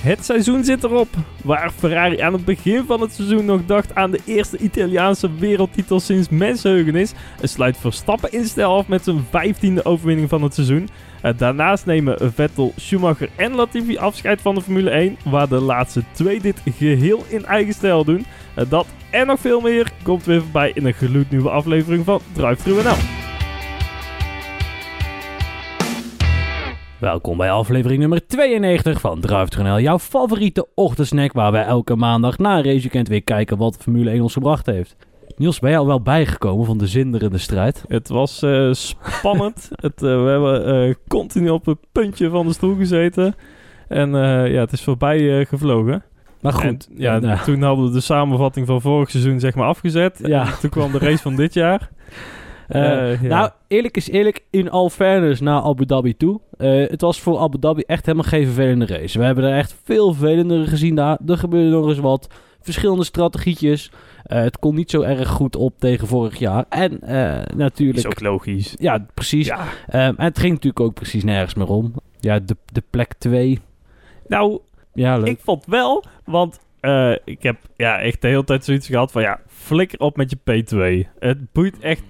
Het 0.00 0.24
seizoen 0.24 0.64
zit 0.64 0.84
erop. 0.84 1.08
Waar 1.44 1.70
Ferrari 1.70 2.20
aan 2.20 2.32
het 2.32 2.44
begin 2.44 2.84
van 2.86 3.00
het 3.00 3.12
seizoen 3.12 3.44
nog 3.44 3.60
dacht 3.66 3.94
aan 3.94 4.10
de 4.10 4.20
eerste 4.24 4.58
Italiaanse 4.58 5.30
wereldtitel 5.38 6.00
sinds 6.00 6.28
mensheugenis, 6.28 7.12
sluit 7.42 7.76
Verstappen 7.76 8.32
in 8.32 8.44
stijl 8.44 8.76
af 8.76 8.88
met 8.88 9.04
zijn 9.04 9.26
vijftiende 9.30 9.84
overwinning 9.84 10.28
van 10.28 10.42
het 10.42 10.54
seizoen. 10.54 10.88
Eh, 11.22 11.32
daarnaast 11.36 11.86
nemen 11.86 12.32
Vettel, 12.34 12.72
Schumacher 12.76 13.28
en 13.36 13.54
Latifi 13.54 13.98
afscheid 13.98 14.40
van 14.40 14.54
de 14.54 14.60
Formule 14.62 14.90
1, 14.90 15.16
waar 15.24 15.48
de 15.48 15.60
laatste 15.60 16.02
twee 16.12 16.40
dit 16.40 16.62
geheel 16.76 17.24
in 17.28 17.44
eigen 17.44 17.74
stijl 17.74 18.04
doen. 18.04 18.24
Eh, 18.54 18.64
Dat 18.68 18.86
en 19.10 19.26
nog 19.26 19.40
veel 19.40 19.60
meer 19.60 19.92
komt 20.02 20.24
weer 20.24 20.40
voorbij 20.40 20.70
in 20.74 20.86
een 20.86 20.92
gloednieuwe 20.92 21.50
aflevering 21.50 22.04
van 22.04 22.20
Drive 22.32 22.62
Thru 22.62 22.82
NL. 22.82 23.19
Welkom 27.00 27.36
bij 27.36 27.50
aflevering 27.50 28.00
nummer 28.00 28.26
92 28.26 29.00
van 29.00 29.20
Drive 29.20 29.80
jouw 29.80 29.98
favoriete 29.98 30.66
ochtendsnack 30.74 31.32
waar 31.32 31.52
wij 31.52 31.64
elke 31.64 31.96
maandag 31.96 32.38
na 32.38 32.56
een 32.56 32.64
raceweekend 32.64 33.08
weer 33.08 33.22
kijken 33.22 33.56
wat 33.56 33.76
Formule 33.76 34.10
1 34.10 34.22
ons 34.22 34.32
gebracht 34.32 34.66
heeft. 34.66 34.96
Niels, 35.36 35.58
ben 35.58 35.70
je 35.70 35.76
al 35.76 35.86
wel 35.86 36.02
bijgekomen 36.02 36.66
van 36.66 36.78
de 36.78 36.86
zinderende 36.86 37.38
strijd? 37.38 37.84
Het 37.88 38.08
was 38.08 38.42
eh, 38.42 38.72
spannend. 38.72 39.70
het, 39.86 40.02
eh, 40.02 40.22
we 40.22 40.30
hebben 40.30 40.66
eh, 40.66 40.94
continu 41.08 41.48
op 41.48 41.66
het 41.66 41.78
puntje 41.92 42.30
van 42.30 42.46
de 42.46 42.52
stoel 42.52 42.76
gezeten. 42.76 43.34
En 43.88 44.10
ja, 44.50 44.60
het 44.60 44.72
is 44.72 44.82
voorbij 44.82 45.44
gevlogen. 45.44 46.02
Maar 46.40 46.52
goed, 46.52 46.64
En, 46.64 46.96
ja, 46.96 47.36
toen 47.44 47.62
hadden 47.62 47.86
we 47.86 47.92
de 47.92 48.00
samenvatting 48.00 48.66
van 48.66 48.80
vorig 48.80 49.10
seizoen 49.10 49.40
zeg 49.40 49.54
maar 49.54 49.66
afgezet. 49.66 50.20
Ja. 50.22 50.46
En 50.46 50.58
toen 50.60 50.70
kwam 50.70 50.92
de 50.92 50.98
race 50.98 51.22
van 51.22 51.36
dit 51.36 51.54
jaar. 51.54 51.88
eh, 52.70 53.12
eh, 53.12 53.22
ja. 53.22 53.28
Nou, 53.28 53.50
eerlijk 53.68 53.96
is 53.96 54.08
eerlijk, 54.10 54.44
in 54.50 54.70
all 54.70 54.88
fairness 54.88 55.40
naar 55.40 55.62
Abu 55.62 55.86
Dhabi 55.86 56.16
toe. 56.16 56.40
eh, 56.56 56.88
het 56.88 57.00
was 57.00 57.20
voor 57.20 57.38
Abu 57.38 57.58
Dhabi 57.58 57.82
echt 57.86 58.06
helemaal 58.06 58.28
geen 58.28 58.44
vervelende 58.44 58.86
race. 58.86 59.18
We 59.18 59.24
hebben 59.24 59.44
er 59.44 59.56
echt 59.56 59.74
veel 59.84 60.12
vervelendere 60.14 60.66
gezien 60.66 60.94
daar. 60.94 61.18
Er 61.26 61.38
gebeurde 61.38 61.70
nog 61.76 61.88
eens 61.88 61.98
wat. 61.98 62.28
Verschillende 62.62 63.04
strategietjes. 63.04 63.90
Het 64.22 64.58
kon 64.58 64.74
niet 64.74 64.90
zo 64.90 65.00
erg 65.02 65.28
goed 65.28 65.56
op 65.56 65.74
tegen 65.78 66.06
vorig 66.08 66.38
jaar. 66.38 66.64
En 66.68 66.98
natuurlijk... 67.56 67.98
is 67.98 68.06
ook 68.06 68.20
logisch. 68.20 68.74
Ja, 68.78 69.06
precies. 69.14 69.46
Ja. 69.46 69.64
Ehm, 69.88 70.14
en 70.16 70.24
het 70.24 70.38
ging 70.38 70.52
natuurlijk 70.52 70.80
ook 70.80 70.94
precies 70.94 71.24
nergens 71.24 71.54
meer 71.54 71.66
om. 71.68 71.94
Ja, 72.20 72.38
de, 72.38 72.56
de 72.72 72.82
plek 72.90 73.12
2. 73.18 73.58
Nou, 74.26 74.58
Ja, 74.94 75.16
leuk. 75.16 75.26
ik 75.26 75.38
vond 75.42 75.64
wel, 75.66 76.04
want 76.24 76.60
ik 77.24 77.42
heb 77.42 77.56
ja, 77.76 77.98
echt 78.00 78.22
de 78.22 78.28
hele 78.28 78.44
tijd 78.44 78.64
zoiets 78.64 78.86
gehad 78.86 79.12
van 79.12 79.22
ja, 79.22 79.40
flikker 79.46 79.98
op 79.98 80.16
met 80.16 80.30
je 80.30 80.36
P2. 81.04 81.08
Het 81.18 81.52
boeit 81.52 81.78
echt 81.78 82.02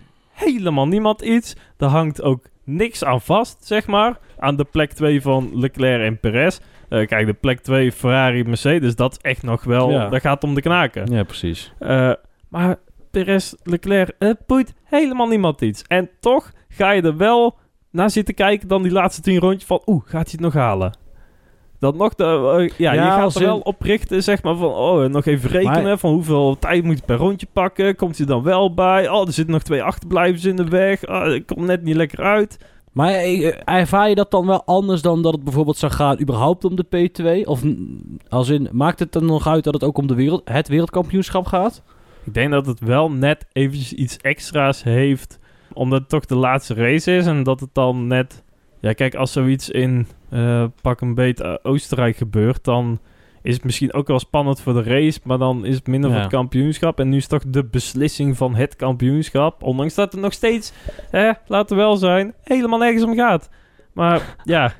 helemaal 0.44 0.88
niemand 0.88 1.20
iets. 1.22 1.56
Er 1.78 1.86
hangt 1.86 2.22
ook 2.22 2.46
niks 2.64 3.04
aan 3.04 3.20
vast, 3.20 3.66
zeg 3.66 3.86
maar, 3.86 4.18
aan 4.38 4.56
de 4.56 4.64
plek 4.64 4.92
2 4.92 5.22
van 5.22 5.50
Leclerc 5.54 6.02
en 6.02 6.20
Perez. 6.20 6.58
Eh, 6.88 7.06
kijk, 7.06 7.26
de 7.26 7.32
plek 7.32 7.60
2 7.60 7.92
Ferrari 7.92 8.44
Mercedes, 8.44 8.96
dat 8.96 9.12
is 9.12 9.18
echt 9.18 9.42
nog 9.42 9.64
wel, 9.64 9.90
Ja. 9.90 10.08
dat 10.08 10.20
gaat 10.20 10.44
om 10.44 10.54
de 10.54 10.60
knaken. 10.62 11.12
Ja, 11.12 11.22
precies. 11.22 11.72
Eh, 11.78 12.12
maar 12.48 12.76
Perez, 13.10 13.54
Leclerc, 13.62 14.14
het 14.18 14.46
boeit 14.46 14.74
helemaal 14.84 15.28
niemand 15.28 15.60
iets. 15.60 15.82
En 15.86 16.10
toch 16.20 16.52
ga 16.68 16.90
je 16.90 17.02
er 17.02 17.16
wel 17.16 17.58
naar 17.90 18.10
zitten 18.10 18.34
kijken 18.34 18.68
dan 18.68 18.82
die 18.82 18.92
laatste 18.92 19.22
tien 19.22 19.38
rondjes 19.38 19.64
van... 19.64 19.82
Oeh, 19.86 20.02
gaat 20.04 20.12
hij 20.12 20.22
het 20.32 20.40
nog 20.40 20.52
halen? 20.54 20.96
Dat 21.80 21.94
nog 21.96 22.14
de... 22.14 22.24
eh, 22.24 22.78
ja, 22.78 22.92
Ja, 22.92 23.04
je 23.04 23.10
gaat 23.10 23.34
er 23.34 23.42
wel 23.42 23.56
in- 23.56 23.64
op 23.64 23.82
richten, 23.82 24.22
zeg 24.22 24.42
maar, 24.42 24.56
van... 24.56 24.72
Oh, 24.72 25.04
nog 25.04 25.26
even 25.26 25.50
rekenen 25.50 25.82
Maar- 25.82 25.98
van 25.98 26.12
hoeveel 26.12 26.56
tijd 26.58 26.84
moet 26.84 26.98
je 26.98 27.04
per 27.06 27.16
rondje 27.16 27.46
pakken. 27.52 27.96
Komt 27.96 28.16
hij 28.16 28.26
dan 28.26 28.42
wel 28.42 28.74
bij? 28.74 29.08
Oh, 29.08 29.26
er 29.26 29.32
zitten 29.32 29.54
nog 29.54 29.62
twee 29.62 29.82
achterblijvers 29.82 30.44
in 30.44 30.56
de 30.56 30.64
weg. 30.68 31.08
Oh, 31.08 31.26
ik 31.34 31.46
kom 31.46 31.64
net 31.64 31.82
niet 31.82 31.96
lekker 31.96 32.24
uit. 32.24 32.58
Maar 32.92 33.12
eh, 33.12 33.52
ervaar 33.64 34.08
je 34.08 34.14
dat 34.14 34.30
dan 34.30 34.46
wel 34.46 34.64
anders 34.64 35.02
dan 35.02 35.22
dat 35.22 35.32
het 35.32 35.44
bijvoorbeeld 35.44 35.76
zou 35.76 35.92
gaan 35.92 36.20
überhaupt 36.20 36.64
om 36.64 36.76
de 36.76 36.84
P2? 36.84 37.46
Of 37.46 37.64
mm, 37.64 38.00
als 38.28 38.48
in, 38.48 38.68
maakt 38.72 38.98
het 38.98 39.14
er 39.14 39.22
nog 39.22 39.46
uit 39.46 39.64
dat 39.64 39.74
het 39.74 39.84
ook 39.84 39.98
om 39.98 40.06
de 40.06 40.14
wereld, 40.14 40.42
het 40.44 40.68
wereldkampioenschap 40.68 41.46
gaat? 41.46 41.82
Ik 42.24 42.34
denk 42.34 42.50
dat 42.50 42.66
het 42.66 42.80
wel 42.80 43.10
net 43.10 43.46
eventjes 43.52 43.92
iets 43.92 44.16
extra's 44.16 44.82
heeft. 44.82 45.38
Omdat 45.72 46.00
het 46.00 46.08
toch 46.08 46.26
de 46.26 46.36
laatste 46.36 46.74
race 46.74 47.16
is. 47.16 47.26
En 47.26 47.42
dat 47.42 47.60
het 47.60 47.70
dan 47.72 48.06
net... 48.06 48.42
Ja, 48.80 48.92
kijk, 48.92 49.14
als 49.14 49.32
zoiets 49.32 49.70
in 49.70 50.06
eh, 50.30 50.64
pak 50.82 51.00
een 51.00 51.14
beet 51.14 51.40
eh, 51.40 51.54
Oostenrijk 51.62 52.16
gebeurt... 52.16 52.64
dan 52.64 52.98
is 53.42 53.54
het 53.54 53.64
misschien 53.64 53.92
ook 53.92 54.06
wel 54.06 54.18
spannend 54.18 54.60
voor 54.60 54.72
de 54.72 54.82
race... 54.82 55.20
maar 55.24 55.38
dan 55.38 55.64
is 55.64 55.74
het 55.74 55.86
minder 55.86 56.10
Ja. 56.10 56.14
voor 56.16 56.24
het 56.24 56.34
kampioenschap. 56.34 57.00
En 57.00 57.08
nu 57.08 57.16
is 57.16 57.26
toch 57.26 57.42
de 57.46 57.64
beslissing 57.64 58.36
van 58.36 58.54
het 58.54 58.76
kampioenschap... 58.76 59.62
ondanks 59.62 59.94
dat 59.94 60.12
het 60.12 60.20
nog 60.20 60.32
steeds, 60.32 60.72
eh, 61.10 61.30
laten 61.46 61.76
we 61.76 61.82
wel 61.82 61.96
zijn... 61.96 62.34
helemaal 62.44 62.78
nergens 62.78 63.02
om 63.04 63.14
gaat. 63.14 63.50
Maar 63.92 64.36
ja... 64.44 64.72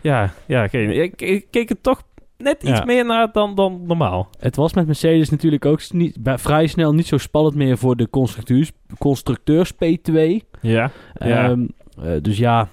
Ja, 0.00 0.32
ja, 0.46 0.68
geen, 0.68 0.90
ik, 1.02 1.22
ik 1.22 1.46
keek 1.50 1.70
er 1.70 1.80
toch 1.80 2.02
net 2.38 2.62
iets 2.62 2.78
Ja. 2.78 2.84
meer 2.84 3.04
naar 3.04 3.32
dan, 3.32 3.54
dan 3.54 3.80
normaal. 3.86 4.28
Het 4.38 4.56
was 4.56 4.74
met 4.74 4.86
Mercedes 4.86 5.30
natuurlijk 5.30 5.64
ook 5.64 5.80
niet, 5.92 6.22
bij- 6.22 6.38
vrij 6.38 6.66
snel 6.66 6.92
niet 6.94 7.06
zo 7.06 7.16
spannend 7.18 7.54
meer 7.54 7.78
voor 7.78 7.96
de 7.96 8.10
constructeurs, 8.10 8.72
constructeurs 8.98 9.72
P2. 9.74 10.14
Ja, 10.14 10.40
ja. 10.60 10.90
Ehm, 11.14 11.66
eh, 12.02 12.12
dus 12.22 12.38
ja, 12.38 12.68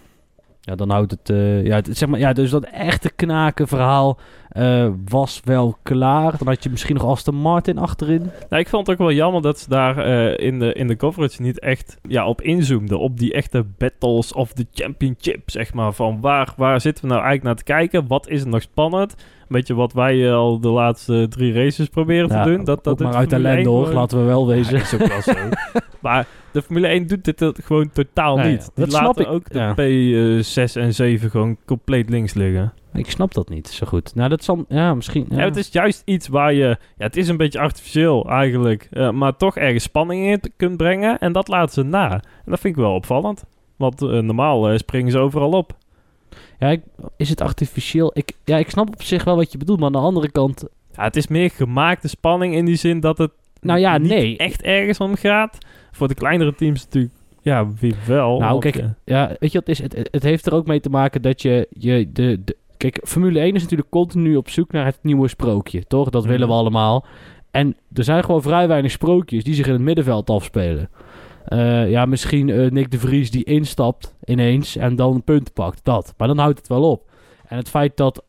ja, 0.68 0.76
dan 0.76 0.90
houdt 0.90 1.12
het, 1.12 1.30
eh, 1.30 1.66
ja, 1.66 1.76
het, 1.76 1.90
zeg 1.92 2.10
maar, 2.10 2.20
ja, 2.20 2.34
dus 2.34 2.50
dat 2.50 2.64
echte 2.64 3.12
knaken 3.16 3.68
verhaal 3.68 4.18
eh, 4.50 4.90
was 5.10 5.42
wel 5.44 5.78
klaar. 5.84 6.38
Dan 6.38 6.48
had 6.48 6.64
je 6.64 6.70
misschien 6.70 6.96
nog 6.96 7.06
Aston 7.06 7.36
Martin 7.36 7.78
achterin. 7.78 8.32
Nou, 8.50 8.62
ik 8.62 8.70
vond 8.70 8.88
het 8.88 8.96
ook 8.96 9.08
wel 9.08 9.16
jammer 9.16 9.42
dat 9.42 9.60
ze 9.60 9.70
daar 9.70 9.98
eh, 9.98 10.46
in, 10.48 10.60
de, 10.60 10.74
in 10.74 10.88
de 10.88 10.96
coverage 10.96 11.42
niet 11.42 11.60
echt 11.60 11.98
ja, 12.08 12.28
op 12.28 12.42
inzoomden. 12.42 13.00
Op 13.00 13.18
die 13.20 13.34
echte 13.34 13.66
battles 13.78 14.34
of 14.34 14.54
the 14.54 14.66
championship, 14.74 15.50
zeg 15.50 15.74
maar. 15.74 15.94
Van 15.94 16.22
waar, 16.22 16.54
waar 16.58 16.82
zitten 16.82 17.04
we 17.04 17.10
nou 17.10 17.24
eigenlijk 17.24 17.56
naar 17.56 17.66
te 17.66 17.74
kijken? 17.74 18.08
Wat 18.08 18.28
is 18.30 18.42
er 18.42 18.48
nog 18.48 18.62
spannend? 18.62 19.12
Een 19.12 19.46
beetje 19.48 19.76
wat 19.76 19.94
wij 19.94 20.34
al 20.34 20.60
de 20.60 20.70
laatste 20.70 21.26
drie 21.30 21.54
races 21.54 21.88
proberen 21.88 22.30
Ja, 22.30 22.44
te 22.44 22.50
doen. 22.50 22.64
Dat, 22.64 22.84
dat 22.84 22.94
ook 22.94 23.00
maar 23.08 23.16
uit 23.18 23.30
Formule 23.30 23.50
ellende 23.50 23.70
1 23.70 23.78
hoor, 23.78 23.94
laten 23.94 24.20
we 24.20 24.26
wel 24.26 24.50
Ja, 24.50 24.56
wezen. 24.56 24.80
is 24.80 24.94
ook 24.94 25.08
wel 25.08 25.22
zo. 25.22 25.34
maar 26.02 26.28
de 26.57 26.63
Formule 26.66 26.88
1 26.88 27.07
doet 27.07 27.25
dit 27.25 27.41
eh, 27.41 27.50
gewoon 27.63 27.90
totaal 27.91 28.38
Nee, 28.38 28.51
niet. 28.51 28.69
Die 28.75 28.85
dat 28.85 28.94
snap 28.94 29.19
ik, 29.19 29.28
ook 29.28 29.50
de 29.50 29.59
ja. 29.59 29.73
P6 29.73 30.81
en 30.81 30.94
7 30.94 31.29
gewoon 31.29 31.57
compleet 31.66 32.09
links 32.09 32.34
liggen. 32.34 32.73
Ik 32.94 33.09
snap 33.09 33.34
dat 33.34 33.50
niet 33.50 33.68
zo 33.68 33.85
goed. 33.85 34.16
Nou, 34.16 34.29
dat 34.29 34.44
zal, 34.44 34.66
ja, 34.68 34.94
misschien. 34.94 35.25
Ja. 35.29 35.38
Ja, 35.38 35.44
het 35.44 35.56
is 35.56 35.69
juist 35.72 36.01
iets 36.06 36.28
waar 36.28 36.53
je... 36.53 36.66
Ja, 36.97 37.06
het 37.06 37.16
is 37.18 37.28
een 37.28 37.38
beetje 37.38 37.59
artificieel 37.59 38.29
eigenlijk. 38.29 38.88
eh, 38.91 39.09
maar 39.12 39.35
toch 39.38 39.57
ergens 39.57 39.84
spanning 39.84 40.25
in 40.31 40.41
kunt 40.57 40.78
brengen. 40.78 41.19
En 41.19 41.31
dat 41.31 41.47
laten 41.47 41.73
ze 41.73 41.84
na. 41.84 42.12
En 42.12 42.22
dat 42.45 42.59
vind 42.59 42.75
ik 42.78 42.81
wel 42.81 42.94
opvallend. 42.94 43.44
Want 43.75 44.01
eh, 44.01 44.07
normaal 44.19 44.69
eh, 44.69 44.78
springen 44.78 45.12
ze 45.12 45.18
overal 45.19 45.51
op. 45.51 45.75
Ja, 46.59 46.68
ik- 46.69 46.84
is 47.18 47.29
het 47.29 47.41
artificieel? 47.41 48.12
Ik, 48.13 48.31
ja, 48.45 48.57
ik 48.57 48.69
snap 48.69 48.88
op 48.88 49.03
zich 49.03 49.24
wel 49.24 49.35
wat 49.35 49.51
je 49.51 49.57
bedoelt, 49.57 49.78
maar 49.79 49.88
aan 49.88 49.94
de 49.94 49.97
andere 50.07 50.31
kant... 50.31 50.66
Ja, 50.95 51.03
het 51.03 51.16
is 51.16 51.28
meer 51.28 51.50
gemaakte 51.51 52.07
spanning 52.07 52.53
in 52.56 52.66
die 52.66 52.75
zin 52.75 53.00
dat 53.00 53.18
het 53.18 53.31
Nou 53.62 53.79
ja, 53.79 53.97
nee. 53.97 54.38
echt 54.38 54.62
ergens 54.62 54.97
om 55.00 55.16
gaat. 55.16 55.57
Voor 55.97 56.08
de 56.08 56.13
kleinere 56.13 56.56
teams 56.56 56.84
natuurlijk... 56.84 57.13
Ja, 57.41 57.68
wie 57.80 57.94
wel. 58.08 58.40
Nou, 58.40 58.59
kijk, 58.59 58.75
eh, 58.75 58.85
Ja, 59.06 59.28
weet 59.40 59.52
je 59.52 59.59
wat 59.59 59.68
het 59.68 59.80
is? 59.80 59.80
Het, 59.80 60.08
het 60.12 60.24
heeft 60.24 60.46
er 60.46 60.53
ook 60.53 60.68
mee 60.68 60.80
te 60.80 60.90
maken 60.90 61.22
dat 61.22 61.41
je, 61.41 61.68
je 61.69 62.09
de, 62.12 62.41
de... 62.44 62.56
Kijk, 62.78 63.00
Formule 63.03 63.40
1 63.40 63.56
is 63.56 63.62
natuurlijk 63.62 63.90
continu 63.90 64.36
op 64.36 64.50
zoek 64.50 64.72
naar 64.72 64.86
het 64.86 65.00
nieuwe 65.02 65.28
sprookje, 65.28 65.84
toch? 65.88 66.09
Dat 66.09 66.24
willen 66.25 66.40
we 66.47 66.53
Mhm. 66.53 66.56
allemaal. 66.62 67.06
En 67.52 67.75
er 67.94 68.03
zijn 68.03 68.24
gewoon 68.24 68.41
vrij 68.41 68.68
weinig 68.68 68.91
sprookjes 68.91 69.44
die 69.44 69.53
zich 69.53 69.66
in 69.68 69.74
het 69.74 69.81
middenveld 69.81 70.30
afspelen. 70.30 70.90
Eh, 71.46 71.90
ja, 71.90 72.06
misschien 72.06 72.50
eh, 72.50 72.72
Nick 72.72 72.91
de 72.91 73.00
Vries 73.00 73.31
die 73.31 73.44
instapt 73.44 74.16
ineens 74.25 74.75
en 74.75 74.96
dan 74.96 75.24
punten 75.24 75.53
pakt. 75.53 75.80
Dat. 75.84 76.13
Maar 76.18 76.28
dan 76.28 76.38
houdt 76.38 76.57
het 76.57 76.68
wel 76.68 76.90
op. 76.91 77.09
En 77.47 77.57
het 77.57 77.69
feit 77.69 77.97
dat 77.97 78.24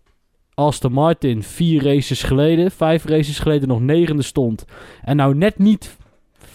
Aston 0.55 0.93
Martin 0.93 1.43
vier 1.43 1.83
races 1.85 2.23
geleden, 2.23 2.71
vijf 2.71 3.05
races 3.05 3.39
geleden 3.39 3.69
nog 3.69 3.81
negende 3.81 4.23
stond. 4.23 4.65
En 5.03 5.17
nou 5.17 5.35
net 5.35 5.59
niet 5.59 5.97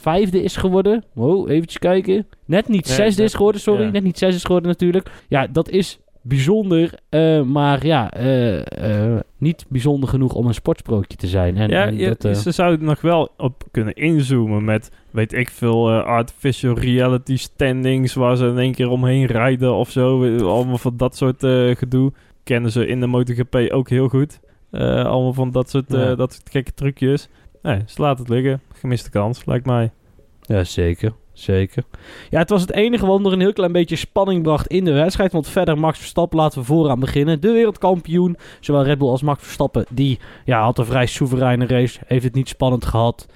vijfde 0.04 0.44
is 0.44 0.56
geworden. 0.56 1.04
Wow, 1.14 1.50
eventjes 1.50 1.80
kijken. 1.80 2.28
Net 2.46 2.68
niet 2.68 2.86
Nee, 2.88 2.96
zesde 2.96 3.22
net- 3.22 3.30
is 3.32 3.36
geworden, 3.36 3.62
sorry. 3.62 3.84
ja. 3.84 3.92
Net 3.92 4.04
niet 4.04 4.18
zesde 4.18 4.36
is 4.36 4.44
geworden 4.44 4.68
natuurlijk. 4.68 5.12
Ja, 5.28 5.48
dat 5.48 5.70
is 5.70 6.00
bijzonder. 6.22 6.94
eh, 7.10 7.42
maar 7.42 7.86
ja, 7.86 8.12
eh, 8.12 9.12
eh, 9.16 9.20
niet 9.38 9.66
bijzonder 9.70 10.10
genoeg 10.10 10.34
om 10.34 10.48
een 10.48 10.54
sportsprookje 10.54 11.18
te 11.18 11.28
zijn. 11.28 11.58
En, 11.58 11.70
ja, 11.70 11.86
en 11.86 11.98
ja, 11.98 12.14
dat, 12.18 12.38
ze 12.38 12.52
zouden 12.52 12.86
nog 12.86 13.02
wel 13.02 13.32
op 13.38 13.64
kunnen 13.72 13.94
inzoomen 13.94 14.64
met, 14.66 14.92
weet 15.12 15.34
ik 15.34 15.50
veel, 15.50 15.92
artificial 15.92 16.80
reality 16.80 17.38
standings 17.38 18.14
waar 18.14 18.36
ze 18.36 18.46
in 18.46 18.58
één 18.58 18.74
keer 18.74 18.90
omheen 18.90 19.26
rijden 19.26 19.74
of 19.74 19.90
zo. 19.92 20.36
Allemaal 20.38 20.78
van 20.78 20.98
dat 20.98 21.16
soort 21.16 21.40
gedoe. 21.78 22.12
Kennen 22.44 22.72
ze 22.72 22.88
in 22.88 23.00
de 23.00 23.08
MotoGP 23.08 23.56
ook 23.72 23.90
heel 23.90 24.08
goed. 24.08 24.40
Allemaal 24.72 25.34
van 25.34 25.52
dat 25.52 25.70
soort, 25.70 25.86
Ja. 25.92 26.16
dat 26.16 26.34
soort 26.34 26.50
gekke 26.50 26.74
trucjes. 26.74 27.30
Nee, 27.64 27.82
ze 27.86 28.02
laten 28.02 28.24
het 28.26 28.34
liggen. 28.34 28.62
Gemiste 28.74 29.10
kans, 29.10 29.46
lijkt 29.46 29.66
mij. 29.66 29.92
Ja, 30.42 30.64
zeker. 30.64 31.14
Zeker. 31.34 31.84
Ja, 32.30 32.40
het 32.40 32.50
was 32.50 32.62
het 32.62 32.72
enige 32.74 33.06
wat 33.06 33.22
nog 33.22 33.32
een 33.32 33.40
heel 33.40 33.54
klein 33.54 33.72
beetje 33.72 33.96
spanning 33.96 34.44
bracht 34.44 34.68
in 34.68 34.86
de 34.86 34.92
wedstrijd. 34.92 35.32
Want 35.32 35.48
verder 35.48 35.80
Max 35.80 35.98
Verstappen, 35.98 36.38
laten 36.38 36.60
we 36.60 36.66
vooraan 36.66 37.00
beginnen. 37.00 37.42
De 37.42 37.52
wereldkampioen, 37.52 38.38
zowel 38.60 38.84
Red 38.84 38.98
Bull 38.98 39.08
als 39.10 39.22
Max 39.22 39.44
Verstappen, 39.44 39.86
die 39.90 40.20
ja, 40.46 40.64
had 40.64 40.78
een 40.78 40.86
vrij 40.86 41.06
soevereine 41.06 41.66
race. 41.68 42.00
Heeft 42.06 42.24
het 42.24 42.34
niet 42.36 42.48
spannend 42.50 42.86
gehad. 42.86 43.28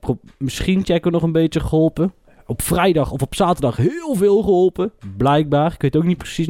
Pro- 0.00 0.18
Misschien 0.38 0.84
Checo 0.84 1.10
nog 1.10 1.22
een 1.22 1.32
beetje 1.32 1.60
geholpen. 1.60 2.12
op 2.46 2.62
vrijdag 2.62 3.10
of 3.10 3.22
op 3.22 3.34
zaterdag 3.34 3.76
heel 3.76 4.14
veel 4.14 4.42
geholpen. 4.42 4.92
Blijkbaar. 5.16 5.72
Ik 5.72 5.82
weet 5.82 5.96
ook 5.96 6.04
niet 6.04 6.18
precies. 6.18 6.48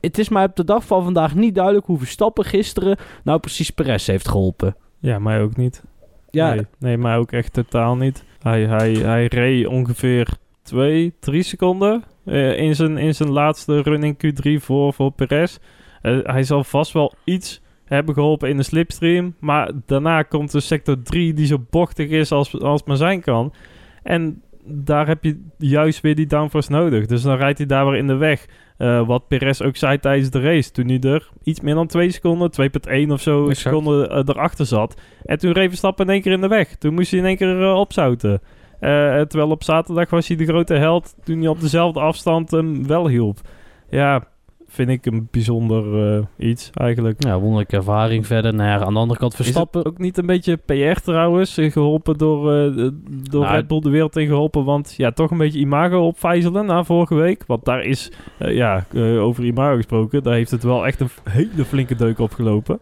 Het 0.00 0.18
is 0.18 0.28
mij 0.28 0.44
op 0.44 0.56
de 0.56 0.64
dag 0.64 0.84
van 0.84 1.02
vandaag 1.04 1.34
niet 1.34 1.54
duidelijk 1.54 1.86
hoe 1.86 1.98
Verstappen 1.98 2.44
gisteren 2.44 2.96
nou 3.24 3.38
precies 3.38 3.70
Perez 3.70 4.06
heeft 4.06 4.28
geholpen. 4.28 4.76
Ja, 4.98 5.18
mij 5.18 5.40
ook 5.42 5.56
niet. 5.56 5.82
Ja, 6.32 6.54
Nee, 6.54 6.66
nee, 6.78 6.98
mij 6.98 7.16
ook 7.16 7.32
echt 7.32 7.52
totaal 7.52 7.96
niet. 7.96 8.24
Hij, 8.42 8.66
hij, 8.66 8.92
hij 8.92 9.26
reed 9.26 9.66
ongeveer 9.66 10.28
2, 10.62 11.14
3 11.20 11.42
seconden 11.42 12.04
eh, 12.24 12.58
in, 12.58 12.74
zijn, 12.74 12.98
in 12.98 13.14
zijn 13.14 13.30
laatste 13.30 13.82
run 13.82 14.02
in 14.02 14.16
Q3 14.16 14.62
voor, 14.62 14.92
voor 14.92 15.12
Perez. 15.12 15.58
Eh, 16.02 16.18
hij 16.22 16.42
zal 16.42 16.64
vast 16.64 16.92
wel 16.92 17.14
iets 17.24 17.62
hebben 17.84 18.14
geholpen 18.14 18.48
in 18.48 18.56
de 18.56 18.62
slipstream. 18.62 19.34
Maar 19.38 19.70
daarna 19.86 20.22
komt 20.22 20.52
de 20.52 20.60
sector 20.60 21.02
3 21.02 21.34
die 21.34 21.46
zo 21.46 21.64
bochtig 21.70 22.08
is 22.08 22.32
als, 22.32 22.60
als 22.60 22.84
maar 22.84 22.96
zijn 22.96 23.20
kan. 23.20 23.54
En 24.02 24.42
daar 24.64 25.06
heb 25.06 25.24
je 25.24 25.48
juist 25.58 26.00
weer 26.00 26.14
die 26.14 26.26
downforce 26.26 26.70
nodig. 26.70 27.06
Dus 27.06 27.22
dan 27.22 27.36
rijdt 27.36 27.58
hij 27.58 27.66
daar 27.66 27.86
weer 27.86 27.96
in 27.96 28.06
de 28.06 28.16
weg. 28.16 28.46
Eh, 28.82 29.06
wat 29.06 29.28
Perez 29.28 29.60
ook 29.60 29.76
zei 29.76 29.98
tijdens 29.98 30.30
de 30.30 30.40
race. 30.40 30.70
Toen 30.70 30.88
hij 30.88 31.00
er 31.00 31.28
iets 31.42 31.60
meer 31.60 31.74
dan 31.74 31.86
2 31.86 32.10
seconden, 32.10 32.50
2,1 32.50 33.10
of 33.12 33.20
zo 33.20 33.40
Exact. 33.40 33.58
seconden 33.58 34.10
eh, 34.10 34.22
erachter 34.26 34.66
zat. 34.66 35.00
En 35.24 35.38
toen 35.38 35.52
reed 35.52 35.68
Verstappen 35.68 36.06
in 36.06 36.12
één 36.12 36.22
keer 36.22 36.32
in 36.32 36.40
de 36.40 36.48
weg. 36.48 36.76
Toen 36.76 36.94
moest 36.94 37.10
hij 37.10 37.20
in 37.20 37.26
één 37.26 37.36
keer 37.36 37.62
eh, 37.62 37.74
opzouten. 37.74 38.40
Terwijl 38.80 39.50
op 39.50 39.62
zaterdag 39.62 40.10
was 40.10 40.28
hij 40.28 40.36
de 40.36 40.46
grote 40.46 40.74
held 40.74 41.14
toen 41.24 41.38
hij 41.38 41.48
op 41.48 41.60
dezelfde 41.60 42.00
afstand 42.00 42.50
hem 42.50 42.86
wel 42.86 43.08
hielp. 43.08 43.38
Ja, 43.90 44.24
vind 44.72 44.88
ik 44.88 45.06
een 45.06 45.28
bijzonder 45.30 46.14
eh, 46.16 46.48
iets 46.48 46.70
eigenlijk. 46.74 47.24
ja 47.24 47.38
wonderlijke 47.38 47.76
ervaring 47.76 48.26
verder. 48.26 48.54
Nou 48.54 48.68
ja, 48.68 48.84
aan 48.84 48.92
de 48.92 48.98
andere 48.98 49.20
kant 49.20 49.34
Verstappen. 49.34 49.84
ook 49.86 49.98
niet 49.98 50.18
een 50.18 50.26
beetje 50.26 50.56
PR 50.56 51.00
trouwens? 51.04 51.58
eh, 51.58 51.72
Geholpen 51.72 52.18
door, 52.18 52.52
eh, 52.52 52.90
door 53.30 53.42
Nou, 53.42 53.54
Red 53.54 53.66
Bull 53.66 53.80
de 53.80 53.90
wereld 53.90 54.16
in 54.16 54.26
geholpen. 54.26 54.64
Want 54.64 54.94
ja, 54.96 55.10
toch 55.10 55.30
een 55.30 55.38
beetje 55.38 55.58
imago 55.58 56.06
opvijzelen 56.06 56.66
na 56.66 56.84
vorige 56.84 57.14
week. 57.14 57.44
Want 57.46 57.64
daar 57.64 57.84
is, 57.84 58.10
ja, 58.38 58.86
over 59.18 59.44
imago 59.44 59.76
gesproken. 59.76 60.22
Daar 60.22 60.34
heeft 60.34 60.50
het 60.50 60.62
wel 60.62 60.86
echt 60.86 61.00
een 61.00 61.10
hele 61.30 61.64
flinke 61.64 61.94
deuk 61.94 62.18
opgelopen. 62.18 62.78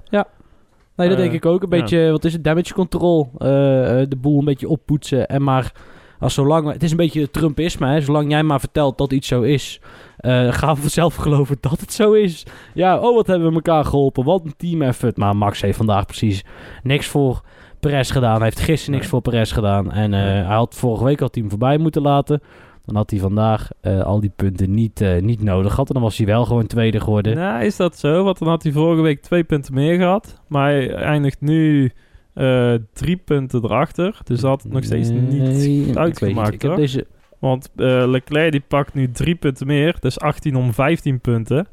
Nee, 0.97 1.09
dat 1.09 1.19
denk 1.19 1.33
ik 1.33 1.47
ook. 1.47 1.63
Een 1.63 1.69
ja. 1.71 1.81
beetje, 1.81 2.11
wat 2.11 2.25
is 2.25 2.33
het, 2.33 2.45
damage 2.45 2.75
control. 2.75 3.31
De 3.39 4.17
boel 4.21 4.39
een 4.39 4.45
beetje 4.45 4.69
oppoetsen. 4.69 5.29
En 5.29 5.43
maar, 5.43 5.73
als 6.19 6.35
zolang, 6.35 6.73
het 6.73 6.83
is 6.83 6.91
een 6.91 6.97
beetje 6.97 7.31
Trumpisme, 7.31 7.87
hè. 7.87 8.01
Zolang 8.01 8.31
jij 8.31 8.43
maar 8.43 8.61
vertelt 8.61 8.99
dat 8.99 9.13
iets 9.13 9.29
zo 9.29 9.43
is, 9.43 9.81
eh, 10.21 10.53
gaan 10.53 10.77
we 10.83 10.89
zelf 10.89 11.15
geloven 11.15 11.57
dat 11.61 11.81
het 11.81 11.93
zo 11.93 12.13
is. 12.13 12.47
Ja, 12.75 12.99
oh, 12.99 13.15
wat 13.15 13.27
hebben 13.27 13.49
we 13.49 13.55
elkaar 13.55 13.85
geholpen. 13.85 14.25
Wat 14.25 14.45
een 14.45 14.55
team 14.57 14.83
effort. 14.83 15.17
Maar 15.17 15.37
Max 15.37 15.61
heeft 15.61 15.77
vandaag 15.77 16.07
precies 16.07 16.45
niks 16.83 17.07
voor 17.07 17.41
Perez 17.81 18.13
gedaan. 18.13 18.35
Hij 18.35 18.45
heeft 18.45 18.61
gisteren 18.61 18.91
niks 18.91 19.03
Nee. 19.03 19.11
voor 19.11 19.21
Perez 19.21 19.53
gedaan. 19.53 19.93
En 19.93 20.15
eh, 20.15 20.21
Nee. 20.21 20.29
hij 20.45 20.55
had 20.57 20.75
vorige 20.75 21.05
week 21.05 21.19
al 21.19 21.25
het 21.25 21.33
team 21.35 21.49
voorbij 21.51 21.79
moeten 21.79 22.03
laten. 22.03 22.41
Dan 22.87 22.97
had 22.97 23.11
hij 23.11 23.19
vandaag 23.21 23.69
eh, 23.81 24.01
al 24.03 24.21
die 24.21 24.33
punten 24.37 24.71
niet, 24.75 25.01
eh, 25.01 25.21
niet 25.23 25.43
nodig 25.43 25.71
gehad. 25.71 25.89
En 25.89 25.95
dan 25.95 26.03
was 26.03 26.17
hij 26.17 26.27
wel 26.27 26.45
gewoon 26.45 26.67
tweede 26.67 27.01
geworden. 27.01 27.37
Nou, 27.37 27.65
is 27.65 27.77
dat 27.77 27.99
zo? 27.99 28.25
Want 28.25 28.39
dan 28.39 28.49
had 28.49 28.63
hij 28.63 28.73
vorige 28.73 29.03
week 29.03 29.23
twee 29.23 29.45
punten 29.45 29.75
meer 29.75 29.97
gehad. 29.99 30.41
Maar 30.49 30.71
hij 30.71 30.93
eindigt 30.95 31.41
nu 31.41 31.91
eh, 32.35 32.75
drie 32.93 33.17
punten 33.17 33.65
erachter. 33.65 34.19
Dus 34.25 34.41
dat 34.41 34.51
had 34.51 34.63
het 34.63 34.73
nog 34.73 34.85
steeds 34.85 35.09
Nee, 35.09 35.19
ik 35.19 35.29
niet 35.29 35.87
niet. 35.87 35.97
uitgemaakt, 35.97 36.53
Ik 36.55 36.63
heb 36.63 36.71
hoor. 36.71 36.81
deze... 36.81 37.07
Want 37.41 37.71
eh, 37.77 38.05
Leclerc 38.07 38.53
die 38.53 38.65
pakt 38.69 38.95
nu 38.95 39.11
drie 39.11 39.35
punten 39.35 39.67
meer. 39.67 39.97
Dus 40.01 40.21
18 40.21 40.57
om 40.57 40.73
15 40.73 41.21
punten. 41.21 41.69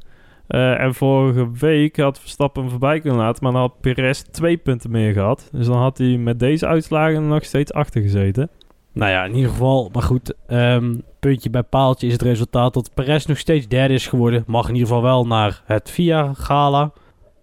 Eh, 0.46 0.80
en 0.80 0.94
vorige 0.94 1.50
week 1.52 1.96
had 1.96 2.20
Verstappen 2.20 2.62
hem 2.62 2.70
voorbij 2.70 3.00
kunnen 3.00 3.18
laten. 3.18 3.42
Maar 3.42 3.52
dan 3.52 3.60
had 3.60 3.80
Perez 3.80 4.22
twee 4.22 4.56
punten 4.56 4.90
meer 4.90 5.12
gehad. 5.12 5.48
Dus 5.52 5.66
dan 5.66 5.76
had 5.76 5.98
hij 5.98 6.16
met 6.16 6.38
deze 6.38 6.66
uitslagen 6.66 7.28
nog 7.28 7.44
steeds 7.44 7.72
achter 7.72 8.02
gezeten. 8.02 8.50
Nou 8.92 9.10
ja, 9.10 9.24
in 9.24 9.34
ieder 9.34 9.50
geval. 9.50 9.90
Maar 9.92 10.02
goed, 10.02 10.34
ehm, 10.46 10.94
puntje 11.20 11.50
bij 11.50 11.62
paaltje 11.62 12.06
is 12.06 12.12
het 12.12 12.22
resultaat 12.22 12.74
dat 12.74 12.90
Perez 12.94 13.24
nog 13.24 13.38
steeds 13.38 13.68
derde 13.68 13.94
is 13.94 14.06
geworden. 14.06 14.44
Mag 14.46 14.68
in 14.68 14.74
ieder 14.74 14.88
geval 14.88 15.02
wel 15.02 15.26
naar 15.26 15.62
het 15.64 15.90
VIA 15.90 16.34
Gala. 16.34 16.92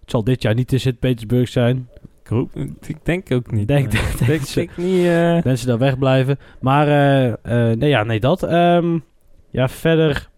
Het 0.00 0.10
zal 0.10 0.24
dit 0.24 0.42
jaar 0.42 0.54
niet 0.54 0.72
in 0.72 0.80
Sint-Petersburg 0.80 1.48
zijn. 1.48 1.88
Ik, 2.26 2.32
hoop, 2.32 2.50
ik 2.86 2.96
denk 3.02 3.32
ook 3.32 3.50
niet. 3.50 3.68
Denk- 3.74 3.92
nee. 3.92 4.02
denk- 4.02 4.20
Ik 4.20 4.26
denk, 4.26 4.54
denk- 4.54 4.76
niet... 4.76 5.04
eh, 5.06 5.42
Mensen 5.42 5.66
daar 5.66 5.78
wegblijven. 5.78 6.38
Maar 6.60 6.88
eh, 6.88 7.26
eh, 7.70 7.76
nee, 7.78 7.88
ja, 7.88 8.02
nee, 8.04 8.20
dat. 8.20 8.42
Ehm, 8.42 8.98
ja, 9.50 9.68
verder. 9.68 10.28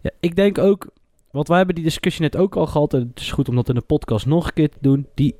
Ja, 0.00 0.10
ik 0.20 0.36
denk 0.36 0.58
ook. 0.58 0.86
Want 1.30 1.48
wij 1.48 1.56
hebben 1.56 1.74
die 1.74 1.84
discussie 1.84 2.22
net 2.22 2.36
ook 2.36 2.56
al 2.56 2.66
gehad. 2.66 2.94
En 2.94 3.00
het 3.00 3.20
is 3.20 3.32
goed 3.32 3.48
om 3.48 3.54
dat 3.54 3.68
in 3.68 3.74
de 3.74 3.80
podcast 3.80 4.26
nog 4.26 4.46
een 4.46 4.52
keer 4.52 4.68
te 4.70 4.78
doen. 4.80 5.06
Die 5.14 5.34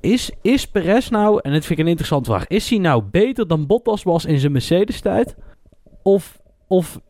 is, 0.00 0.30
is 0.42 0.66
Perez 0.66 1.08
nou, 1.08 1.40
en 1.42 1.52
dat 1.52 1.64
vind 1.64 1.78
ik 1.78 1.84
een 1.84 1.90
interessante 1.90 2.30
vraag. 2.30 2.46
Is 2.46 2.70
hij 2.70 2.78
nou 2.78 3.02
beter 3.10 3.46
dan 3.48 3.66
Bottas 3.66 4.02
was 4.02 4.24
in 4.24 4.38
zijn 4.38 4.52
Mercedes-tijd? 4.52 5.36
Of, 6.02 6.40
of, 6.68 7.00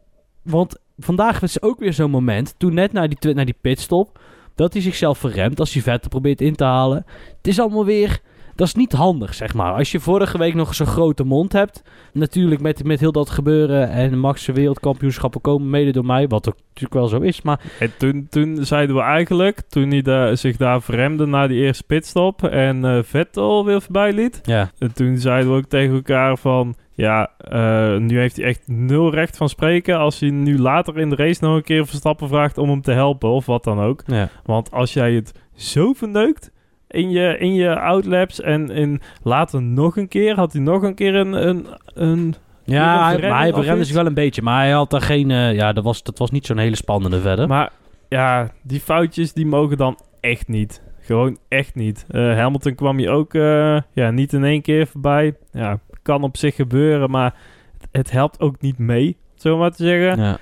want 0.43 0.77
vandaag 0.99 1.41
was 1.41 1.63
ook 1.63 1.79
weer 1.79 1.93
zo'n 1.93 2.11
moment. 2.11 2.55
Toen 2.59 2.75
net 2.75 2.93
naar 2.93 3.09
die, 3.09 3.35
naar 3.35 3.45
die 3.45 3.57
pitstop. 3.61 4.21
Dat 4.55 4.73
hij 4.73 4.83
zichzelf 4.83 5.19
verremt 5.19 5.61
als 5.61 5.73
hij 5.73 5.83
Vettel 5.83 6.09
probeert 6.09 6.41
in 6.41 6.55
te 6.57 6.65
halen. 6.65 7.05
Het 7.37 7.47
is 7.47 7.61
allemaal 7.61 7.85
weer. 7.85 8.21
Dat 8.61 8.69
is 8.69 8.75
niet 8.75 8.93
handig, 8.93 9.35
zeg 9.35 9.55
maar. 9.55 9.73
Als 9.73 9.93
je 9.93 10.01
vorige 10.01 10.39
week 10.39 10.55
nog 10.55 10.75
zo'n 10.75 10.87
grote 10.87 11.25
mond 11.25 11.53
hebt. 11.53 11.83
Natuurlijk 12.13 12.61
met, 12.61 12.85
met 12.85 13.01
heel 13.01 13.13
dat 13.13 13.31
gebeuren. 13.31 13.91
En 13.91 14.19
Max' 14.19 14.47
wereldkampioenschappen 14.47 15.41
komen 15.41 15.71
mede 15.71 15.93
door 15.93 16.05
mij. 16.05 16.29
Wat 16.29 16.49
ook 16.49 16.57
natuurlijk 16.67 16.95
wel 16.95 17.07
zo 17.09 17.19
is. 17.19 17.43
Maar 17.43 17.61
En 17.79 17.93
toen, 17.99 18.27
toen 18.31 18.59
zeiden 18.65 18.97
we 18.97 19.03
eigenlijk, 19.03 19.61
toen 19.69 19.91
hij 19.91 20.03
daar- 20.03 20.37
zich 20.37 20.57
daar 20.57 20.83
verremde 20.83 21.27
na 21.27 21.47
die 21.47 21.61
eerste 21.61 21.83
pitstop 21.85 22.43
en 22.45 22.85
eh, 22.85 22.99
Vettel 23.03 23.65
weer 23.65 23.83
voorbij 23.83 24.13
liet. 24.13 24.41
ja, 24.43 24.71
En 24.79 24.93
toen 24.95 25.19
zeiden 25.19 25.51
we 25.53 25.59
ook 25.59 25.69
tegen 25.69 25.95
elkaar 25.95 26.37
van, 26.39 26.75
ja, 26.95 27.31
eh, 27.39 27.97
nu 27.97 28.19
heeft 28.19 28.37
hij 28.37 28.45
echt 28.45 28.63
nul 28.67 29.11
recht 29.15 29.37
van 29.37 29.49
spreken 29.49 29.99
als 29.99 30.21
hij 30.21 30.31
nu 30.31 30.59
later 30.59 30.99
in 30.99 31.11
de 31.11 31.17
race 31.17 31.45
nog 31.45 31.57
een 31.57 31.63
keer 31.63 31.87
Verstappen 31.87 32.29
vraagt 32.29 32.59
om 32.59 32.69
hem 32.69 32.83
te 32.83 32.93
helpen 32.93 33.29
of 33.29 33.47
wat 33.47 33.65
dan 33.65 33.81
ook. 33.81 34.03
ja. 34.07 34.29
Want 34.45 34.71
als 34.71 34.93
jij 34.93 35.13
het 35.15 35.33
zo 35.55 35.93
verneukt 35.93 36.51
in 36.91 37.11
je, 37.11 37.39
in 37.39 37.55
je 37.55 37.81
outlaps 37.81 38.41
en 38.41 38.71
in 38.71 39.01
later 39.23 39.63
nog 39.63 39.97
een 39.97 40.09
keer, 40.09 40.35
had 40.35 40.53
hij 40.53 40.63
nog 40.63 40.83
een 40.83 40.95
keer 40.95 41.15
een, 41.15 41.49
een, 41.49 41.67
een 41.95 42.35
Ja, 42.65 43.05
hij, 43.09 43.29
maar 43.29 43.39
hij 43.39 43.53
beremde 43.53 43.85
zich 43.85 43.95
wel 43.95 44.07
een 44.07 44.15
beetje. 44.15 44.43
Maar 44.43 44.61
hij 44.61 44.71
had 44.71 44.91
daar 44.91 45.01
geen... 45.03 45.31
eh, 45.31 45.55
ja, 45.55 45.73
dat 45.73 45.85
was, 45.85 46.03
dat 46.03 46.19
was 46.19 46.31
niet 46.31 46.47
zo'n 46.47 46.59
hele 46.59 46.77
spannende 46.77 47.21
verder. 47.21 47.49
Maar 47.49 47.71
ja, 48.09 48.51
die 48.63 48.81
foutjes 48.81 49.33
die 49.33 49.47
mogen 49.47 49.77
dan 49.77 49.99
echt 50.21 50.49
niet. 50.49 50.83
Gewoon 51.01 51.39
echt 51.49 51.75
niet. 51.75 52.05
Eh, 52.09 52.35
Hamilton 52.37 52.75
kwam 52.75 52.99
hier 52.99 53.11
ook 53.11 53.35
eh, 53.35 53.81
ja, 53.93 54.11
niet 54.11 54.33
in 54.33 54.45
één 54.45 54.63
keer 54.63 54.87
voorbij. 54.87 55.37
Ja, 55.53 55.79
kan 56.03 56.23
op 56.23 56.37
zich 56.37 56.55
gebeuren, 56.55 57.11
maar 57.11 57.35
het, 57.79 57.89
het 57.93 58.11
helpt 58.11 58.41
ook 58.41 58.61
niet 58.61 58.79
mee, 58.79 59.17
zo 59.35 59.57
maar 59.59 59.71
te 59.71 59.85
zeggen. 59.85 60.17
ja. 60.23 60.39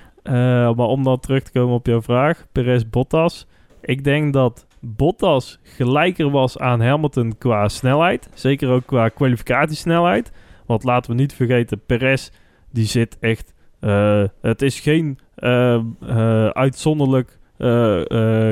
Maar 0.73 0.87
om 0.87 1.03
dan 1.03 1.19
terug 1.19 1.43
te 1.43 1.51
komen 1.51 1.75
op 1.75 1.85
jouw 1.85 2.01
vraag, 2.01 2.45
Perez-Bottas. 2.51 3.47
Ik 3.81 4.03
denk 4.03 4.33
dat 4.33 4.67
Bottas 4.79 5.59
gelijker 5.63 6.29
was 6.29 6.57
aan 6.57 6.81
Hamilton 6.81 7.37
qua 7.37 7.67
snelheid. 7.67 8.29
Zeker 8.33 8.69
ook 8.69 8.85
qua 8.85 9.09
kwalificatiesnelheid. 9.09 10.31
Want 10.65 10.83
laten 10.83 11.11
we 11.11 11.17
niet 11.17 11.33
vergeten, 11.33 11.81
Perez 11.85 12.29
die 12.71 12.85
zit 12.85 13.17
echt... 13.19 13.53
eh, 13.79 14.23
het 14.41 14.61
is 14.61 14.79
geen 14.79 15.19
eh, 15.35 15.73
eh, 15.73 16.47
uitzonderlijk 16.47 17.37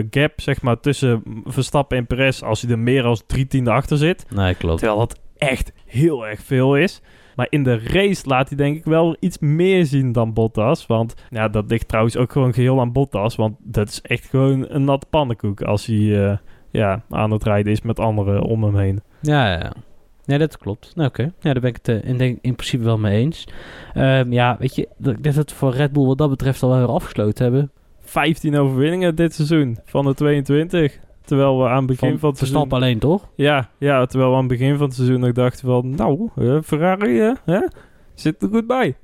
gap 0.10 0.34
zeg 0.36 0.62
maar, 0.62 0.80
tussen 0.80 1.24
Verstappen 1.46 1.98
en 1.98 2.08
Perez... 2.08 2.42
als 2.42 2.62
hij 2.62 2.72
er 2.72 2.80
meer 2.80 3.04
dan 3.04 3.18
drie 3.28 3.48
tienden 3.48 3.74
achter 3.74 3.98
zit. 3.98 4.26
Nee, 4.30 4.56
klopt. 4.56 4.80
Terwijl 4.80 5.00
dat 5.00 5.20
echt 5.38 5.72
heel 5.86 6.28
erg 6.28 6.42
veel 6.42 6.78
is. 6.78 7.02
Maar 7.38 7.48
in 7.50 7.64
de 7.64 7.80
race 7.84 8.28
laat 8.28 8.48
hij 8.48 8.58
denk 8.58 8.78
ik 8.78 8.84
wel 8.84 9.16
iets 9.20 9.38
meer 9.40 9.86
zien 9.86 10.12
dan 10.12 10.34
Bottas. 10.34 10.86
Want 10.86 11.14
ja, 11.30 11.48
dat 11.48 11.70
ligt 11.70 11.88
trouwens 11.88 12.18
ook 12.18 12.32
gewoon 12.32 12.54
geheel 12.54 12.80
aan 12.80 12.92
Bottas. 12.92 13.36
Want 13.36 13.56
dat 13.60 13.88
is 13.88 14.02
echt 14.02 14.26
gewoon 14.26 14.66
een 14.70 14.84
natte 14.84 15.08
pannenkoek 15.10 15.62
als 15.62 15.86
hij 15.86 16.26
eh, 16.30 16.38
ja, 16.72 17.02
aan 17.10 17.32
het 17.32 17.44
rijden 17.44 17.72
is 17.72 17.82
met 17.82 18.00
anderen 18.00 18.42
om 18.42 18.64
hem 18.64 18.78
heen. 18.78 19.02
Ja, 19.22 19.52
ja. 19.52 19.74
Nee, 20.26 20.38
dat 20.38 20.58
klopt. 20.58 20.92
Nou, 20.96 21.08
Oké, 21.10 21.24
ja, 21.24 21.54
daar 21.54 21.60
ben 21.62 21.70
ik 21.70 21.80
het 21.84 21.88
eh, 21.88 22.10
in, 22.10 22.18
denk, 22.18 22.38
in 22.42 22.56
principe 22.56 22.84
wel 22.84 22.98
mee 22.98 23.18
eens. 23.20 23.48
Ehm, 23.94 24.32
ja, 24.34 24.56
weet 24.60 24.76
je, 24.76 24.88
dat- 24.98 25.14
ik 25.18 25.24
denk 25.24 25.36
dat 25.36 25.50
we 25.50 25.56
voor 25.56 25.74
Red 25.74 25.92
Bull 25.94 26.06
wat 26.06 26.18
dat 26.18 26.30
betreft 26.30 26.64
al 26.64 26.78
weer 26.78 26.88
afgesloten 26.88 27.44
hebben. 27.44 27.72
15 28.00 28.56
overwinningen 28.58 29.16
dit 29.16 29.34
seizoen 29.34 29.78
van 29.86 30.06
de 30.06 30.14
22. 30.14 31.00
Terwijl 31.28 31.62
we 31.62 31.68
aan 31.70 31.78
het 31.78 31.86
begin 31.86 32.10
van, 32.10 32.20
Van 32.20 32.30
het 32.30 32.38
seizoen... 32.38 32.70
Alleen, 32.70 33.00
toch? 33.00 33.28
Ja, 33.36 33.70
ja, 33.78 34.06
terwijl 34.06 34.30
we 34.32 34.36
aan 34.38 34.50
het 34.50 34.58
begin 34.58 34.78
van 34.78 34.86
het 34.86 34.96
seizoen 34.96 35.20
nog 35.20 35.32
dachten 35.32 35.68
van... 35.68 35.96
Nou, 35.96 36.30
eh, 36.36 36.58
Ferrari 36.64 37.20
eh, 37.22 37.32
hè, 37.46 37.60
zit 38.14 38.42
er 38.42 38.50
goed 38.50 38.68
bij. 38.68 38.96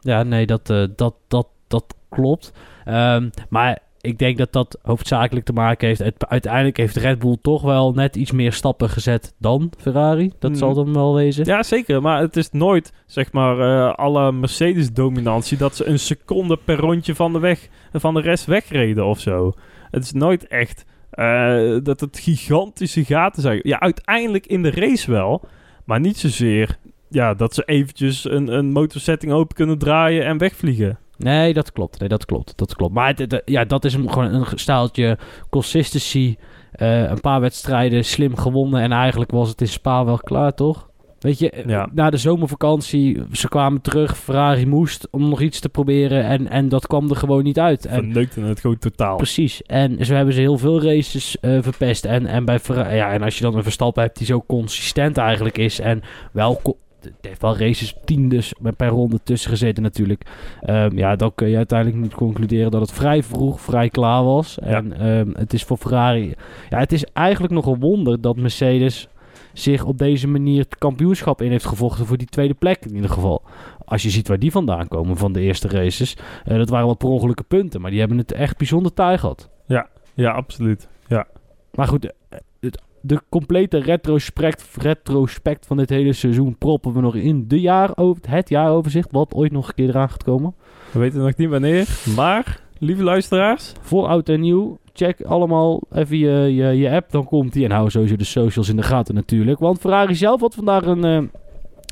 Ja, 0.00 0.22
nee, 0.22 0.46
dat, 0.46 0.70
eh, 0.70 0.84
dat, 0.96 1.14
dat, 1.28 1.48
dat 1.68 1.94
klopt. 2.08 2.52
Ehm, 2.84 3.28
maar 3.48 3.78
ik 4.00 4.18
denk 4.18 4.38
dat 4.38 4.52
dat 4.52 4.78
hoofdzakelijk 4.82 5.46
te 5.46 5.52
maken 5.52 5.88
heeft. 5.88 6.00
Het, 6.00 6.26
uiteindelijk 6.28 6.76
heeft 6.76 6.96
Red 6.96 7.18
Bull 7.18 7.36
toch 7.42 7.62
wel 7.62 7.92
net 7.92 8.16
iets 8.16 8.32
meer 8.32 8.52
stappen 8.52 8.88
gezet 8.90 9.34
dan 9.38 9.72
Ferrari. 9.78 10.32
Dat 10.38 10.50
Mm. 10.50 10.56
zal 10.56 10.74
dan 10.74 10.92
wel 10.94 11.14
wezen. 11.14 11.44
Ja, 11.44 11.62
zeker. 11.62 12.02
Maar 12.02 12.20
het 12.20 12.36
is 12.36 12.50
nooit, 12.50 12.92
zeg 13.06 13.32
maar, 13.32 13.94
alle 13.94 14.32
Mercedes-dominantie... 14.32 15.56
dat 15.56 15.76
ze 15.76 15.86
een 15.86 15.98
seconde 15.98 16.58
per 16.64 16.76
rondje 16.76 17.14
van 17.14 17.32
de, 17.32 17.38
weg, 17.38 17.68
van 17.92 18.14
de 18.14 18.20
rest 18.20 18.44
wegreden 18.44 19.04
of 19.06 19.20
zo. 19.20 19.52
Het 19.90 20.02
is 20.02 20.12
nooit 20.12 20.46
echt 20.46 20.84
eh, 21.10 21.76
dat 21.82 22.00
het 22.00 22.18
gigantische 22.18 23.04
gaten 23.04 23.42
zijn. 23.42 23.60
Ja, 23.62 23.80
uiteindelijk 23.80 24.46
in 24.46 24.62
de 24.62 24.70
race 24.70 25.10
wel. 25.10 25.42
Maar 25.84 26.00
niet 26.00 26.18
zozeer 26.18 26.78
ja, 27.08 27.34
dat 27.34 27.54
ze 27.54 27.62
eventjes 27.64 28.30
een, 28.30 28.48
een 28.48 28.72
motorsetting 28.72 29.32
open 29.32 29.56
kunnen 29.56 29.78
draaien 29.78 30.24
en 30.24 30.38
wegvliegen. 30.38 30.98
Nee, 31.16 31.52
dat 31.52 31.72
klopt. 31.72 31.98
Nee, 32.00 32.08
dat 32.08 32.24
klopt. 32.24 32.58
Dat 32.58 32.74
klopt. 32.74 32.94
Maar 32.94 33.14
ja, 33.44 33.64
dat 33.64 33.84
is 33.84 33.92
hem 33.92 34.08
gewoon 34.08 34.34
een 34.34 34.46
staaltje 34.58 35.18
consistency. 35.50 36.36
eh, 36.72 37.10
een 37.10 37.20
paar 37.20 37.40
wedstrijden 37.40 38.04
slim 38.04 38.36
gewonnen. 38.36 38.80
En 38.82 38.92
eigenlijk 38.92 39.30
was 39.30 39.48
het 39.48 39.60
in 39.60 39.68
Spa 39.68 40.04
wel 40.04 40.18
klaar, 40.18 40.54
toch? 40.54 40.89
Weet 41.20 41.38
je, 41.38 41.62
Ja. 41.66 41.88
na 41.92 42.10
de 42.10 42.16
zomervakantie, 42.16 43.22
ze 43.32 43.48
kwamen 43.48 43.80
terug. 43.80 44.18
Ferrari 44.18 44.66
moest 44.66 45.08
om 45.10 45.28
nog 45.28 45.40
iets 45.40 45.60
te 45.60 45.68
proberen. 45.68 46.24
En, 46.24 46.48
en 46.48 46.68
dat 46.68 46.86
kwam 46.86 47.10
er 47.10 47.16
gewoon 47.16 47.42
niet 47.42 47.58
uit. 47.58 47.86
En 47.86 47.94
Verneukte 47.94 48.40
het 48.40 48.60
gewoon 48.60 48.78
totaal. 48.78 49.16
Precies. 49.16 49.62
En 49.62 50.04
zo 50.06 50.14
hebben 50.14 50.34
ze 50.34 50.40
heel 50.40 50.58
veel 50.58 50.82
races 50.82 51.40
eh, 51.40 51.58
verpest. 51.60 52.04
En, 52.04 52.26
en, 52.26 52.44
bij 52.44 52.58
Ferra- 52.58 52.92
ja, 52.92 53.12
en 53.12 53.22
als 53.22 53.36
je 53.38 53.42
dan 53.44 53.56
een 53.56 53.62
Verstappen 53.62 54.02
hebt 54.02 54.16
die 54.18 54.26
zo 54.26 54.44
consistent 54.46 55.16
eigenlijk 55.16 55.58
is. 55.58 55.80
En 55.80 56.02
wel... 56.32 56.60
Het 57.00 57.12
heeft 57.20 57.42
wel 57.42 57.56
races 57.56 57.94
tiendes 58.04 58.52
per 58.76 58.88
ronde 58.88 59.20
tussen 59.22 59.50
gezeten 59.50 59.82
natuurlijk. 59.82 60.22
Ehm, 60.60 60.98
ja, 60.98 61.16
dan 61.16 61.32
kun 61.34 61.48
je 61.48 61.56
uiteindelijk 61.56 62.00
niet 62.02 62.14
concluderen 62.14 62.70
dat 62.70 62.80
het 62.80 62.92
vrij 62.92 63.22
vroeg, 63.22 63.60
vrij 63.60 63.88
klaar 63.88 64.24
was. 64.24 64.58
En 64.58 64.92
ehm, 65.00 65.28
het 65.34 65.52
is 65.52 65.64
voor 65.64 65.76
Ferrari... 65.76 66.34
Ja, 66.68 66.78
het 66.78 66.92
is 66.92 67.04
eigenlijk 67.12 67.52
nog 67.54 67.66
een 67.66 67.80
wonder 67.80 68.20
dat 68.20 68.36
Mercedes 68.36 69.08
zich 69.52 69.84
op 69.84 69.98
deze 69.98 70.28
manier 70.28 70.60
het 70.62 70.78
kampioenschap 70.78 71.42
in 71.42 71.50
heeft 71.50 71.66
gevochten 71.66 72.06
voor 72.06 72.16
die 72.16 72.26
tweede 72.26 72.54
plek 72.54 72.84
in 72.84 72.94
ieder 72.94 73.10
geval. 73.10 73.42
Als 73.84 74.02
je 74.02 74.10
ziet 74.10 74.28
waar 74.28 74.38
die 74.38 74.50
vandaan 74.50 74.88
komen 74.88 75.16
van 75.16 75.32
de 75.32 75.40
eerste 75.40 75.68
races. 75.68 76.16
eh, 76.44 76.56
dat 76.56 76.68
waren 76.68 76.86
wel 76.86 76.94
per 76.96 77.08
ongelukken 77.08 77.44
punten, 77.46 77.80
maar 77.80 77.90
die 77.90 78.00
hebben 78.00 78.18
het 78.18 78.32
echt 78.32 78.56
bijzonder 78.56 78.94
taai 78.94 79.18
gehad. 79.18 79.50
Ja, 80.14 80.30
absoluut. 80.30 80.88
Maar 81.74 81.86
goed, 81.88 82.04
eh, 82.04 82.38
het, 82.60 82.82
de 83.00 83.20
complete 83.28 83.78
retrospect, 83.78 84.64
retrospect 84.78 85.66
van 85.66 85.76
dit 85.76 85.88
hele 85.90 86.12
seizoen 86.12 86.58
proppen 86.58 86.92
we 86.92 87.00
nog 87.00 87.14
in 87.14 87.48
de 87.48 87.60
jaar 87.60 87.90
over, 87.94 88.22
het 88.28 88.48
jaaroverzicht, 88.48 89.12
wat 89.12 89.34
ooit 89.34 89.52
nog 89.52 89.68
een 89.68 89.74
keer 89.74 89.88
eraan 89.88 90.10
gaat 90.10 90.22
komen. 90.22 90.54
We 90.92 90.98
weten 90.98 91.20
nog 91.20 91.36
niet 91.36 91.48
wanneer. 91.48 91.88
Maar, 92.16 92.60
lieve 92.80 93.02
luisteraars, 93.02 93.72
Voor 93.80 94.06
oud 94.06 94.28
en 94.28 94.40
nieuw, 94.40 94.78
check 94.92 95.22
allemaal 95.22 95.82
even 95.92 96.18
je, 96.18 96.54
je, 96.54 96.64
je 96.64 96.90
app, 96.90 97.10
dan 97.10 97.24
komt 97.24 97.52
die. 97.52 97.64
En 97.64 97.70
hou 97.70 97.90
sowieso 97.90 98.16
de 98.16 98.24
socials 98.24 98.68
in 98.68 98.76
de 98.76 98.82
gaten 98.82 99.14
natuurlijk. 99.14 99.58
Want 99.58 99.80
Ferrari 99.80 100.14
zelf 100.14 100.40
had 100.40 100.54
vandaag 100.54 100.86
een, 100.86 101.04
eh, 101.04 101.22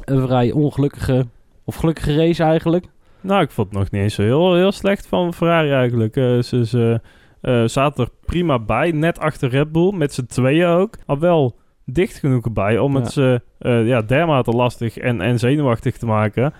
een 0.05 0.21
vrij 0.27 0.53
ongelukkige, 0.53 1.27
of 1.65 1.75
gelukkige 1.75 2.17
race 2.17 2.43
eigenlijk. 2.43 2.85
Nou, 3.21 3.43
ik 3.43 3.51
vond 3.51 3.69
het 3.69 3.79
nog 3.79 3.91
niet 3.91 4.03
eens 4.03 4.15
zo 4.15 4.23
heel, 4.23 4.55
heel 4.55 4.73
slecht 4.73 5.07
van 5.07 5.35
Ferrari 5.35 5.71
eigenlijk. 5.71 6.17
Eh, 6.17 6.39
ze 6.39 6.67
ze 6.67 7.01
eh, 7.41 7.65
zaten 7.65 8.05
er 8.05 8.11
prima 8.25 8.59
bij, 8.59 8.91
net 8.91 9.19
achter 9.19 9.49
Red 9.49 9.73
Bull, 9.73 9.93
met 9.93 10.15
z'n 10.15 10.27
tweeën 10.27 10.67
ook. 10.67 10.95
Al 11.07 11.19
wel 11.19 11.57
dicht 11.85 12.19
genoeg 12.19 12.45
erbij 12.45 12.79
om 12.79 12.93
Ja. 12.95 13.01
het 13.01 13.13
ze 13.13 13.41
ja, 13.85 14.03
dermate 14.03 14.51
lastig 14.51 14.97
en, 14.97 15.21
en 15.21 15.39
zenuwachtig 15.39 15.97
te 15.97 16.07
maken. 16.07 16.53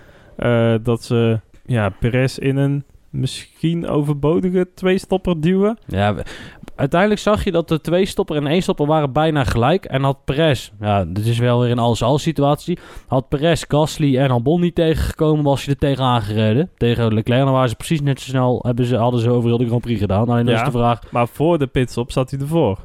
dat 0.83 1.03
ze 1.03 1.39
ja, 1.65 1.89
Perez 1.89 2.37
in 2.37 2.57
een 2.57 2.83
misschien 3.11 3.87
overbodige 3.87 4.67
twee-stopper 4.75 5.41
duwen. 5.41 5.77
Ja, 5.87 6.15
uiteindelijk 6.75 7.21
zag 7.21 7.43
je 7.43 7.51
dat 7.51 7.67
de 7.67 7.81
twee 7.81 8.05
stopper 8.05 8.35
en 8.35 8.47
één 8.47 8.61
stopper 8.61 8.85
waren 8.85 9.11
bijna 9.11 9.43
gelijk. 9.43 9.85
En 9.85 10.03
had 10.03 10.25
Perez, 10.25 10.71
ja, 10.79 11.05
dit 11.05 11.25
is 11.25 11.37
wel 11.39 11.59
weer 11.59 11.71
een 11.71 11.79
alles-alles 11.79 12.21
situatie. 12.21 12.77
Had 13.07 13.27
Perez, 13.29 13.63
Gasly 13.67 14.17
en 14.17 14.29
Albon 14.31 14.61
niet 14.61 14.75
tegengekomen, 14.75 15.43
was 15.43 15.65
je 15.65 15.71
er 15.71 15.77
tegen 15.77 16.03
aangereden. 16.03 16.69
Tegen 16.77 17.13
Leclerc, 17.13 17.43
dan 17.43 17.51
waren 17.53 17.69
ze 17.69 17.75
precies 17.75 18.01
net 18.01 18.19
zo 18.21 18.29
snel, 18.29 18.59
hebben 18.65 18.85
ze, 18.85 18.95
hadden 18.95 19.19
ze 19.21 19.29
over 19.29 19.49
heel 19.49 19.57
de 19.57 19.65
Grand 19.65 19.81
Prix 19.81 19.99
gedaan. 19.99 20.29
Alleen 20.29 20.45
Ja. 20.45 20.57
is 20.59 20.63
de 20.63 20.71
vraag, 20.77 20.99
Maar 21.11 21.27
voor 21.27 21.57
de 21.57 21.67
pitstop 21.67 22.11
zat 22.11 22.29
hij 22.31 22.39
ervoor. 22.39 22.77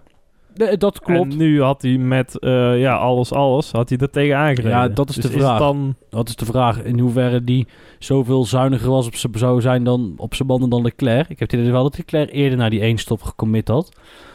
Nee, 0.55 0.77
dat 0.77 1.01
klopt. 1.01 1.33
En 1.33 1.39
nu 1.39 1.63
had 1.63 1.83
hij 1.83 1.97
met 1.97 2.39
eh, 2.39 2.81
ja, 2.81 2.95
alles, 2.97 3.33
alles, 3.33 3.71
had 3.73 3.89
hij 3.89 3.99
er 3.99 4.11
tegen 4.11 4.37
aangereden. 4.37 4.71
Ja, 4.71 4.89
dat 4.89 5.09
is 5.09 5.15
Dus 5.15 5.25
de 5.25 5.31
vraag. 5.39 5.59
dan, 5.59 5.95
Dat 6.11 6.29
is 6.29 6.37
de 6.37 6.45
vraag 6.45 6.83
in 6.83 6.99
hoeverre 6.99 7.45
die 7.45 7.67
zoveel 7.99 8.45
zuiniger 8.45 8.91
was 8.91 9.07
op 9.07 9.15
zijn 9.15 9.33
zou 9.39 9.61
zijn 9.61 9.85
dan 9.85 10.15
op 10.17 10.35
zijn 10.35 10.49
banden 10.49 10.71
dan 10.71 10.83
Leclerc. 10.83 11.29
Ik 11.29 11.39
heb 11.39 11.51
het 11.51 11.61
idee 11.61 11.73
wel 11.73 11.83
dat 11.83 11.97
Leclerc 11.97 12.33
eerder 12.33 12.59
naar 12.59 12.71
die 12.71 12.81
één 12.81 12.99
stop 12.99 13.23
gecommit 13.23 13.69
had. 13.69 13.93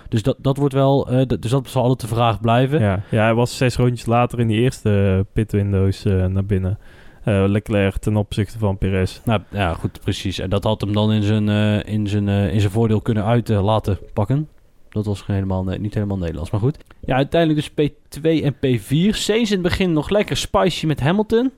Dus 0.09 0.23
dat, 0.23 0.35
dat 0.39 0.57
wordt 0.57 0.73
wel, 0.73 1.07
eh, 1.09 1.27
dus 1.39 1.51
dat 1.51 1.67
zal 1.69 1.81
altijd 1.81 2.09
de 2.09 2.15
vraag 2.15 2.41
blijven. 2.41 2.79
Ja, 2.79 3.01
ja, 3.11 3.23
hij 3.23 3.33
was 3.33 3.57
zes 3.57 3.75
rondjes 3.75 4.05
later 4.05 4.39
in 4.39 4.47
die 4.47 4.59
eerste 4.59 5.15
eh, 5.17 5.25
pitwindows 5.33 6.05
eh, 6.05 6.25
naar 6.25 6.45
binnen. 6.45 6.77
Eh, 7.23 7.43
Leclerc 7.47 7.97
ten 7.97 8.15
opzichte 8.17 8.57
van 8.57 8.77
Perez. 8.77 9.19
Nou 9.25 9.41
ja, 9.49 9.73
goed, 9.73 9.99
precies. 10.03 10.39
En 10.39 10.49
dat 10.49 10.63
had 10.63 10.81
hem 10.81 10.93
dan 10.93 11.11
in 11.11 11.23
zijn, 11.23 11.49
eh, 11.49 11.93
in 11.93 12.07
zijn, 12.07 12.29
eh, 12.29 12.53
in 12.53 12.59
zijn 12.59 12.71
voordeel 12.71 13.01
kunnen 13.01 13.25
uit 13.25 13.49
laten 13.49 13.97
pakken. 14.13 14.47
Dat 14.89 15.05
was 15.05 15.22
geen 15.22 15.36
helemaal, 15.36 15.63
niet 15.63 15.93
helemaal 15.93 16.17
Nederlands, 16.17 16.51
maar 16.51 16.60
goed. 16.60 16.77
Ja, 17.00 17.15
uiteindelijk 17.15 17.75
dus 17.75 17.89
P2 17.89 18.43
en 18.43 18.55
P4. 18.55 19.10
Sainz 19.10 19.50
in 19.50 19.53
het 19.53 19.62
begin 19.62 19.93
nog 19.93 20.10
lekker 20.10 20.38
spicy 20.38 20.86
met 20.86 21.00
Hamilton. 21.00 21.51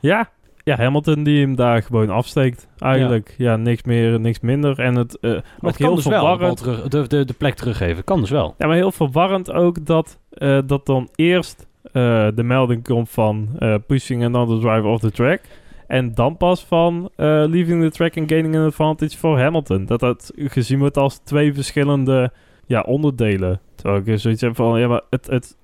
Ja, 0.00 0.30
ja, 0.64 0.76
Hamilton 0.76 1.22
die 1.22 1.40
hem 1.40 1.56
daar 1.56 1.82
gewoon 1.82 2.10
afsteekt. 2.10 2.68
Eigenlijk, 2.78 3.34
ja, 3.38 3.56
niks 3.56 3.82
meer, 3.82 4.20
niks 4.20 4.40
minder. 4.40 4.78
En 4.78 4.94
het 4.94 5.18
eh 5.18 5.30
Maar 5.30 5.38
ook 5.38 5.44
het 5.60 5.76
kan 5.76 5.86
heel 5.86 5.94
dus 5.94 6.04
wel 6.04 6.26
verwarrend. 6.26 6.56
terug, 6.56 6.88
de, 6.88 7.06
de, 7.06 7.24
de 7.24 7.32
plek 7.32 7.54
teruggeven. 7.54 8.04
Kan 8.04 8.20
dus 8.20 8.30
wel. 8.30 8.54
Ja, 8.58 8.66
maar 8.66 8.76
heel 8.76 8.92
verwarrend 8.92 9.52
ook 9.52 9.86
dat, 9.86 10.18
eh, 10.30 10.58
dat 10.66 10.86
dan 10.86 11.08
eerst 11.14 11.66
eh, 11.82 12.28
de 12.34 12.42
melding 12.42 12.84
komt 12.84 13.10
van 13.10 13.48
eh, 13.58 13.74
pushing 13.86 14.24
another 14.24 14.60
driver 14.60 14.84
off 14.84 15.00
the 15.00 15.10
track. 15.10 15.40
En 15.86 16.14
dan 16.14 16.36
pas 16.36 16.64
van 16.64 17.10
eh, 17.16 17.26
leaving 17.26 17.82
the 17.82 17.90
track 17.90 18.16
and 18.16 18.30
gaining 18.30 18.56
an 18.56 18.64
advantage 18.64 19.18
voor 19.18 19.38
Hamilton. 19.38 19.86
Dat 19.86 20.00
dat 20.00 20.32
gezien 20.36 20.78
wordt 20.78 20.96
als 20.96 21.18
twee 21.18 21.54
verschillende 21.54 22.32
ja, 22.66 22.80
onderdelen. 22.80 23.60
Terwijl 23.74 24.02
ik 24.04 24.18
zoiets 24.18 24.40
heb 24.40 24.56
van, 24.56 24.80
ja, 24.80 24.88
maar 24.88 25.02
het, 25.10 25.26
het, 25.26 25.56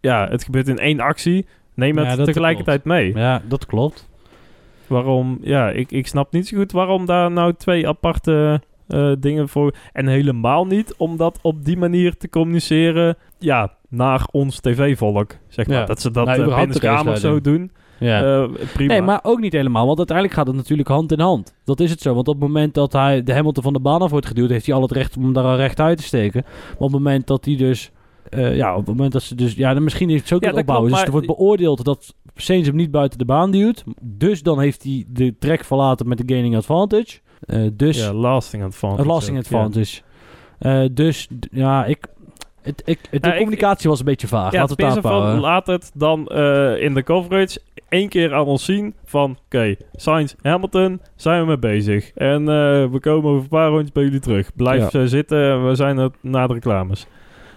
ja, 0.00 0.28
het 0.28 0.44
gebeurt 0.44 0.68
in 0.68 0.78
één 0.78 1.00
actie. 1.00 1.46
Neem 1.74 1.98
het 1.98 2.16
Ja, 2.16 2.24
tegelijkertijd 2.24 2.84
mee. 2.84 3.16
Ja, 3.16 3.42
dat 3.48 3.66
klopt. 3.66 4.08
Waarom, 4.86 5.38
ja, 5.42 5.70
ik, 5.70 5.90
ik 5.90 6.06
snap 6.06 6.32
niet 6.32 6.48
zo 6.48 6.56
goed 6.56 6.72
waarom 6.72 7.06
daar 7.06 7.30
nou 7.30 7.54
twee 7.54 7.88
aparte 7.88 8.60
eh, 8.88 9.12
dingen 9.18 9.48
voor. 9.48 9.74
En 9.92 10.06
helemaal 10.06 10.66
niet 10.66 10.94
om 10.96 11.16
dat 11.16 11.38
op 11.42 11.64
die 11.64 11.76
manier 11.76 12.16
te 12.16 12.28
communiceren, 12.28 13.16
ja, 13.38 13.74
naar 13.88 14.26
ons 14.30 14.60
tv-volk. 14.60 15.34
Zeg 15.48 15.66
maar. 15.66 15.76
Ja. 15.76 15.84
Dat 15.84 16.00
ze 16.00 16.10
dat 16.10 16.26
Nou, 16.26 16.38
überhaupt 16.38 16.70
binnen 16.70 16.80
de 16.90 16.96
kamer 16.96 17.16
zo 17.16 17.40
doen. 17.40 17.70
Ja. 17.98 18.42
eh, 18.42 18.48
prima. 18.72 18.92
Nee, 18.92 19.02
maar 19.02 19.20
ook 19.22 19.40
niet 19.40 19.52
helemaal. 19.52 19.86
Want 19.86 19.98
uiteindelijk 19.98 20.36
gaat 20.36 20.46
het 20.46 20.56
natuurlijk 20.56 20.88
hand 20.88 21.12
in 21.12 21.20
hand. 21.20 21.54
Dat 21.64 21.80
is 21.80 21.90
het 21.90 22.00
zo. 22.00 22.14
Want 22.14 22.28
op 22.28 22.34
het 22.34 22.42
moment 22.42 22.74
dat 22.74 22.92
hij 22.92 23.22
de 23.22 23.32
Hamilton 23.32 23.62
van 23.62 23.72
de 23.72 23.80
baan 23.80 24.00
af 24.02 24.10
wordt 24.10 24.26
geduwd, 24.26 24.50
heeft 24.50 24.66
hij 24.66 24.74
al 24.74 24.82
het 24.82 24.92
recht 24.92 25.16
om 25.16 25.22
hem 25.22 25.32
daar 25.32 25.44
al 25.44 25.56
recht 25.56 25.80
uit 25.80 25.98
te 25.98 26.02
steken. 26.04 26.42
Maar 26.44 26.74
op 26.76 26.80
het 26.80 26.90
moment 26.90 27.26
dat 27.26 27.44
hij 27.44 27.56
dus. 27.56 27.90
eh, 28.30 28.56
ja, 28.56 28.70
op 28.72 28.78
het 28.78 28.86
moment 28.86 29.12
dat 29.12 29.22
ze 29.22 29.34
dus. 29.34 29.54
Ja, 29.54 29.74
dan 29.74 29.82
misschien 29.84 30.10
is 30.10 30.18
het 30.18 30.28
zo 30.28 30.34
Ja, 30.34 30.40
kunnen 30.40 30.60
opbouwen. 30.60 30.86
klopt, 30.88 31.04
dus 31.06 31.14
er 31.14 31.20
wordt 31.20 31.38
beoordeeld 31.38 31.84
dat 31.84 32.14
Sainz 32.34 32.66
hem 32.66 32.76
niet 32.76 32.90
buiten 32.90 33.18
de 33.18 33.24
baan 33.24 33.50
duwt. 33.50 33.84
Dus 34.02 34.42
dan 34.42 34.60
heeft 34.60 34.82
hij 34.82 35.04
de 35.08 35.34
track 35.38 35.64
verlaten 35.64 36.08
met 36.08 36.18
de 36.18 36.24
gaining 36.26 36.56
advantage. 36.56 37.18
Eh, 37.40 37.66
dus. 37.72 37.98
ja, 37.98 38.12
lasting 38.12 38.62
advantage. 38.64 39.08
lasting 39.08 39.38
advantage. 39.38 40.00
Dus 40.92 41.28
ja, 41.50 41.84
ik. 41.84 42.06
Het, 42.66 42.82
ik, 42.84 42.98
het, 43.10 43.22
de 43.22 43.28
ik- 43.28 43.36
communicatie 43.36 43.90
was 43.90 43.98
een 43.98 44.04
beetje 44.04 44.26
vaag. 44.26 44.52
Ja, 44.52 44.58
Laat 44.58 44.70
het 44.70 44.98
van, 45.00 45.40
laat 45.40 45.66
het 45.66 45.90
dan 45.94 46.26
eh, 46.26 46.82
in 46.82 46.94
de 46.94 47.02
coverage 47.02 47.60
één 47.88 48.08
keer 48.08 48.34
aan 48.34 48.44
ons 48.44 48.64
zien 48.64 48.94
van... 49.04 49.38
Oké, 49.44 49.74
Sainz, 49.92 50.34
Hamilton, 50.42 51.00
zijn 51.16 51.40
we 51.40 51.46
mee 51.46 51.58
bezig. 51.58 52.10
En 52.14 52.40
eh, 52.40 52.86
we 52.90 52.98
komen 53.00 53.30
over 53.30 53.42
een 53.42 53.48
paar 53.48 53.68
rondjes 53.68 53.92
bij 53.92 54.02
jullie 54.02 54.20
terug. 54.20 54.54
Blijf 54.54 54.92
Ja. 54.92 55.00
eh, 55.00 55.06
zitten, 55.06 55.68
we 55.68 55.74
zijn 55.74 55.98
er 55.98 56.10
na 56.20 56.46
de 56.46 56.52
reclames. 56.54 57.06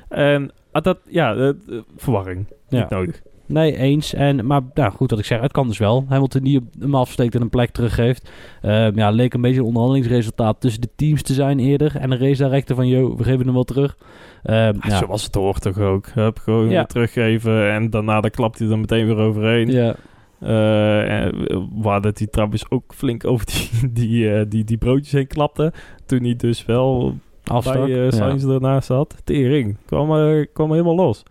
En 0.09 0.51
ah, 0.71 0.83
dat, 0.83 0.97
ja, 1.05 1.53
verwarring. 1.97 2.45
Ja. 2.69 2.79
Niet 2.79 2.89
nodig. 2.89 3.21
Nee, 3.49 3.77
eens. 3.77 4.13
En, 4.13 4.45
maar 4.45 4.61
nou, 4.73 4.91
goed 4.91 5.09
dat 5.09 5.19
ik 5.19 5.25
zeg, 5.25 5.41
het 5.41 5.51
kan 5.51 5.67
dus 5.67 5.77
wel. 5.77 6.05
Hamilton 6.09 6.43
die 6.43 6.69
hem 6.79 6.95
afsteekt 6.95 7.35
en 7.35 7.41
een 7.41 7.49
plek 7.49 7.69
teruggeeft. 7.71 8.29
Ehm 8.61 8.97
ja, 8.97 9.09
leek 9.09 9.33
een 9.33 9.41
beetje 9.41 9.59
een 9.59 9.65
onderhandelingsresultaat 9.65 10.61
tussen 10.61 10.81
de 10.81 10.89
teams 10.95 11.21
te 11.23 11.33
zijn 11.33 11.59
eerder. 11.59 11.95
En 11.95 12.09
de 12.09 12.17
race 12.17 12.43
director 12.43 12.75
van, 12.75 12.87
yo, 12.87 13.15
we 13.17 13.23
geven 13.23 13.45
hem 13.45 13.53
wel 13.53 13.63
terug. 13.63 13.97
Ehm, 14.43 14.75
Ah, 14.79 14.89
ja. 14.89 14.97
Zo 14.97 15.05
was 15.07 15.23
het 15.23 15.35
hoort 15.35 15.61
toch 15.61 15.77
ook. 15.79 16.07
Hup, 16.07 16.37
gewoon 16.37 16.69
Ja. 16.69 16.83
teruggeven. 16.85 17.71
En 17.71 17.89
daarna 17.89 18.21
dan 18.21 18.29
klapt 18.31 18.59
hij 18.59 18.69
er 18.69 18.79
meteen 18.79 19.05
weer 19.05 19.17
overheen. 19.17 19.67
ja. 19.71 19.95
Eh, 20.39 21.29
waar 21.75 22.01
dat 22.01 22.17
hij 22.17 22.27
trouwens 22.27 22.65
ook 22.69 22.93
flink 22.95 23.25
over 23.25 23.45
die, 23.45 23.69
die, 24.07 24.33
eh, 24.33 24.45
die, 24.49 24.63
die 24.63 24.77
broodjes 24.77 25.11
heen 25.11 25.27
klapte. 25.27 25.73
Toen 26.05 26.23
hij 26.23 26.35
dus 26.35 26.65
wel 26.65 27.13
Afstak. 27.43 27.73
bij 27.85 27.93
eh 27.95 28.03
ja. 28.03 28.11
Sainz 28.11 28.45
ernaast 28.45 28.87
zat. 28.87 29.15
Tering. 29.23 29.77
Kwam, 29.85 30.07
kwam 30.53 30.71
helemaal 30.71 30.95
los. 30.95 31.23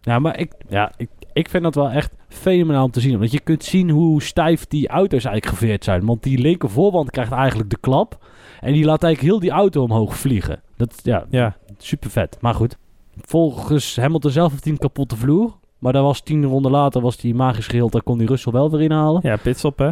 ja, 0.00 0.18
maar 0.18 0.38
ik, 0.38 0.52
ja, 0.68 0.92
ik, 0.96 1.08
ik 1.38 1.48
vind 1.48 1.62
dat 1.62 1.74
wel 1.74 1.90
echt 1.90 2.12
fenomenaal 2.28 2.84
om 2.84 2.90
te 2.90 3.00
zien. 3.00 3.18
Want 3.18 3.32
je 3.32 3.40
kunt 3.40 3.64
zien 3.64 3.90
hoe 3.90 4.22
stijf 4.22 4.66
die 4.66 4.88
auto's 4.88 5.24
eigenlijk 5.24 5.58
geveerd 5.58 5.84
zijn. 5.84 6.06
Want 6.06 6.22
die 6.22 6.38
linker 6.38 6.70
voorband 6.70 7.10
krijgt 7.10 7.32
eigenlijk 7.32 7.70
de 7.70 7.78
klap. 7.80 8.26
En 8.60 8.72
die 8.72 8.84
laat 8.84 9.02
eigenlijk 9.02 9.32
heel 9.32 9.40
die 9.42 9.58
auto 9.58 9.82
omhoog 9.82 10.16
vliegen. 10.16 10.60
Dat, 10.76 11.00
ja, 11.02 11.24
Ja, 11.30 11.56
super 11.78 12.10
vet. 12.10 12.36
Maar 12.40 12.54
goed. 12.54 12.76
Volgens 13.16 13.96
Hamilton 13.96 14.30
zelf 14.30 14.50
heeft 14.50 14.64
hij 14.64 14.72
een 14.72 14.78
kapotte 14.78 15.16
vloer. 15.16 15.56
Maar 15.78 15.92
daar 15.92 16.02
was 16.02 16.20
tien 16.20 16.44
ronden 16.44 16.70
later 16.70 17.00
was 17.00 17.16
die 17.16 17.34
magisch 17.34 17.66
geheeld. 17.66 17.92
Daar 17.92 18.02
kon 18.02 18.18
die 18.18 18.26
Russell 18.26 18.52
wel 18.52 18.70
weer 18.70 18.80
inhalen. 18.80 19.20
ja 19.24 19.36
pitstop 19.36 19.78
hè. 19.78 19.90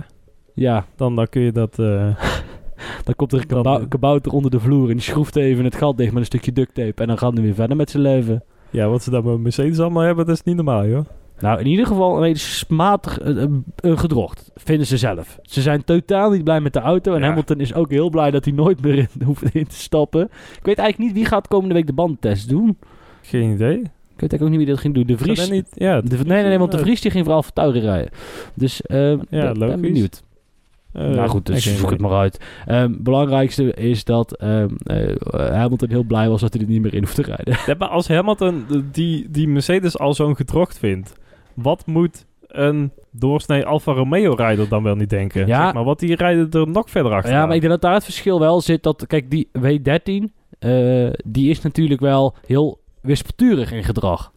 Ja, 0.54 0.84
Dan, 0.96 1.16
dan 1.16 1.28
kun 1.28 1.42
je 1.42 1.52
dat... 1.52 1.78
eh, 1.78 2.16
dan 3.04 3.14
komt 3.16 3.32
er 3.32 3.40
een 3.40 3.48
Dan, 3.48 3.62
kabou- 3.62 3.82
eh, 3.82 3.88
kabouter 3.88 4.32
onder 4.32 4.50
de 4.50 4.60
vloer. 4.60 4.86
En 4.88 4.92
die 4.94 5.00
schroeft 5.02 5.36
even 5.36 5.64
het 5.64 5.74
gat 5.74 5.96
dicht 5.96 6.10
met 6.12 6.20
een 6.20 6.26
stukje 6.26 6.52
duct 6.52 6.74
tape. 6.74 7.02
En 7.02 7.08
dan 7.08 7.18
gaat 7.18 7.32
hij 7.34 7.42
weer 7.42 7.54
verder 7.54 7.76
met 7.76 7.90
zijn 7.90 8.02
leven. 8.02 8.44
ja, 8.70 8.88
wat 8.88 9.02
ze 9.02 9.10
daar 9.10 9.24
met 9.24 9.38
Mercedes 9.40 9.78
allemaal 9.80 10.02
hebben, 10.02 10.26
dat 10.26 10.34
is 10.34 10.42
niet 10.42 10.56
normaal 10.56 10.86
joh. 10.86 11.04
Nou, 11.40 11.60
in 11.60 11.66
ieder 11.66 11.86
geval 11.86 12.14
een 12.14 12.20
beetje 12.20 12.46
smatig 12.48 13.22
uh, 13.26 13.44
uh, 13.84 13.98
gedrocht, 13.98 14.50
vinden 14.54 14.86
ze 14.86 14.96
zelf. 14.96 15.38
Ze 15.42 15.60
zijn 15.62 15.84
totaal 15.84 16.30
niet 16.30 16.44
blij 16.44 16.60
met 16.60 16.72
de 16.72 16.80
auto. 16.80 17.14
En 17.14 17.20
Ja. 17.20 17.26
Hamilton 17.26 17.60
is 17.60 17.74
ook 17.74 17.90
heel 17.90 18.10
blij 18.10 18.30
dat 18.30 18.44
hij 18.44 18.54
nooit 18.54 18.82
meer 18.82 18.98
in, 18.98 19.08
hoeft 19.26 19.54
in 19.54 19.66
te 19.66 19.74
stappen. 19.76 20.22
Ik 20.58 20.64
weet 20.64 20.78
eigenlijk 20.78 20.98
niet 20.98 21.12
wie 21.12 21.24
gaat 21.24 21.48
komende 21.48 21.74
week 21.74 21.86
de 21.86 21.92
bandentest 21.92 22.48
doen. 22.48 22.78
Geen 23.22 23.52
idee. 23.52 23.78
Ik 23.78 24.22
weet 24.22 24.30
eigenlijk 24.32 24.42
ook 24.42 24.48
niet 24.48 24.58
wie 24.58 24.66
dat 24.66 24.78
ging 24.78 24.94
doen. 24.94 25.06
De 25.06 25.16
Vries. 25.18 25.50
Niet, 25.50 25.68
ja, 25.74 26.00
De, 26.00 26.16
nee, 26.16 26.24
nee, 26.24 26.42
nee, 26.42 26.58
want 26.58 26.72
de 26.72 26.78
Vries 26.78 27.00
die 27.00 27.10
ging 27.10 27.24
vooral 27.24 27.42
voor 27.42 27.72
rijden. 27.72 28.10
Dus 28.54 28.82
eh 28.82 29.10
Ja, 29.28 29.52
ben- 29.52 29.80
benieuwd. 29.80 30.22
eh, 30.92 31.08
nou 31.08 31.28
goed, 31.28 31.46
dus 31.46 31.76
zoek 31.78 31.90
het 31.90 32.00
maar 32.00 32.10
uit. 32.12 32.40
Ehm 32.66 32.92
belangrijkste 32.98 33.74
is 33.74 34.04
dat 34.04 34.36
ehm 34.36 34.68
eh, 34.84 35.14
Hamilton 35.50 35.88
heel 35.90 36.02
blij 36.02 36.28
was 36.28 36.40
dat 36.40 36.52
hij 36.52 36.62
er 36.62 36.68
niet 36.68 36.82
meer 36.82 36.94
in 36.94 37.02
hoeft 37.02 37.14
te 37.14 37.22
rijden. 37.22 37.56
Ja, 37.66 37.74
maar 37.78 37.88
als 37.88 38.08
Hamilton 38.08 38.64
die, 38.92 39.30
die 39.30 39.48
Mercedes 39.48 39.98
al 39.98 40.14
zo'n 40.14 40.36
gedrocht 40.36 40.78
vindt, 40.78 41.12
wat 41.56 41.86
moet 41.86 42.26
een 42.46 42.92
doorsnee 43.10 43.64
Alfa 43.66 43.92
Romeo-rijder 43.92 44.68
dan 44.68 44.82
wel 44.82 44.94
niet 44.94 45.10
denken? 45.10 45.46
Ja. 45.46 45.64
Zeg 45.64 45.74
maar 45.74 45.84
wat 45.84 45.98
die 45.98 46.14
rijden 46.16 46.50
er 46.50 46.68
nog 46.68 46.90
verder 46.90 47.12
achter. 47.12 47.32
Ja, 47.32 47.46
maar 47.46 47.54
ik 47.54 47.60
denk 47.60 47.72
dat 47.72 47.82
daar 47.82 47.94
het 47.94 48.04
verschil 48.04 48.40
wel 48.40 48.60
zit. 48.60 48.82
Dat, 48.82 49.06
kijk, 49.06 49.30
die 49.30 49.48
W13, 49.58 50.32
eh, 50.58 51.08
die 51.24 51.50
is 51.50 51.62
natuurlijk 51.62 52.00
wel 52.00 52.34
heel 52.46 52.80
wispelturig 53.00 53.72
in 53.72 53.84
gedrag. 53.84 54.32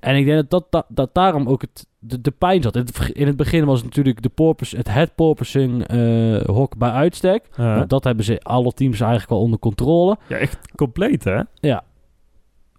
En 0.00 0.16
ik 0.16 0.24
denk 0.24 0.36
dat, 0.36 0.50
dat, 0.50 0.66
dat, 0.70 0.86
dat 0.88 1.14
daarom 1.14 1.48
ook 1.48 1.60
het, 1.60 1.86
de, 1.98 2.20
de 2.20 2.30
pijn 2.30 2.62
zat. 2.62 2.74
In 2.76 2.80
het, 2.80 2.90
v- 2.96 3.08
in 3.12 3.26
het 3.26 3.36
begin 3.36 3.64
was 3.64 3.76
het 3.76 3.84
natuurlijk 3.84 4.22
de 4.22 4.28
porpoise, 4.28 4.76
het 4.76 4.88
head 4.92 5.14
porpoising 5.14 5.86
eh, 5.86 6.40
hok 6.46 6.76
bij 6.76 6.90
uitstek. 6.90 7.48
Nou, 7.56 7.86
dat 7.86 8.04
hebben 8.04 8.24
ze 8.24 8.40
alle 8.42 8.72
teams 8.72 9.00
eigenlijk 9.00 9.30
wel 9.30 9.40
onder 9.40 9.58
controle. 9.58 10.16
ja, 10.28 10.36
echt 10.36 10.58
compleet, 10.76 11.24
hè? 11.24 11.40
Ja, 11.54 11.84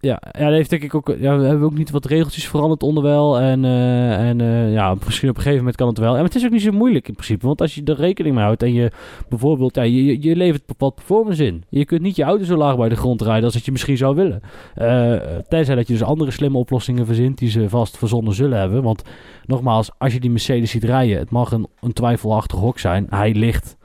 ja, 0.00 0.20
dat 0.32 0.50
heeft 0.52 0.70
denk 0.70 0.82
ik 0.82 0.94
ook. 0.94 1.14
Ja, 1.18 1.38
we 1.38 1.44
hebben 1.44 1.66
ook 1.66 1.78
niet 1.78 1.90
wat 1.90 2.04
regeltjes 2.04 2.48
veranderd 2.48 2.82
onderwijl. 2.82 3.38
En, 3.38 3.64
eh, 3.64 4.28
en 4.28 4.40
eh, 4.40 4.72
ja, 4.72 4.94
misschien 5.04 5.28
op 5.28 5.34
een 5.36 5.40
gegeven 5.42 5.58
moment 5.64 5.76
kan 5.76 5.88
het 5.88 5.98
wel. 5.98 6.16
En 6.16 6.24
het 6.24 6.34
is 6.34 6.44
ook 6.44 6.50
niet 6.50 6.62
zo 6.62 6.72
moeilijk 6.72 7.08
in 7.08 7.14
principe. 7.14 7.46
Want 7.46 7.60
als 7.60 7.74
je 7.74 7.82
er 7.84 7.94
rekening 7.96 8.34
mee 8.34 8.44
houdt 8.44 8.62
en 8.62 8.72
je 8.72 8.90
bijvoorbeeld, 9.28 9.74
ja, 9.74 9.82
je, 9.82 10.22
je- 10.22 10.36
levert 10.36 10.62
wat 10.78 10.94
performance 10.94 11.44
in. 11.46 11.64
Je 11.68 11.84
kunt 11.84 12.00
niet 12.02 12.16
je 12.16 12.22
auto 12.22 12.44
zo 12.44 12.56
laag 12.56 12.76
bij 12.76 12.88
de 12.88 12.96
grond 12.96 13.22
rijden 13.22 13.44
als 13.44 13.52
dat 13.54 13.64
je 13.64 13.72
misschien 13.72 13.96
zou 13.96 14.14
willen. 14.14 14.40
Eh, 14.74 15.36
tenzij 15.48 15.74
dat 15.74 15.86
je 15.86 15.92
dus 15.92 16.02
andere 16.02 16.30
slimme 16.30 16.58
oplossingen 16.58 17.06
verzint 17.06 17.38
die 17.38 17.50
ze 17.50 17.68
vast 17.68 17.98
verzonnen 17.98 18.34
zullen 18.34 18.58
hebben. 18.58 18.82
Want 18.82 19.02
nogmaals, 19.46 19.90
als 19.98 20.12
je 20.12 20.20
die 20.20 20.30
Mercedes 20.30 20.70
ziet 20.70 20.84
rijden, 20.84 21.18
het 21.18 21.30
mag 21.30 21.52
een, 21.52 21.66
een 21.80 21.92
twijfelachtig 21.92 22.58
hok 22.58 22.78
zijn. 22.78 23.06
Hij 23.10 23.34
ligt. 23.34 23.78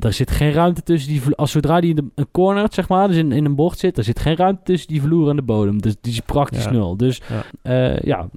Er 0.00 0.12
zit 0.12 0.30
geen 0.30 0.52
ruimte 0.52 0.82
tussen 0.82 1.12
die... 1.12 1.22
Als 1.36 1.50
zodra 1.50 1.80
die 1.80 1.90
in 1.90 1.96
de, 1.96 2.04
een 2.14 2.28
corner, 2.30 2.66
zeg 2.70 2.88
maar, 2.88 3.08
dus 3.08 3.16
in, 3.16 3.32
in 3.32 3.44
een 3.44 3.54
bocht 3.54 3.78
zit... 3.78 3.98
er 3.98 4.04
zit 4.04 4.18
geen 4.18 4.36
ruimte 4.36 4.62
tussen 4.64 4.88
die 4.88 5.02
vloer 5.02 5.28
en 5.30 5.36
de 5.36 5.42
bodem. 5.42 5.80
Dus 5.82 5.96
die 6.00 6.12
is 6.12 6.20
praktisch 6.20 6.64
Ja. 6.64 6.70
nul. 6.70 6.96
Dus 6.96 7.20
Ja. 7.28 7.42
ja, 7.62 7.98
ja 8.02 8.28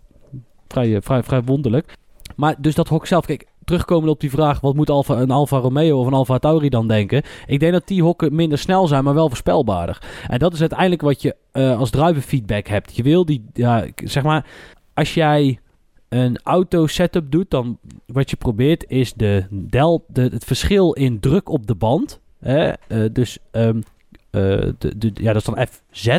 vrij, 0.68 0.96
eh, 0.96 1.02
vrij, 1.02 1.24
vrij 1.24 1.44
wonderlijk. 1.44 1.98
Maar 2.36 2.56
dus 2.60 2.76
dat 2.76 2.88
hok 2.88 3.08
zelf... 3.08 3.26
Kijk, 3.26 3.48
terugkomen 3.66 4.10
op 4.10 4.20
die 4.20 4.30
vraag... 4.30 4.60
wat 4.60 4.76
moet 4.76 4.90
Alfa, 4.90 5.16
een 5.16 5.32
Alfa 5.32 5.58
Romeo 5.58 6.00
of 6.00 6.08
een 6.08 6.14
Alfa 6.14 6.38
Tauri 6.38 6.70
dan 6.70 6.88
denken? 6.88 7.24
Ik 7.46 7.60
denk 7.60 7.72
dat 7.74 7.88
die 7.88 8.04
hokken 8.04 8.36
minder 8.36 8.58
snel 8.58 8.88
zijn, 8.88 9.04
maar 9.04 9.14
wel 9.14 9.28
voorspelbaarder. 9.28 10.02
En 10.28 10.40
dat 10.40 10.54
is 10.54 10.60
uiteindelijk 10.60 11.02
wat 11.02 11.22
je 11.22 11.36
eh, 11.52 11.80
als 11.80 11.90
driver 11.90 12.22
feedback 12.22 12.68
hebt. 12.68 12.96
Je 12.96 13.04
wil 13.04 13.26
die... 13.26 13.46
Ja, 13.54 13.86
zeg 13.96 14.24
maar, 14.24 14.46
als 14.94 15.14
jij 15.14 15.60
een 16.14 16.40
auto 16.44 16.88
setup 16.88 17.32
doet, 17.32 17.50
dan 17.50 17.78
wat 18.06 18.30
je 18.30 18.36
probeert 18.36 18.90
is 18.90 19.14
de 19.14 19.46
del, 19.50 20.06
de, 20.08 20.22
het 20.22 20.44
verschil 20.44 20.94
in 20.94 21.20
druk 21.20 21.50
op 21.50 21.68
de 21.68 21.76
band. 21.76 22.20
Hè? 22.40 22.70
eh, 22.70 23.04
dus 23.12 23.38
ehm, 23.52 23.82
eh, 24.30 24.70
de, 24.78 25.12
ja, 25.14 25.34
dat 25.34 25.42
is 25.48 25.54
dan 25.54 25.68
FZ. 25.68 26.18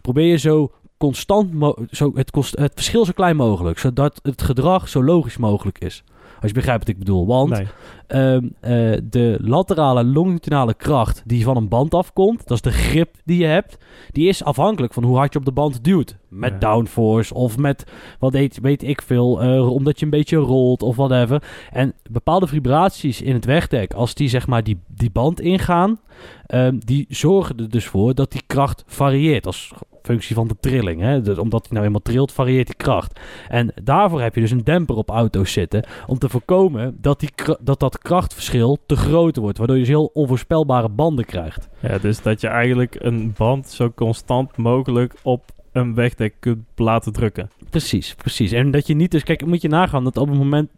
Probeer 0.00 0.26
je 0.26 0.36
zo 0.36 0.72
constant, 0.96 1.74
zo 1.90 2.12
het, 2.14 2.30
kost, 2.30 2.58
het 2.58 2.72
verschil 2.74 3.04
zo 3.04 3.12
klein 3.12 3.36
mogelijk, 3.36 3.78
zodat 3.78 4.20
het 4.22 4.42
gedrag 4.42 4.88
zo 4.88 5.04
logisch 5.04 5.36
mogelijk 5.36 5.78
is. 5.78 6.04
Als 6.40 6.48
je 6.50 6.56
begrijpt 6.56 6.80
wat 6.80 6.88
ik 6.88 6.98
bedoel. 6.98 7.26
Want 7.26 7.50
Nee. 7.50 7.66
Ehm, 8.06 8.48
eh, 8.60 8.98
de 9.04 9.38
laterale 9.40 10.04
longitudinale 10.04 10.74
kracht 10.74 11.22
die 11.26 11.44
van 11.44 11.56
een 11.56 11.68
band 11.68 11.94
afkomt, 11.94 12.38
dat 12.48 12.56
is 12.56 12.62
de 12.62 12.70
grip 12.78 13.14
die 13.24 13.38
je 13.38 13.46
hebt, 13.46 13.76
die 14.12 14.28
is 14.28 14.44
afhankelijk 14.44 14.92
van 14.92 15.04
hoe 15.04 15.16
hard 15.16 15.32
je 15.32 15.38
op 15.38 15.44
de 15.44 15.52
band 15.52 15.84
duwt. 15.84 16.16
Met 16.28 16.52
Ja. 16.52 16.58
downforce 16.58 17.34
of 17.34 17.58
met, 17.58 17.84
wat 18.18 18.32
weet, 18.32 18.58
weet 18.62 18.82
ik 18.82 19.02
veel, 19.02 19.42
eh, 19.42 19.70
omdat 19.70 19.98
je 19.98 20.04
een 20.04 20.10
beetje 20.10 20.36
rolt 20.36 20.82
of 20.82 20.96
whatever. 20.96 21.42
En 21.72 21.92
bepaalde 22.10 22.46
vibraties 22.46 23.22
in 23.22 23.34
het 23.34 23.44
wegdek, 23.44 23.92
als 23.94 24.14
die 24.14 24.28
zeg 24.28 24.46
maar 24.46 24.62
die, 24.62 24.78
die 24.86 25.10
band 25.10 25.40
ingaan, 25.40 26.00
ehm, 26.46 26.78
die 26.78 27.06
zorgen 27.08 27.56
er 27.56 27.68
dus 27.70 27.86
voor 27.86 28.14
dat 28.14 28.32
die 28.32 28.42
kracht 28.46 28.84
varieert 28.86 29.46
als 29.46 29.72
functie 30.02 30.34
van 30.34 30.48
de 30.48 30.56
trilling. 30.60 31.00
Hè? 31.00 31.22
Dus 31.22 31.38
omdat 31.38 31.62
die 31.62 31.72
nou 31.72 31.84
eenmaal 31.84 32.02
trilt, 32.02 32.32
varieert 32.32 32.66
die 32.66 32.76
kracht. 32.76 33.20
En 33.48 33.72
daarvoor 33.82 34.20
heb 34.20 34.34
je 34.34 34.40
dus 34.40 34.50
een 34.50 34.64
demper 34.64 34.96
op 34.96 35.10
auto's 35.10 35.52
zitten 35.52 35.84
om 36.06 36.18
te 36.18 36.28
voorkomen 36.28 36.96
dat, 37.00 37.20
die, 37.20 37.30
dat 37.60 37.80
dat 37.80 37.98
krachtverschil 37.98 38.78
te 38.86 38.96
groot 38.96 39.36
wordt. 39.36 39.58
Waardoor 39.58 39.76
je 39.76 39.82
dus 39.82 39.90
heel 39.92 40.10
onvoorspelbare 40.12 40.88
banden 40.88 41.24
krijgt. 41.24 41.68
Ja, 41.80 41.98
dus 41.98 42.22
dat 42.22 42.40
je 42.40 42.48
eigenlijk 42.48 42.96
een 42.98 43.34
band 43.36 43.68
zo 43.68 43.90
constant 43.90 44.56
mogelijk 44.56 45.14
op 45.22 45.44
een 45.72 45.94
wegdek 45.94 46.34
kunt 46.38 46.64
laten 46.76 47.12
drukken. 47.12 47.50
Precies, 47.70 48.14
precies. 48.14 48.52
En 48.52 48.70
dat 48.70 48.86
je 48.86 48.94
niet 48.94 49.10
dus... 49.10 49.22
Kijk, 49.22 49.46
moet 49.46 49.62
je 49.62 49.68
nagaan 49.68 50.04
dat 50.04 50.16
op 50.16 50.28
het 50.28 50.38
moment... 50.38 50.70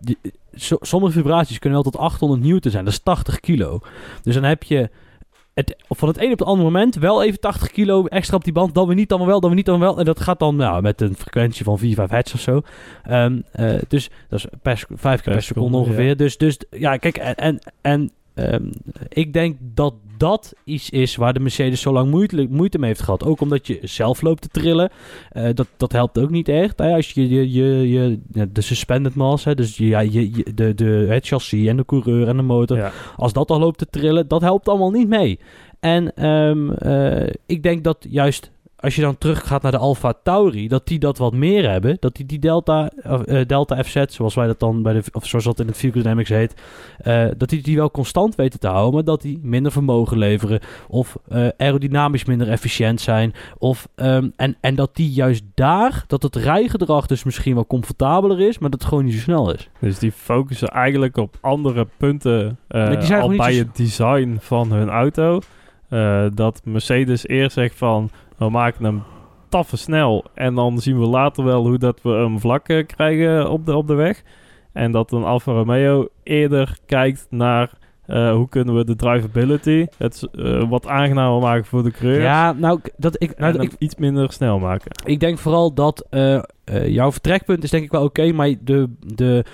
sommige 0.81 1.13
vibraties 1.13 1.59
kunnen 1.59 1.83
wel 1.83 1.91
tot 1.91 2.01
800 2.01 2.43
newton 2.43 2.71
zijn. 2.71 2.85
Dat 2.85 2.93
is 2.93 3.03
80 3.03 3.41
kilo. 3.41 3.81
Dus 4.23 4.35
dan 4.35 4.45
heb 4.45 4.63
je... 4.63 4.91
Het, 5.55 5.77
van 5.88 6.09
het 6.09 6.19
een 6.19 6.33
op 6.33 6.38
het 6.38 6.49
andere 6.49 6.71
moment 6.71 6.95
wel 6.95 7.23
even 7.23 7.41
80 7.41 7.71
kilo 7.71 8.07
extra 8.07 8.37
op 8.37 8.45
die 8.45 8.53
band. 8.53 8.75
Dan 8.75 8.87
weer 8.87 8.97
niet, 8.97 9.09
dan 9.09 9.19
weer 9.19 9.27
wel, 9.27 9.41
dan 9.41 9.49
weer 9.49 9.59
niet, 9.59 9.67
dan 9.67 9.79
weer 9.79 9.88
wel. 9.88 9.99
En 9.99 10.05
dat 10.05 10.21
gaat 10.21 10.38
dan 10.38 10.57
nou, 10.57 10.83
met 10.83 11.01
een 11.01 11.15
frequentie 11.17 11.65
van 11.65 11.79
4, 11.79 11.95
5 11.95 12.11
hertz 12.11 12.35
of 12.35 12.41
zo. 12.41 12.62
Ehm, 13.03 13.41
eh, 13.53 13.75
dus 13.88 14.11
dat 14.29 14.38
is 14.38 14.47
per, 14.62 14.79
sec- 14.79 14.88
vijf 14.95 15.17
keer 15.17 15.25
per, 15.25 15.33
Per 15.33 15.43
seconde 15.43 15.71
seconde, 15.71 15.77
ongeveer. 15.77 16.17
Dus, 16.17 16.37
dus 16.37 16.59
ja, 16.71 16.97
kijk, 16.97 17.17
en, 17.17 17.35
en, 17.37 17.59
en 17.81 18.11
ehm, 18.35 18.64
ik 19.09 19.33
denk 19.33 19.57
dat 19.61 19.95
dat 20.16 20.53
iets 20.64 20.90
is 20.90 21.16
waar 21.16 21.33
de 21.33 21.40
Mercedes 21.40 21.81
zo 21.81 21.92
lang 21.92 22.11
moeite, 22.11 22.47
moeite 22.51 22.79
mee 22.79 22.88
heeft 22.88 23.03
gehad. 23.03 23.25
Ook 23.25 23.40
omdat 23.40 23.66
je 23.66 23.79
zelf 23.83 24.23
loopt 24.23 24.42
te 24.42 24.49
trillen. 24.49 24.90
Eh, 25.31 25.49
dat, 25.55 25.66
dat 25.77 25.92
helpt 25.92 26.18
ook 26.18 26.31
niet 26.31 26.49
echt. 26.49 26.79
Hè? 26.79 26.95
Als 26.95 27.11
je, 27.11 27.29
je, 27.29 27.53
je, 27.53 27.88
je 27.90 28.18
de 28.53 28.61
suspended 28.61 29.14
mass, 29.14 29.45
hè, 29.45 29.55
dus 29.55 29.77
ja, 29.77 30.01
je, 30.01 30.31
je- 30.37 30.55
de, 30.55 30.75
de, 30.75 30.85
het 31.09 31.27
chassis 31.27 31.66
en 31.66 31.77
de 31.77 31.85
coureur 31.85 32.29
en 32.29 32.37
de 32.37 32.42
motor, 32.42 32.77
Ja. 32.77 32.92
als 33.16 33.33
dat 33.33 33.51
al 33.51 33.59
loopt 33.59 33.79
te 33.79 33.87
trillen, 33.90 34.29
dat 34.29 34.40
helpt 34.40 34.68
allemaal 34.68 34.90
niet 34.90 35.09
mee. 35.09 35.38
En 35.81 36.14
ehm, 36.16 36.71
eh, 36.71 37.33
ik 37.47 37.62
denk 37.62 37.85
dat 37.85 38.07
juist 38.09 38.51
als 38.83 38.95
je 38.95 39.01
dan 39.03 39.18
teruggaat 39.18 39.62
naar 39.62 39.71
de 39.71 39.79
Alfa 39.79 40.12
Tauri, 40.23 40.68
dat 40.68 40.87
die 40.87 40.99
dat 40.99 41.18
wat 41.18 41.33
meer 41.33 41.71
hebben. 41.71 41.97
Dat 42.01 42.14
die 42.16 42.27
die 42.27 42.38
Delta, 42.38 42.90
eh, 43.03 43.47
Delta 43.47 43.85
FZ, 43.85 44.05
zoals 44.09 44.35
wij 44.35 44.47
dat 44.47 44.61
dan 44.61 44.83
bij 44.83 44.92
de, 44.92 45.03
of 45.12 45.27
zoals 45.27 45.45
dat 45.45 45.61
in 45.61 45.66
het 45.66 45.77
Vehicle 45.77 46.03
Dynamics 46.03 46.29
heet, 46.29 46.55
eh, 46.99 47.27
dat 47.37 47.49
die 47.49 47.62
die 47.62 47.77
wel 47.77 47.90
constant 47.90 48.35
weten 48.35 48.61
te 48.61 48.66
houden, 48.66 48.95
maar 48.95 49.05
dat 49.05 49.23
die 49.23 49.38
minder 49.42 49.73
vermogen 49.73 50.18
leveren 50.18 50.61
of 50.88 51.16
eh, 51.29 51.49
aerodynamisch 51.57 52.25
minder 52.25 52.49
efficiënt 52.49 53.01
zijn. 53.01 53.35
Of, 53.59 53.88
ehm, 53.95 54.29
en, 54.37 54.57
en 54.61 54.75
dat 54.75 54.97
die 54.97 55.11
juist 55.11 55.42
daar, 55.55 56.05
dat 56.07 56.23
het 56.23 56.37
rijgedrag 56.37 57.07
dus 57.07 57.25
misschien 57.25 57.55
wel 57.55 57.66
comfortabeler 57.66 58.40
is, 58.40 58.59
maar 58.59 58.71
dat 58.71 58.81
het 58.81 58.88
gewoon 58.88 59.05
niet 59.05 59.14
zo 59.14 59.21
snel 59.21 59.55
is. 59.55 59.68
Dus 59.81 59.99
die 59.99 60.12
focussen 60.12 60.68
eigenlijk 60.68 61.16
op 61.16 61.37
andere 61.40 61.87
punten 61.97 62.59
Nee, 62.68 63.14
al 63.14 63.37
bij 63.37 63.55
het 63.55 63.77
design 63.77 64.37
van 64.40 64.73
hun 64.73 64.88
auto. 64.88 65.40
Dat 66.35 66.61
Mercedes 66.64 67.27
eerst 67.27 67.53
zegt 67.53 67.77
van, 67.77 68.11
we 68.44 68.50
maken 68.50 68.85
hem 68.85 69.02
taffe 69.52 69.76
snel 69.76 70.24
en 70.35 70.55
dan 70.55 70.78
zien 70.78 70.98
we 70.98 71.07
later 71.07 71.44
wel 71.44 71.66
hoe 71.66 71.78
dat 71.78 72.02
we 72.02 72.11
hem 72.11 72.40
vlak 72.40 72.68
eh, 72.68 72.87
krijgen 72.87 73.50
op 73.50 73.66
de, 73.66 73.76
op 73.76 73.87
de 73.87 73.94
weg. 73.94 74.22
En 74.72 74.92
dat 74.92 75.12
een 75.12 75.24
Alfa 75.24 75.52
Romeo 75.52 76.09
eerder 76.22 76.78
kijkt 76.87 77.26
naar 77.31 77.70
eh, 78.07 78.33
hoe 78.33 78.48
kunnen 78.48 78.74
we 78.74 78.85
de 78.85 78.96
drivability 78.96 79.87
het 79.98 80.28
eh, 80.35 80.68
wat 80.68 80.87
aangenamer 80.87 81.40
maken 81.40 81.64
voor 81.64 81.83
de 81.83 81.90
coureur. 81.90 82.20
Ja, 82.20 82.52
nou, 82.52 82.81
dat 82.96 83.22
ik, 83.22 83.38
nou, 83.38 83.61
ik, 83.61 83.72
iets 83.78 83.94
minder 83.94 84.33
snel 84.33 84.59
maken. 84.59 84.90
Ik 85.05 85.20
denk 85.20 85.38
vooral 85.38 85.74
dat 85.74 86.07
jouw 86.87 87.12
vertrekpunt 87.12 87.64
is 87.64 87.70
denk 87.70 87.85
ik 87.85 87.90
wel 87.90 88.05
oké, 88.05 88.33
maar 88.33 88.55
de, 88.61 88.88
de 89.14 89.44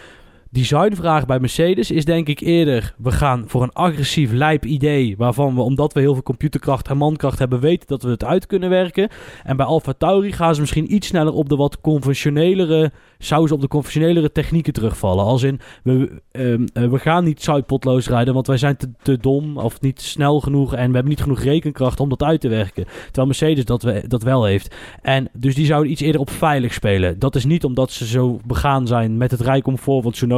designvraag 0.50 1.26
bij 1.26 1.38
Mercedes 1.38 1.90
is 1.90 2.04
denk 2.04 2.28
ik 2.28 2.40
eerder, 2.40 2.94
we 2.98 3.12
gaan 3.12 3.44
voor 3.46 3.62
een 3.62 3.72
agressief 3.72 4.32
lijp 4.32 4.64
idee, 4.64 5.14
waarvan 5.16 5.54
we, 5.54 5.60
omdat 5.60 5.92
we 5.92 6.00
heel 6.00 6.12
veel 6.12 6.22
computerkracht 6.22 6.88
en 6.88 6.96
mankracht 6.96 7.38
hebben, 7.38 7.60
weten 7.60 7.86
dat 7.86 8.02
we 8.02 8.10
het 8.10 8.24
uit 8.24 8.46
kunnen 8.46 8.70
werken. 8.70 9.08
En 9.44 9.56
bij 9.56 9.66
Alfa 9.66 9.92
Tauri 9.92 10.32
gaan 10.32 10.54
ze 10.54 10.60
misschien 10.60 10.94
iets 10.94 11.06
sneller 11.06 11.32
op 11.32 11.48
de 11.48 11.56
wat 11.56 11.80
conventionelere, 11.80 12.92
zouden 13.18 13.48
ze 13.48 13.54
op 13.54 13.60
de 13.60 13.68
conventionelere 13.68 14.32
technieken 14.32 14.72
terugvallen. 14.72 15.24
Als 15.24 15.42
in, 15.42 15.60
we, 15.82 16.20
ehm, 16.30 16.66
eh, 16.72 16.90
we 16.90 16.98
gaan 16.98 17.24
niet 17.24 17.42
zuidpotloos 17.42 18.08
rijden, 18.08 18.34
want 18.34 18.46
wij 18.46 18.56
zijn 18.56 18.76
te, 18.76 18.90
te 19.02 19.16
dom 19.16 19.56
of 19.56 19.80
niet 19.80 20.00
snel 20.00 20.40
genoeg 20.40 20.74
en 20.74 20.88
we 20.88 20.94
hebben 20.94 21.08
niet 21.08 21.22
genoeg 21.22 21.40
rekenkracht 21.40 22.00
om 22.00 22.08
dat 22.08 22.22
uit 22.22 22.40
te 22.40 22.48
werken. 22.48 22.84
Terwijl 23.04 23.26
Mercedes 23.26 23.64
dat, 23.64 23.82
we, 23.82 24.04
dat 24.06 24.22
wel 24.22 24.44
heeft. 24.44 24.74
En 25.02 25.28
dus 25.32 25.54
die 25.54 25.66
zouden 25.66 25.92
iets 25.92 26.00
eerder 26.00 26.20
op 26.20 26.30
veilig 26.30 26.72
spelen. 26.72 27.18
Dat 27.18 27.34
is 27.34 27.44
niet 27.44 27.64
omdat 27.64 27.90
ze 27.90 28.06
zo 28.06 28.38
begaan 28.46 28.86
zijn 28.86 29.16
met 29.16 29.30
het 29.30 29.40
rijcomfort 29.40 30.02
van 30.02 30.12
Tsunoda. 30.12 30.37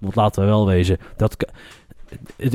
Want 0.00 0.14
laten 0.14 0.42
we 0.42 0.48
wel 0.48 0.66
wezen, 0.66 0.98
dat, 1.16 1.36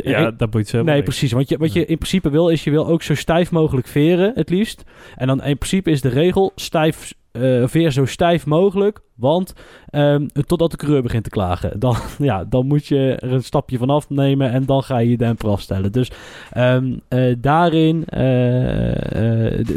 Ja, 0.03 0.32
dat 0.32 0.49
boeit 0.49 0.67
ze 0.67 0.84
Nee, 0.84 1.03
precies. 1.03 1.32
Want 1.32 1.49
je, 1.49 1.58
wat 1.58 1.73
je 1.73 1.79
in 1.86 1.97
principe 1.97 2.29
wil, 2.29 2.49
is 2.49 2.63
je 2.63 2.71
wil 2.71 2.88
ook 2.88 3.01
zo 3.01 3.15
stijf 3.15 3.51
mogelijk 3.51 3.88
veren, 3.88 4.32
het 4.36 4.49
liefst. 4.49 4.84
En 5.15 5.27
dan 5.27 5.43
in 5.43 5.58
principe 5.58 5.91
is 5.91 6.01
de 6.01 6.10
regel 6.10 6.51
stijf, 6.56 7.13
eh, 7.32 7.63
veer 7.67 7.91
zo 7.91 8.06
stijf 8.06 8.45
mogelijk. 8.45 8.99
Want 9.15 9.53
ehm, 9.89 10.25
totdat 10.47 10.71
de 10.71 10.77
coureur 10.77 11.01
begint 11.01 11.23
te 11.23 11.29
klagen. 11.29 11.79
Dan, 11.79 11.95
ja, 12.17 12.43
dan 12.43 12.67
moet 12.67 12.86
je 12.88 13.15
er 13.19 13.32
een 13.32 13.43
stapje 13.43 13.77
van 13.77 13.89
afnemen 13.89 14.51
en 14.51 14.65
dan 14.65 14.84
ga 14.84 14.97
je 14.97 15.10
je 15.10 15.17
demper 15.17 15.49
afstellen. 15.49 15.91
Dus 15.91 16.12
ehm, 16.51 16.93
eh, 17.08 17.34
daarin 17.38 18.03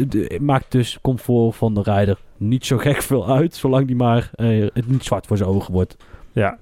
d- 0.09 0.40
maakt 0.40 0.72
dus 0.72 0.98
comfort 1.02 1.57
van 1.57 1.74
de 1.74 1.83
rijder 1.83 2.18
niet 2.37 2.66
zo 2.66 2.79
gek 2.79 3.02
veel 3.02 3.29
uit. 3.29 3.55
Zolang 3.55 3.87
die 3.87 3.96
maar 3.96 4.31
het 4.72 4.87
niet 4.88 5.05
zwart 5.05 5.26
voor 5.26 5.37
zijn 5.37 5.48
ogen 5.48 5.72
wordt. 5.72 5.96
Ja, 6.33 6.59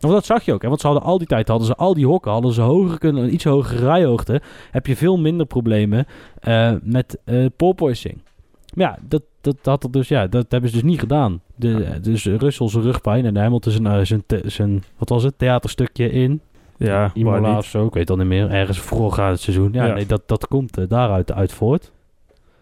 Want 0.00 0.14
dat 0.14 0.24
zag 0.24 0.42
je 0.42 0.52
ook, 0.52 0.62
hè? 0.62 0.68
want 0.68 0.80
ze 0.80 0.86
hadden 0.86 1.04
al 1.04 1.18
die 1.18 1.26
tijd, 1.26 1.48
hadden 1.48 1.66
ze 1.66 1.74
al 1.74 1.94
die 1.94 2.06
hokken, 2.06 2.32
hadden 2.32 2.52
ze 2.52 2.60
hoger 2.60 2.98
kunnen, 2.98 3.22
een 3.22 3.32
iets 3.32 3.44
hogere 3.44 3.84
rijhoogte, 3.84 4.40
heb 4.70 4.86
je 4.86 4.96
veel 4.96 5.18
minder 5.18 5.46
problemen 5.46 6.06
eh, 6.40 6.72
met 6.82 7.18
eh 7.24 7.46
porpoising. 7.56 8.18
Maar 8.74 8.86
ja, 8.86 8.98
dat, 9.08 9.22
dat 9.40 9.56
had 9.62 9.84
er 9.84 9.90
dus, 9.90 10.08
ja, 10.08 10.26
dat 10.26 10.46
hebben 10.48 10.70
ze 10.70 10.76
dus 10.76 10.84
niet 10.84 11.00
gedaan. 11.00 11.40
De, 11.54 11.98
dus 12.02 12.24
Russell 12.24 12.68
zijn 12.68 12.82
rugpijn 12.84 13.24
en 13.24 13.36
Hamilton 13.36 13.72
zijn, 13.72 13.86
eh, 13.86 14.00
zijn, 14.04 14.22
zijn, 14.44 14.84
wat 14.98 15.08
was 15.08 15.22
het, 15.22 15.38
theaterstukje 15.38 16.10
in 16.10 16.40
ja 16.76 17.10
Imola 17.14 17.56
of 17.58 17.66
zo, 17.66 17.86
ik 17.86 17.94
weet 17.94 18.10
al 18.10 18.16
niet 18.16 18.26
meer, 18.26 18.50
ergens 18.50 18.80
vroeg 18.80 19.18
aan 19.18 19.30
het 19.30 19.40
seizoen. 19.40 19.68
Ja, 19.72 19.86
Ja. 19.86 19.94
nee, 19.94 20.06
dat, 20.06 20.22
dat 20.26 20.48
komt 20.48 20.78
eh, 20.78 20.84
daaruit 20.88 21.32
uit 21.32 21.52
voort. 21.52 21.92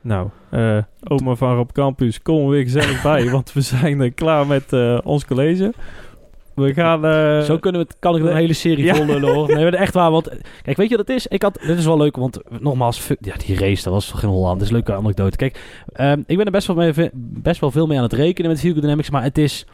Nou, 0.00 0.28
eh, 0.50 0.78
oma 1.08 1.34
van 1.34 1.54
Rob 1.56 1.70
Campus, 1.72 2.22
kom 2.22 2.42
er 2.44 2.48
weer 2.48 2.62
gezellig 2.62 3.02
bij, 3.02 3.30
want 3.30 3.52
we 3.52 3.60
zijn 3.60 4.00
eh, 4.00 4.14
klaar 4.14 4.46
met 4.46 4.72
eh, 4.72 4.98
ons 5.04 5.24
college. 5.24 5.72
We 6.56 6.74
gaan... 6.74 7.04
eh, 7.04 7.40
Zo 7.40 7.58
kunnen 7.58 7.80
we 7.80 7.86
het, 7.88 7.96
kan 7.98 8.16
ik 8.16 8.22
een 8.22 8.36
hele 8.36 8.52
serie 8.52 8.84
Ja. 8.84 8.94
vol 8.94 9.06
lullen 9.06 9.34
hoor. 9.34 9.46
Nee, 9.54 9.64
maar 9.64 9.72
echt 9.74 9.94
waar. 9.94 10.10
Want 10.10 10.28
kijk, 10.62 10.76
weet 10.76 10.88
je 10.90 10.96
wat 10.96 11.06
het 11.08 11.16
is? 11.16 11.26
Ik 11.26 11.42
had, 11.42 11.58
dit 11.66 11.78
is 11.78 11.84
wel 11.86 11.96
leuk, 11.98 12.16
want 12.16 12.38
nogmaals, 12.60 13.08
ja, 13.20 13.34
die 13.46 13.58
race, 13.58 13.82
dat 13.84 13.92
was 13.92 14.08
toch 14.10 14.20
geen 14.20 14.30
Holland. 14.30 14.52
Dat 14.52 14.62
is 14.62 14.68
een 14.68 14.74
leuke 14.74 14.94
anekdote. 14.94 15.36
Kijk, 15.36 15.84
ehm, 15.92 16.22
ik 16.26 16.36
ben 16.36 16.46
er 16.46 16.52
best 16.52 16.66
wel, 16.66 16.76
mee, 16.76 17.10
best 17.14 17.60
wel 17.60 17.70
veel 17.70 17.86
mee 17.86 17.96
aan 17.96 18.02
het 18.02 18.12
rekenen 18.12 18.50
met 18.50 18.60
Vehicle 18.60 18.80
Dynamics, 18.82 19.10
maar 19.10 19.22
het 19.22 19.38
is, 19.38 19.66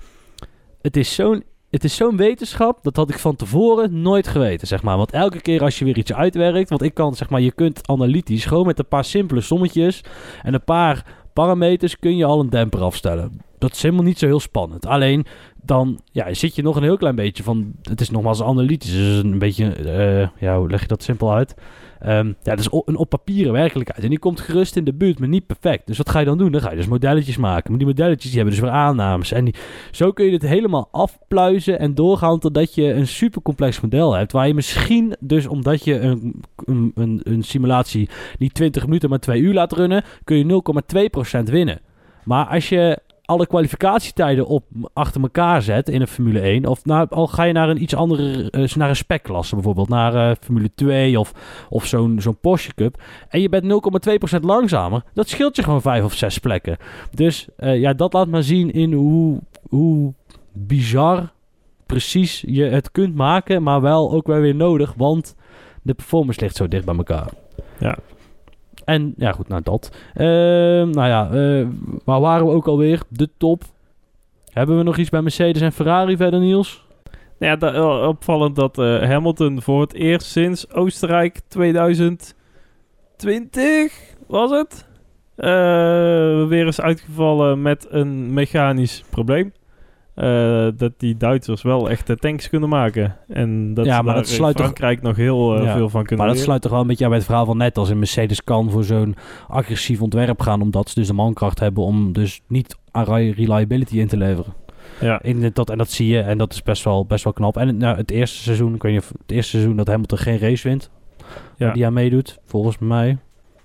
het 0.83 0.97
is 0.97 1.15
zo'n 1.15 1.45
het 1.71 1.85
is 1.85 1.97
zo'n 1.97 2.17
wetenschap, 2.17 2.83
dat 2.83 2.97
had 2.97 3.11
ik 3.11 3.19
van 3.19 3.37
tevoren 3.37 4.01
nooit 4.03 4.27
geweten, 4.29 4.67
zeg 4.67 4.83
maar. 4.83 4.97
Want 4.97 5.13
elke 5.13 5.41
keer 5.41 5.63
als 5.63 5.79
je 5.79 5.85
weer 5.85 5.97
iets 5.99 6.13
uitwerkt, 6.13 6.69
want 6.69 6.83
ik 6.83 6.95
kan, 6.95 7.15
zeg 7.15 7.31
maar, 7.31 7.41
je 7.41 7.53
kunt 7.53 7.89
analytisch, 7.89 8.45
gewoon 8.45 8.67
met 8.67 8.79
een 8.79 8.89
paar 8.89 9.05
simpele 9.05 9.41
sommetjes 9.41 10.01
en 10.43 10.55
een 10.55 10.65
paar 10.65 11.05
parameters 11.33 11.99
kun 11.99 12.17
je 12.17 12.25
al 12.25 12.41
een 12.41 12.51
demper 12.51 12.81
afstellen. 12.81 13.41
Dat 13.63 13.73
is 13.73 13.83
helemaal 13.83 14.05
niet 14.05 14.19
zo 14.19 14.27
heel 14.27 14.41
spannend. 14.41 14.87
Alleen, 14.87 15.27
dan 15.63 16.01
ja, 16.13 16.35
zit 16.35 16.55
je 16.55 16.63
nog 16.63 16.77
een 16.77 16.83
heel 16.83 16.97
klein 16.97 17.15
beetje 17.15 17.43
van... 17.43 17.73
Het 17.83 18.01
is 18.01 18.11
nogmaals 18.11 18.43
analytisch, 18.43 18.93
dus 18.93 19.23
een 19.23 19.39
beetje... 19.39 19.73
eh, 19.73 20.29
ja, 20.39 20.59
hoe 20.59 20.71
leg 20.71 20.81
je 20.81 20.87
dat 20.87 21.03
simpel 21.03 21.33
uit? 21.33 21.55
Ehm, 22.01 22.27
ja, 22.27 22.55
dat 22.55 22.59
is 22.59 22.69
een 22.71 22.97
op 22.97 23.09
papieren 23.09 23.53
werkelijkheid. 23.53 24.03
En 24.03 24.09
die 24.09 24.19
komt 24.19 24.41
gerust 24.41 24.77
in 24.77 24.85
de 24.85 24.95
buurt, 24.95 25.19
maar 25.19 25.29
niet 25.29 25.47
perfect. 25.47 25.87
Dus 25.87 25.99
wat 25.99 26.11
ga 26.11 26.19
je 26.19 26.25
dan 26.25 26.39
doen? 26.39 26.53
Dan 26.53 26.61
ga 26.61 26.71
je 26.71 26.77
dus 26.77 26.87
modelletjes 26.87 27.37
maken. 27.37 27.71
Maar 27.71 27.79
die 27.79 27.87
modelletjes 27.87 28.31
die 28.31 28.41
hebben 28.41 28.55
dus 28.55 28.63
weer 28.63 28.73
aannames. 28.73 29.33
En 29.33 29.45
die, 29.45 29.55
zo 29.91 30.13
kun 30.13 30.25
je 30.25 30.33
het 30.33 30.43
helemaal 30.43 30.89
afpluizen 30.91 31.79
en 31.79 31.95
doorgaan... 31.95 32.39
totdat 32.39 32.75
je 32.75 32.93
een 32.93 33.07
super 33.07 33.43
complex 33.43 33.81
model 33.81 34.13
hebt. 34.13 34.33
Waar 34.33 34.47
je 34.47 34.55
misschien 34.55 35.17
dus, 35.21 35.47
omdat 35.47 35.85
je 35.85 35.99
een, 35.99 36.43
een, 36.65 36.93
een, 36.95 37.21
een 37.25 37.43
simulatie... 37.43 38.09
niet 38.39 38.55
20 38.55 38.85
minuten, 38.85 39.09
maar 39.09 39.19
2 39.19 39.41
uur 39.41 39.55
laat 39.55 39.73
runnen... 39.73 40.05
kun 40.25 40.37
je 40.37 40.63
0,2% 41.37 41.43
winnen. 41.51 41.81
Maar 42.25 42.47
als 42.47 42.69
je 42.69 42.99
alle 43.33 43.47
kwalificatietijden 43.47 44.47
op 44.47 44.65
achter 44.93 45.21
elkaar 45.21 45.63
zet 45.63 45.89
in 45.89 46.01
een 46.01 46.07
Formule 46.07 46.41
1. 46.41 46.67
Of 46.67 46.85
nou, 46.85 47.07
al 47.11 47.27
ga 47.27 47.43
je 47.43 47.53
naar 47.53 47.69
een 47.69 47.83
iets 47.83 47.95
andere, 47.95 48.51
eh, 48.51 48.75
naar 48.75 48.89
een 48.89 48.97
specklasse 48.97 49.55
bijvoorbeeld, 49.55 49.89
naar 49.89 50.15
eh, 50.15 50.37
Formule 50.41 50.71
2 50.75 51.19
of, 51.19 51.33
of 51.69 51.87
zo'n 51.87 52.21
zo'n 52.21 52.39
Porsche 52.41 52.75
Cup. 52.75 53.03
En 53.29 53.41
je 53.41 53.49
bent 53.49 53.65
0,2% 53.65 54.45
langzamer. 54.45 55.03
Dat 55.15 55.29
scheelt 55.29 55.57
je 55.57 55.63
gewoon 55.63 55.83
vijf 55.83 56.05
of 56.05 56.15
zes 56.15 56.39
plekken. 56.39 56.77
Dus 57.15 57.49
eh, 57.57 57.81
ja, 57.81 57.93
dat 57.93 58.13
laat 58.13 58.29
maar 58.29 58.43
zien 58.43 58.73
in 58.73 58.93
hoe, 58.93 59.39
hoe 59.69 60.13
bizar 60.53 61.33
precies 61.87 62.45
je 62.47 62.65
het 62.65 62.91
kunt 62.91 63.15
maken, 63.15 63.63
maar 63.63 63.81
wel 63.81 64.13
ook 64.13 64.27
wel 64.27 64.41
weer 64.41 64.55
nodig, 64.55 64.95
want 64.97 65.35
de 65.83 65.95
performance 65.95 66.41
ligt 66.41 66.57
zo 66.57 66.69
dicht 66.69 66.85
bij 66.85 66.97
elkaar. 66.97 67.29
Ja. 67.79 67.99
En 68.85 69.15
ja, 69.17 69.33
goed, 69.33 69.49
nou 69.49 69.63
dat. 69.63 69.93
Ehm, 70.15 70.91
nou 70.91 71.09
ja, 71.09 71.31
eh, 71.31 71.67
waar 72.05 72.21
waren 72.21 72.47
we 72.47 72.53
ook 72.53 72.67
alweer? 72.67 73.03
De 73.09 73.29
top. 73.37 73.63
Hebben 74.53 74.77
we 74.77 74.83
nog 74.83 74.97
iets 74.97 75.11
bij 75.11 75.23
Mercedes 75.23 75.63
en 75.63 75.73
Ferrari 75.73 76.17
verder, 76.17 76.41
Niels? 76.41 76.85
Nou 77.39 77.59
ja, 77.61 78.07
opvallend 78.09 78.57
dat 78.57 78.79
eh, 78.79 79.03
Hamilton 79.03 79.63
voor 79.63 79.81
het 79.81 79.95
eerst 79.95 80.27
sinds 80.27 80.71
Oostenrijk 80.71 81.41
2020 81.49 82.35
was 84.27 84.51
het. 84.51 84.87
eh, 85.37 85.49
weer 86.49 86.67
is 86.67 86.81
uitgevallen 86.81 87.63
met 87.63 87.87
een 87.91 88.33
mechanisch 88.33 89.05
probleem. 89.11 89.53
Eh, 90.15 90.67
dat 90.77 90.93
die 90.97 91.17
Duitsers 91.17 91.63
wel 91.63 91.91
echt 91.91 92.07
de 92.07 92.17
tanks 92.17 92.49
kunnen 92.49 92.69
maken. 92.69 93.17
En 93.29 93.75
dat 93.75 93.85
Ja, 93.87 94.03
maar 94.03 94.15
dat 94.15 94.29
sluit 94.29 94.59
in 94.59 94.65
toch- 94.65 94.73
Frankrijk 94.77 95.03
nog 95.03 95.17
heel 95.17 95.57
eh, 95.57 95.65
Ja, 95.65 95.73
veel 95.77 95.89
van 95.89 96.01
kunnen 96.05 96.17
Maar 96.19 96.27
dat 96.27 96.27
leren. 96.27 96.45
sluit 96.45 96.63
toch 96.63 96.71
wel 96.71 96.81
een 96.81 96.87
beetje 96.87 97.05
aan 97.05 97.11
bij 97.11 97.19
het 97.19 97.29
verhaal 97.29 97.47
van 97.47 97.57
net 97.57 97.79
als 97.79 97.89
een 97.91 97.99
Mercedes 97.99 98.45
kan 98.45 98.71
voor 98.71 98.85
zo'n 98.85 99.17
agressief 99.49 100.03
ontwerp 100.03 100.41
gaan, 100.41 100.61
omdat 100.63 100.89
ze 100.89 100.95
dus 100.95 101.07
de 101.07 101.13
mankracht 101.13 101.59
hebben 101.61 101.83
om 101.85 102.13
dus 102.13 102.41
niet 102.49 102.77
aan 102.91 103.05
reliability 103.05 103.99
in 103.99 104.07
te 104.09 104.17
leveren. 104.17 104.53
Ja. 105.01 105.23
In 105.23 105.51
dat, 105.53 105.71
en 105.71 105.79
dat 105.79 105.91
zie 105.91 106.07
je 106.09 106.21
en 106.21 106.39
dat 106.39 106.53
is 106.53 106.63
best 106.63 106.85
wel, 106.85 107.07
best 107.07 107.25
wel 107.25 107.33
knap. 107.33 107.57
En 107.57 107.77
nou, 107.77 107.97
het 107.97 108.11
eerste 108.11 108.39
seizoen, 108.39 108.75
ik 108.75 108.83
weet 108.83 108.93
niet 108.93 109.01
of 109.03 109.09
het 109.09 109.31
eerste 109.33 109.51
seizoen 109.51 109.77
dat 109.77 109.87
Hamilton 109.87 110.19
geen 110.19 110.39
race 110.39 110.69
wint, 110.69 110.91
Ja. 111.57 111.73
die 111.73 111.87
aan 111.87 111.93
meedoet, 111.93 112.39
volgens 112.45 112.79
mij. 112.79 113.19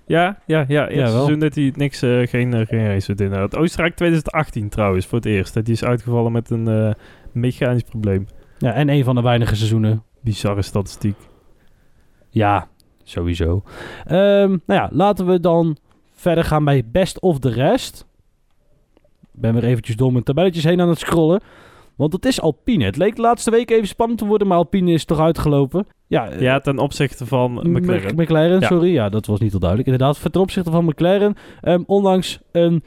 Ja, 0.08 0.38
ja, 0.46 0.64
ja. 0.68 0.88
Eerste 0.88 1.12
wel. 1.12 1.12
seizoen 1.12 1.38
dat 1.38 1.54
hij 1.54 1.72
niks, 1.76 2.02
eh, 2.02 2.26
geen, 2.26 2.54
eh, 2.54 2.66
geen 2.66 2.86
race 2.86 3.10
inderdaad. 3.10 3.56
Oostenrijk 3.56 3.94
2018 3.94 4.68
trouwens, 4.68 5.06
voor 5.06 5.18
het 5.18 5.26
eerst. 5.26 5.54
Dat 5.54 5.64
die 5.64 5.74
is 5.74 5.84
uitgevallen 5.84 6.32
met 6.32 6.50
een 6.50 6.68
eh, 6.68 6.92
mechanisch 7.32 7.82
probleem. 7.82 8.26
Ja, 8.58 8.72
en 8.72 8.88
een 8.88 9.04
van 9.04 9.14
de 9.14 9.22
weinige 9.22 9.56
seizoenen 9.56 10.02
Bizarre 10.20 10.62
statistiek. 10.62 11.16
Ja, 12.30 12.68
sowieso. 13.02 13.62
Ehm, 14.04 14.48
nou 14.48 14.80
ja, 14.80 14.88
laten 14.92 15.26
we 15.26 15.40
dan 15.40 15.76
verder 16.12 16.44
gaan 16.44 16.64
bij 16.64 16.84
Best 16.92 17.20
of 17.20 17.38
the 17.38 17.50
Rest. 17.50 18.06
Ik 19.32 19.40
ben 19.40 19.54
weer 19.54 19.64
eventjes 19.64 19.96
door 19.96 20.12
mijn 20.12 20.24
tabelletjes 20.24 20.64
heen 20.64 20.80
aan 20.80 20.88
het 20.88 20.98
scrollen. 20.98 21.40
Want 21.98 22.12
het 22.12 22.24
is 22.24 22.40
Alpine. 22.40 22.84
Het 22.84 22.96
leek 22.96 23.16
de 23.16 23.22
laatste 23.22 23.50
week 23.50 23.70
even 23.70 23.88
spannend 23.88 24.18
te 24.18 24.26
worden, 24.26 24.46
maar 24.48 24.56
Alpine 24.56 24.92
is 24.92 25.04
toch 25.04 25.20
uitgelopen. 25.20 25.86
Ja, 26.06 26.28
eh, 26.30 26.40
Ja, 26.40 26.58
ten 26.60 26.78
opzichte 26.78 27.26
van 27.26 27.52
McLaren. 27.52 28.14
Mc- 28.14 28.20
McLaren, 28.20 28.62
sorry. 28.62 28.92
Ja, 28.92 29.08
dat 29.08 29.26
was 29.26 29.40
niet 29.40 29.50
heel 29.50 29.60
duidelijk. 29.60 29.90
Inderdaad, 29.90 30.32
ten 30.32 30.40
opzichte 30.40 30.70
van 30.70 30.84
McLaren. 30.84 31.34
ehm, 31.60 31.82
ondanks 31.86 32.38
een 32.52 32.82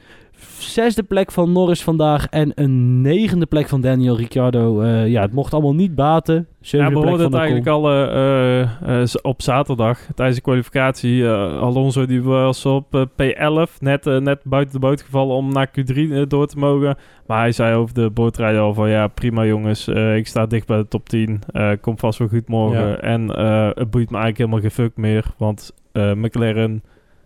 zesde 0.58 1.02
plek 1.02 1.32
van 1.32 1.52
Norris 1.52 1.82
vandaag 1.82 2.26
en 2.26 2.52
een 2.54 3.00
negende 3.00 3.46
plek 3.46 3.68
van 3.68 3.80
Daniel 3.80 4.16
Ricciardo. 4.16 4.80
eh, 4.80 5.08
ja, 5.08 5.22
het 5.22 5.32
mocht 5.32 5.52
allemaal 5.52 5.74
niet 5.74 5.94
baten. 5.94 6.34
Ja, 6.34 6.44
Zevende 6.60 6.92
we 6.94 7.00
plek 7.00 7.08
hoorden 7.08 7.30
van 7.30 7.40
het 7.40 7.48
eigenlijk 7.50 7.68
al 7.76 7.90
eh, 7.90 9.00
eh, 9.02 9.08
op 9.22 9.42
zaterdag 9.42 9.98
tijdens 10.14 10.36
de 10.36 10.42
kwalificatie. 10.42 11.24
eh, 11.26 11.60
Alonso 11.60 12.06
die 12.06 12.22
was 12.22 12.66
op 12.66 12.94
eh, 12.94 13.02
P11, 13.02 13.70
net, 13.78 14.04
net 14.04 14.40
buiten 14.44 14.72
de 14.74 14.86
boot 14.86 15.02
gevallen 15.02 15.36
om 15.36 15.52
naar 15.52 15.68
Q3 15.68 15.94
eh, 15.96 16.22
door 16.28 16.46
te 16.46 16.58
mogen. 16.58 16.96
Maar 17.26 17.38
hij 17.38 17.52
zei 17.52 17.74
over 17.76 17.94
de 17.94 18.10
bootrijder 18.10 18.60
al 18.60 18.74
van 18.74 18.88
ja, 18.90 19.06
prima 19.06 19.44
jongens, 19.46 19.88
eh, 19.88 20.16
ik 20.16 20.26
sta 20.26 20.46
dicht 20.46 20.66
bij 20.66 20.76
de 20.78 20.88
top 20.88 21.08
10. 21.08 21.40
eh 21.52 21.70
komt 21.80 22.00
vast 22.00 22.18
wel 22.18 22.28
goed 22.28 22.48
morgen. 22.48 22.88
Ja. 22.88 22.96
En 22.96 23.30
eh, 23.34 23.68
het 23.74 23.90
boeit 23.90 24.10
me 24.10 24.16
eigenlijk 24.18 24.38
helemaal 24.38 24.60
geen 24.60 24.70
fuck 24.70 24.96
meer, 24.96 25.24
want 25.38 25.72
eh, 25.92 26.12
McLaren... 26.12 26.82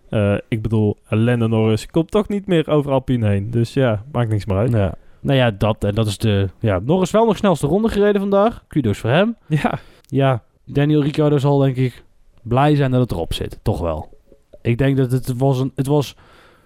eh, 0.09 0.37
ik 0.49 0.63
bedoel, 0.63 0.97
Lando 1.09 1.47
Norris 1.47 1.87
komt 1.87 2.11
toch 2.11 2.29
niet 2.29 2.47
meer 2.47 2.69
over 2.69 2.91
Alpine 2.91 3.29
heen. 3.29 3.51
Dus 3.51 3.75
ja, 3.75 4.05
maakt 4.13 4.31
niks 4.31 4.45
meer 4.45 4.57
uit. 4.57 4.73
Ja. 4.73 4.95
Nou 5.21 5.39
ja, 5.39 5.51
dat, 5.51 5.85
en 5.85 5.95
dat 5.95 6.07
is 6.07 6.19
de... 6.19 6.49
Ja, 6.59 6.81
Norris 6.85 7.11
wel 7.11 7.27
nog 7.27 7.37
snelste 7.37 7.67
ronde 7.67 7.89
gereden 7.89 8.21
vandaag. 8.21 8.65
Kudos 8.69 8.99
voor 8.99 9.11
hem. 9.11 9.37
Ja, 9.47 9.79
Ja, 10.03 10.43
Daniel 10.65 11.03
Ricciardo 11.03 11.39
zal 11.39 11.59
denk 11.59 11.77
ik 11.77 12.05
blij 12.43 12.75
zijn 12.75 12.91
dat 12.91 13.01
het 13.01 13.11
erop 13.11 13.33
zit. 13.33 13.59
Toch 13.63 13.81
wel. 13.81 14.19
Ik 14.63 14.79
denk 14.79 14.97
dat 14.97 15.11
het 15.11 15.37
was 15.37 15.61
een... 15.61 15.73
Het 15.75 15.87
was, 15.87 16.17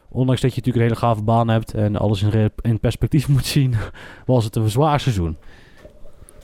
ondanks 0.09 0.41
dat 0.41 0.55
je 0.55 0.57
natuurlijk 0.57 0.77
een 0.77 0.97
hele 0.97 1.07
gave 1.07 1.23
baan 1.23 1.49
hebt... 1.49 1.75
en 1.75 1.97
alles 1.97 2.23
in, 2.23 2.51
in 2.61 2.81
perspectief 2.81 3.29
moet 3.35 3.47
zien... 3.47 3.75
was 4.27 4.45
het 4.45 4.57
een 4.57 4.69
zwaar 4.69 5.01
seizoen. 5.01 5.37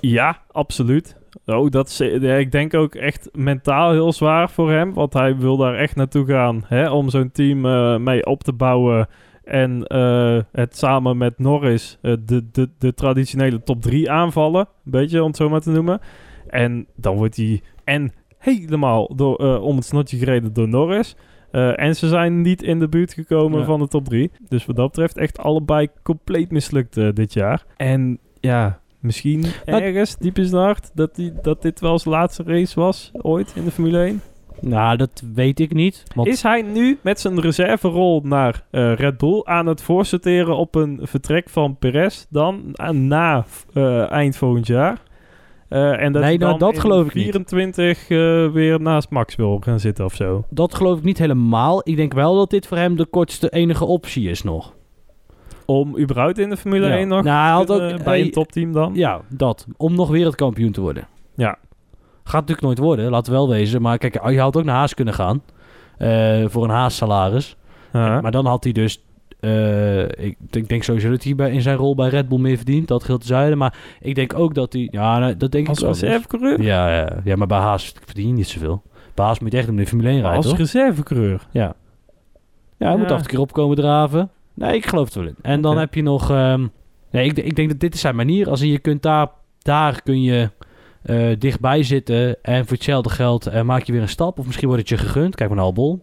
Ja, 0.01 0.43
absoluut. 0.53 1.17
Oh, 1.47 1.71
dat 1.71 1.89
is, 1.89 1.97
ja, 1.99 2.35
ik 2.35 2.53
denk 2.53 2.75
ook 2.75 2.95
echt 2.95 3.29
mentaal 3.33 3.91
heel 3.93 4.13
zwaar 4.13 4.51
voor 4.51 4.71
hem. 4.71 4.93
Want 4.95 5.13
hij 5.13 5.37
wil 5.37 5.57
daar 5.57 5.75
echt 5.75 5.97
naartoe 5.97 6.27
gaan. 6.27 6.65
Hè, 6.67 6.91
om 6.91 7.09
zo'n 7.11 7.31
team 7.33 7.67
eh, 7.67 7.97
mee 7.97 8.27
op 8.27 8.43
te 8.43 8.53
bouwen. 8.53 9.09
En 9.45 9.85
eh, 9.87 10.39
het 10.53 10.77
samen 10.77 11.17
met 11.17 11.39
Norris 11.39 11.99
eh, 12.03 12.13
de, 12.25 12.51
de, 12.53 12.69
de 12.79 12.95
traditionele 12.95 13.63
top 13.63 13.83
3 13.83 14.11
aanvallen. 14.11 14.61
Een 14.85 14.91
beetje 14.91 15.21
om 15.21 15.27
het 15.27 15.37
zo 15.37 15.49
maar 15.49 15.61
te 15.61 15.71
noemen. 15.71 16.01
En 16.49 16.87
dan 16.97 17.17
wordt 17.17 17.37
hij 17.37 17.61
en 17.85 18.13
helemaal 18.39 19.17
door, 19.17 19.37
eh, 19.37 19.63
om 19.63 19.77
het 19.77 19.85
snotje 19.85 20.17
gereden 20.19 20.53
door 20.53 20.69
Norris. 20.69 21.17
Eh, 21.51 21.81
en 21.81 21.97
ze 21.97 22.09
zijn 22.09 22.41
niet 22.41 22.63
in 22.63 22.79
de 22.79 22.89
buurt 22.89 23.13
gekomen 23.13 23.59
Ja. 23.59 23.65
van 23.65 23.81
de 23.81 23.89
top 23.89 24.05
3. 24.05 24.31
Dus 24.49 24.67
wat 24.67 24.77
dat 24.77 24.87
betreft 24.87 25.17
echt 25.17 25.39
allebei 25.39 25.89
compleet 26.03 26.51
mislukt 26.51 26.97
eh, 26.97 27.09
dit 27.13 27.33
jaar. 27.33 27.65
En 27.77 28.19
ja, 28.41 28.81
Misschien 29.01 29.45
Nou, 29.67 29.83
ergens, 29.83 30.17
diep 30.17 30.39
in 30.39 30.47
zijn 30.47 30.63
hart, 30.63 30.91
dat, 30.95 31.15
die, 31.15 31.33
dat 31.43 31.63
dit 31.63 31.81
wel 31.81 31.99
zijn 31.99 32.15
laatste 32.15 32.43
race 32.43 32.81
was 32.81 33.11
ooit 33.13 33.53
in 33.55 33.65
de 33.65 33.71
Formule 33.71 33.99
1? 34.05 34.21
Nou, 34.61 34.97
dat 34.97 35.23
weet 35.35 35.61
ik 35.61 35.75
niet. 35.75 36.03
Want 36.15 36.29
Is 36.29 36.43
hij 36.43 36.63
nu 36.63 36.99
met 37.03 37.21
zijn 37.21 37.41
reserverol 37.41 38.21
naar 38.25 38.65
eh, 38.71 38.95
Red 38.95 39.17
Bull 39.19 39.41
aan 39.45 39.67
het 39.67 39.83
voorsorteren 39.83 40.57
op 40.57 40.75
een 40.75 40.99
vertrek 41.03 41.49
van 41.49 41.77
Perez 41.79 42.25
dan 42.31 42.63
eh, 42.73 42.89
na 42.91 43.45
eh, 43.75 44.11
eind 44.11 44.37
volgend 44.37 44.67
jaar? 44.67 45.03
Eh, 45.69 46.03
en 46.03 46.13
dat 46.13 46.23
Nee, 46.23 46.31
hij 46.31 46.37
nou, 46.37 46.51
dan 46.51 46.59
dat 46.59 46.75
in 46.75 46.81
geloof 46.81 47.07
ik 47.07 47.15
niet. 47.15 47.23
24 47.23 48.09
eh, 48.09 48.17
weer 48.53 48.81
naast 48.81 49.11
Max 49.11 49.37
wil 49.37 49.59
gaan 49.61 49.81
zitten 49.81 50.05
of 50.05 50.15
zo. 50.15 50.45
dat 50.51 50.75
geloof 50.75 50.99
ik 50.99 51.05
niet 51.05 51.19
helemaal. 51.19 51.81
Ik 51.85 51.97
denk 51.97 52.13
wel 52.13 52.37
dat 52.37 52.51
dit 52.51 52.67
voor 52.67 52.77
hem 52.77 52.97
de 52.97 53.07
kortste 53.07 53.49
enige 53.51 53.85
optie 53.85 54.31
is 54.31 54.43
nog. 54.43 54.75
Om 55.67 55.99
überhaupt 55.99 56.39
in 56.39 56.51
de 56.51 56.57
Formule 56.57 56.87
Ja. 56.87 56.97
1 56.97 57.09
nog 57.09 57.23
Nou, 57.23 57.39
hij 57.47 57.51
had 57.53 57.67
kunnen- 57.67 57.93
ook- 57.95 58.05
bij 58.05 58.17
hij- 58.17 58.27
een 58.27 58.31
topteam 58.33 58.73
dan? 58.73 58.95
Ja, 58.95 59.21
dat. 59.29 59.67
Om 59.77 59.95
nog 59.95 60.09
wereldkampioen 60.11 60.73
te 60.73 60.81
worden. 60.81 61.07
Ja. 61.35 61.59
Gaat 62.25 62.41
natuurlijk 62.41 62.61
nooit 62.67 62.79
worden, 62.79 63.11
laten 63.11 63.33
we 63.33 63.39
wel 63.39 63.49
wezen. 63.49 63.83
Maar 63.83 63.99
kijk, 63.99 64.29
je 64.31 64.41
had 64.41 64.57
ook 64.57 64.65
naar 64.65 64.75
Haas 64.77 64.95
kunnen 64.95 65.15
gaan. 65.15 65.43
eh, 65.99 66.45
voor 66.49 66.65
een 66.65 66.71
Haas 66.71 66.97
salaris. 66.97 67.57
Ja. 67.93 68.21
Maar 68.21 68.31
dan 68.31 68.47
had 68.47 68.65
hij 68.65 68.73
dus... 68.73 69.03
eh, 69.41 70.03
ik, 70.03 70.37
ik 70.51 70.69
denk 70.69 70.83
sowieso 70.83 71.11
dat 71.11 71.25
hij 71.25 71.35
bij, 71.35 71.51
in 71.53 71.63
zijn 71.63 71.77
rol 71.77 71.95
bij 71.95 72.09
Red 72.09 72.29
Bull 72.29 72.39
meer 72.39 72.57
verdient. 72.57 72.89
Dat 72.89 73.05
geldt 73.05 73.21
te 73.23 73.27
zuiden. 73.29 73.59
Maar 73.59 73.75
ik 74.01 74.15
denk 74.15 74.39
ook 74.39 74.55
dat 74.55 74.73
hij... 74.73 74.89
Ja, 74.91 75.19
nou, 75.19 75.37
dat 75.37 75.53
denk 75.53 75.69
als 75.69 75.77
ik 75.79 75.83
wel. 75.85 75.93
dus. 75.93 76.03
reservecoureur? 76.03 76.63
Ja, 76.63 76.97
ja, 76.97 77.17
ja, 77.25 77.37
maar 77.37 77.47
bij 77.47 77.59
Haas 77.59 77.95
verdien 78.05 78.27
je 78.27 78.33
niet 78.33 78.49
zoveel. 78.49 78.83
Bij 79.15 79.25
Haas 79.25 79.39
moet 79.39 79.53
je 79.53 79.59
echt 79.59 79.69
om 79.69 79.77
de 79.77 79.87
Formule 79.87 80.09
1 80.09 80.21
rijden, 80.21 80.37
Als 80.45 80.55
reservecoureur. 80.55 81.47
Ja. 81.51 81.75
Ja, 82.79 82.89
hij 82.89 82.97
moet 82.97 83.09
Ja. 83.09 83.15
af 83.15 83.21
en 83.23 83.29
toe 83.29 83.41
opkomen 83.41 83.77
draven. 83.77 84.31
Nee, 84.57 84.75
ik 84.75 84.87
geloof 84.87 85.05
het 85.05 85.15
wel 85.15 85.27
in. 85.27 85.37
En 85.43 85.61
dan 85.61 85.79
heb 85.79 85.95
je 85.95 86.03
nog... 86.03 86.31
ehm, 86.31 86.67
nee, 87.11 87.25
ik, 87.25 87.39
ik 87.39 87.57
denk 87.57 87.69
dat 87.69 87.81
dit 87.81 87.95
is 87.95 88.01
zijn 88.01 88.17
manier. 88.17 88.49
Als 88.51 88.61
je 88.61 88.79
kunt 88.79 89.03
daar... 89.03 89.29
Daar 89.63 90.03
kun 90.03 90.23
je 90.23 90.51
eh, 91.03 91.29
dichtbij 91.39 91.83
zitten. 91.83 92.43
En 92.43 92.65
voor 92.67 92.77
hetzelfde 92.77 93.11
geld 93.11 93.47
eh, 93.47 93.63
maak 93.63 93.83
je 93.83 93.93
weer 93.93 94.03
een 94.03 94.09
stap. 94.09 94.39
Of 94.39 94.47
misschien 94.47 94.69
wordt 94.69 94.89
het 94.89 95.01
je 95.01 95.07
gegund. 95.07 95.35
Kijk 95.35 95.49
maar 95.49 95.59
naar 95.59 95.67
Albon. 95.67 96.03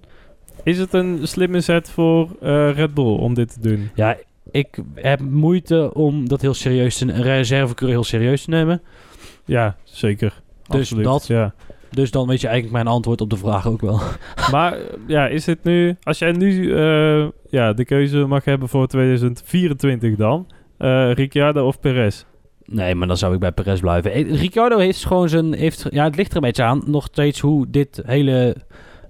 Is 0.64 0.78
het 0.78 0.94
een 0.94 1.20
slimme 1.28 1.60
zet 1.60 1.90
voor 1.90 2.36
eh, 2.42 2.72
Red 2.76 2.94
Bull 2.94 3.18
om 3.18 3.34
dit 3.34 3.54
te 3.54 3.60
doen? 3.60 3.90
Ja, 3.96 4.18
ik 4.52 4.78
heb 4.96 5.20
moeite 5.20 5.94
om 5.94 6.28
dat 6.28 6.42
heel 6.42 6.54
serieus 6.54 6.98
te... 6.98 7.06
Een 7.06 7.22
reservecoureur 7.22 7.96
heel 7.96 8.04
serieus 8.04 8.44
te 8.44 8.50
nemen. 8.50 8.82
Ja, 9.46 9.76
zeker. 9.84 10.42
Dus 10.68 10.80
Absoluut, 10.80 11.04
dat- 11.04 11.28
Ja. 11.28 11.54
Dus 11.92 12.12
dan 12.12 12.28
weet 12.28 12.42
je 12.42 12.48
eigenlijk 12.48 12.76
mijn 12.84 12.96
antwoord 12.96 13.22
op 13.22 13.30
de 13.30 13.38
vraag 13.38 13.68
ook 13.68 13.82
wel. 13.82 14.00
Maar 14.52 14.78
ja, 15.08 15.28
is 15.28 15.46
het 15.46 15.64
nu... 15.64 15.96
Als 16.04 16.20
jij 16.20 16.32
nu 16.32 16.76
eh, 16.76 17.28
ja, 17.50 17.74
de 17.74 17.86
keuze 17.86 18.18
mag 18.18 18.46
hebben 18.46 18.70
voor 18.70 18.88
2024 18.88 20.16
dan... 20.16 20.48
eh 20.78 21.12
Ricciardo 21.14 21.68
of 21.68 21.80
Perez? 21.80 22.24
Nee, 22.66 22.96
maar 22.96 23.08
dan 23.08 23.18
zou 23.18 23.34
ik 23.34 23.40
bij 23.40 23.52
Perez 23.52 23.80
blijven. 23.80 24.12
Eh, 24.12 24.40
Ricciardo 24.40 24.78
heeft 24.78 25.06
gewoon 25.06 25.30
zijn... 25.30 25.54
Heeft, 25.54 25.86
ja, 25.90 26.04
het 26.04 26.16
ligt 26.16 26.30
er 26.30 26.36
een 26.36 26.42
beetje 26.42 26.64
aan. 26.64 26.84
Nog 26.86 27.06
steeds 27.06 27.40
hoe 27.40 27.70
dit 27.70 28.02
hele... 28.06 28.56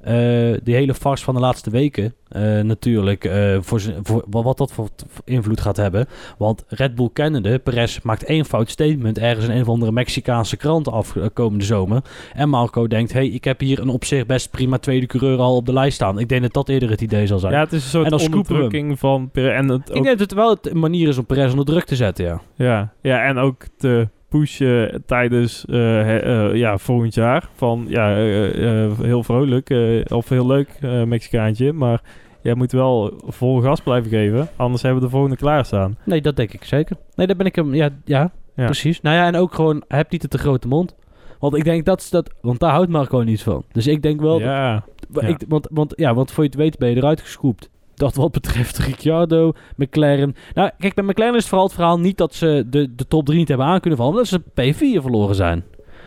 eh 0.04 0.60
die 0.63 0.76
hele 0.76 0.94
farce 0.94 1.24
van 1.24 1.34
de 1.34 1.39
laatste 1.39 1.70
weken 1.70 2.13
eh, 2.34 2.60
natuurlijk 2.60 3.26
eh, 3.26 3.58
voor, 3.62 3.82
voor 4.04 4.44
wat 4.44 4.58
dat 4.58 4.74
voor 4.74 4.89
invloed 5.26 5.62
gaat 5.62 5.78
hebben. 5.78 6.08
Want 6.38 6.66
Red 6.68 6.96
Bull 6.96 7.10
kennende, 7.13 7.60
Perez 7.60 8.00
maakt 8.04 8.24
één 8.24 8.46
fout 8.46 8.70
statement 8.70 9.18
ergens 9.18 9.46
in 9.46 9.52
een 9.52 9.62
of 9.62 9.70
andere 9.70 9.92
Mexicaanse 9.92 10.58
krant 10.58 10.88
afkomende 10.88 11.66
zomer. 11.66 12.02
En 12.34 12.50
Marco 12.50 12.88
denkt, 12.88 13.13
hey, 13.13 13.28
ik 13.28 13.44
heb 13.44 13.60
hier 13.60 13.80
een 13.80 13.89
op 13.89 14.06
zich 14.06 14.26
best 14.26 14.52
prima 14.52 14.78
tweede 14.78 15.06
coureur 15.06 15.38
al 15.38 15.56
op 15.56 15.66
de 15.66 15.74
lijst 15.74 15.96
staan. 15.96 16.20
Ik 16.20 16.30
denk 16.30 16.42
dat 16.42 16.54
dat 16.54 16.70
eerder 16.70 16.89
het 16.89 17.02
idee 17.02 17.28
zal 17.28 17.39
zijn. 17.39 17.54
Ja, 17.54 17.60
het 17.60 17.74
is 17.74 17.84
een 17.84 17.89
soort 17.89 18.06
En 18.06 18.12
dan 18.12 18.20
onderdrukking 18.20 19.00
van 19.00 19.30
Perez. 19.32 19.58
En, 19.58 19.70
het 19.70 19.88
ik 19.88 19.94
denk 19.94 20.06
dat 20.06 20.20
het 20.20 20.34
wel 20.34 20.58
een 20.62 20.80
manier 20.80 21.08
is 21.08 21.18
om 21.18 21.26
Perez 21.26 21.50
onder 21.50 21.66
druk 21.66 21.84
te 21.84 21.96
zetten, 21.96 22.26
ja. 22.26 22.42
ja, 22.56 22.94
ja, 23.02 23.24
en 23.24 23.38
ook 23.38 23.63
te 23.78 24.08
pushen 24.39 25.04
tijdens 25.06 25.63
he- 25.67 26.17
eh, 26.17 26.56
ja, 26.56 26.78
volgend 26.78 27.13
jaar. 27.13 27.50
Van 27.56 27.86
ja, 27.88 28.17
eh, 28.17 29.00
heel 29.02 29.24
vrolijk 29.24 29.74
of 30.12 30.30
heel 30.30 30.46
leuk 30.48 30.69
Mexicaantje. 31.06 31.74
Maar 31.74 32.02
jij 32.41 32.54
moet 32.54 32.72
wel 32.72 33.13
vol 33.26 33.62
gas 33.62 33.82
blijven 33.82 34.10
geven. 34.10 34.48
Anders 34.56 34.82
hebben 34.82 35.00
we 35.02 35.06
de 35.08 35.13
volgende 35.13 35.38
klaarstaan. 35.38 35.98
Nee, 36.06 36.22
dat 36.22 36.36
denk 36.36 36.54
ik 36.54 36.63
zeker. 36.63 36.96
Nee, 37.15 37.28
daar 37.28 37.36
ben 37.36 37.46
ik 37.46 37.56
hem. 37.56 37.74
Ja, 37.74 37.89
ja, 38.06 38.32
Ja. 38.56 38.65
precies. 38.65 39.02
Nou 39.02 39.15
ja, 39.15 39.26
en 39.26 39.36
ook 39.36 39.54
gewoon, 39.54 39.84
heb 39.88 40.12
niet 40.12 40.30
te 40.30 40.38
grote 40.38 40.67
mond. 40.67 40.96
Want 41.39 41.56
ik 41.56 41.63
denk 41.63 41.86
dat 41.86 42.00
is 42.00 42.10
dat. 42.10 42.34
Want 42.41 42.60
daar 42.60 42.72
houdt 42.72 42.89
Marco 42.89 43.19
niet 43.19 43.43
van. 43.43 43.63
Dus 43.72 43.88
ik 43.88 44.02
denk 44.02 44.22
wel. 44.22 44.39
Ja, 44.39 44.84
dat- 45.10 45.24
ja. 45.24 45.30
ik, 45.30 45.41
want, 45.48 45.67
want 45.72 45.93
ja, 45.96 46.13
want 46.13 46.32
voor 46.32 46.43
je 46.43 46.50
het 46.50 46.60
weet 46.60 46.78
ben 46.78 46.89
je 46.89 46.96
eruit 46.96 47.22
gescoopt. 47.22 47.69
Dat 47.95 48.15
wat 48.15 48.32
betreft 48.32 48.77
Ricciardo, 48.77 49.51
McLaren. 49.75 50.36
Nou, 50.53 50.69
kijk, 50.79 50.93
bij 50.93 51.03
McLaren 51.03 51.34
is 51.36 51.39
het 51.39 51.47
vooral 51.49 51.65
het 51.65 51.75
verhaal 51.75 51.99
niet 51.99 52.17
dat 52.17 52.34
ze 52.34 52.63
de, 52.69 52.95
de 52.95 53.08
top 53.08 53.25
3 53.25 53.38
niet 53.38 53.47
hebben 53.47 53.67
aan 53.67 53.79
kunnen 53.79 53.99
vallen, 53.99 54.13
maar 54.13 54.23
dat 54.29 54.41
ze 54.56 54.73
P4 54.73 55.01
verloren 55.01 55.36
zijn. 55.36 55.63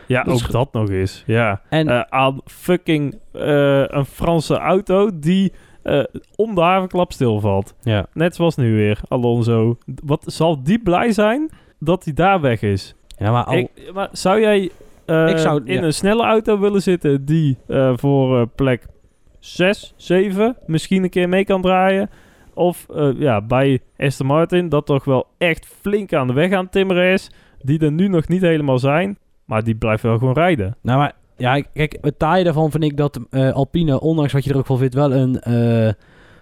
ja 0.07 0.23
Dat 0.23 0.33
ook 0.43 0.51
dat 0.51 0.73
nog 0.73 0.89
eens. 0.89 1.23
Ja. 1.25 1.61
En 1.69 1.87
Eh, 1.87 1.99
aan 2.09 2.41
fucking 2.45 3.19
eh, 3.31 3.83
een 3.87 4.05
Franse 4.05 4.57
auto 4.57 5.09
die 5.19 5.51
eh, 5.83 6.03
om 6.35 6.55
de 6.55 6.61
havenklap 6.61 7.11
stilvalt. 7.11 7.73
ja. 7.81 8.05
Net 8.13 8.35
zoals 8.35 8.55
nu 8.55 8.75
weer, 8.75 8.99
Alonso. 9.07 9.77
Wat 10.03 10.23
zal 10.25 10.63
die 10.63 10.79
blij 10.79 11.11
zijn 11.11 11.49
dat 11.79 12.03
hij 12.03 12.13
daar 12.13 12.41
weg 12.41 12.61
is? 12.61 12.95
ja, 13.17 13.31
maar 13.31 13.43
al, 13.43 13.57
Ik, 13.57 13.69
maar 13.93 14.09
zou 14.11 14.39
jij 14.41 14.59
Ik 15.07 15.37
zou- 15.37 15.61
in 15.65 15.73
ja. 15.73 15.81
een 15.83 15.93
snelle 15.93 16.23
auto 16.23 16.59
willen 16.59 16.81
zitten 16.81 17.25
die 17.25 17.57
voor 17.95 18.47
plek 18.47 18.85
6, 19.55 19.93
7 19.95 20.55
misschien 20.65 21.03
een 21.03 21.09
keer 21.09 21.29
mee 21.29 21.45
kan 21.45 21.61
draaien? 21.61 22.09
Of 22.53 22.85
eh, 22.95 23.09
ja, 23.17 23.41
bij 23.41 23.79
Aston 23.97 24.27
Martin 24.27 24.69
dat 24.69 24.85
toch 24.85 25.03
wel 25.05 25.27
echt 25.37 25.65
flink 25.81 26.13
aan 26.13 26.27
de 26.27 26.33
weg 26.33 26.51
aan 26.51 26.63
het 26.63 26.71
timmeren 26.71 27.11
is. 27.13 27.31
Die 27.61 27.79
er 27.79 27.91
nu 27.91 28.07
nog 28.07 28.27
niet 28.27 28.41
helemaal 28.41 28.79
zijn. 28.79 29.17
Maar 29.45 29.63
die 29.63 29.75
blijft 29.75 30.03
wel 30.03 30.17
gewoon 30.17 30.33
rijden. 30.33 30.75
Nou, 30.81 30.97
maar 30.99 31.13
ja, 31.37 31.61
kijk, 31.73 31.97
het 32.01 32.19
taaie 32.19 32.43
daarvan 32.43 32.71
vind 32.71 32.83
ik 32.83 32.97
dat 32.97 33.19
eh, 33.29 33.51
Alpine, 33.53 33.99
ondanks 33.99 34.33
wat 34.33 34.43
je 34.43 34.49
er 34.51 34.57
ook 34.57 34.65
van 34.65 34.77
vindt, 34.77 34.93
wel 34.93 35.13
een 35.13 35.39
eh, 35.39 35.93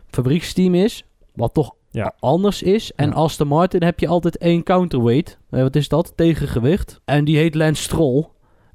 fabrieksteam 0.08 0.76
is. 0.76 1.04
Wat 1.34 1.54
toch 1.54 1.76
Ja. 1.92 2.14
anders 2.20 2.62
is. 2.64 2.92
En 2.96 3.10
Ja. 3.10 3.16
Aston 3.16 3.48
Martin 3.48 3.84
heb 3.84 4.00
je 4.00 4.08
altijd 4.08 4.38
één 4.38 4.64
counterweight. 4.64 5.40
Wat 5.50 5.76
is 5.76 5.90
dat? 5.90 6.14
Tegengewicht. 6.16 7.02
En 7.06 7.26
die 7.26 7.38
heet 7.38 7.56
Lance 7.56 7.82
Stroll. 7.84 8.26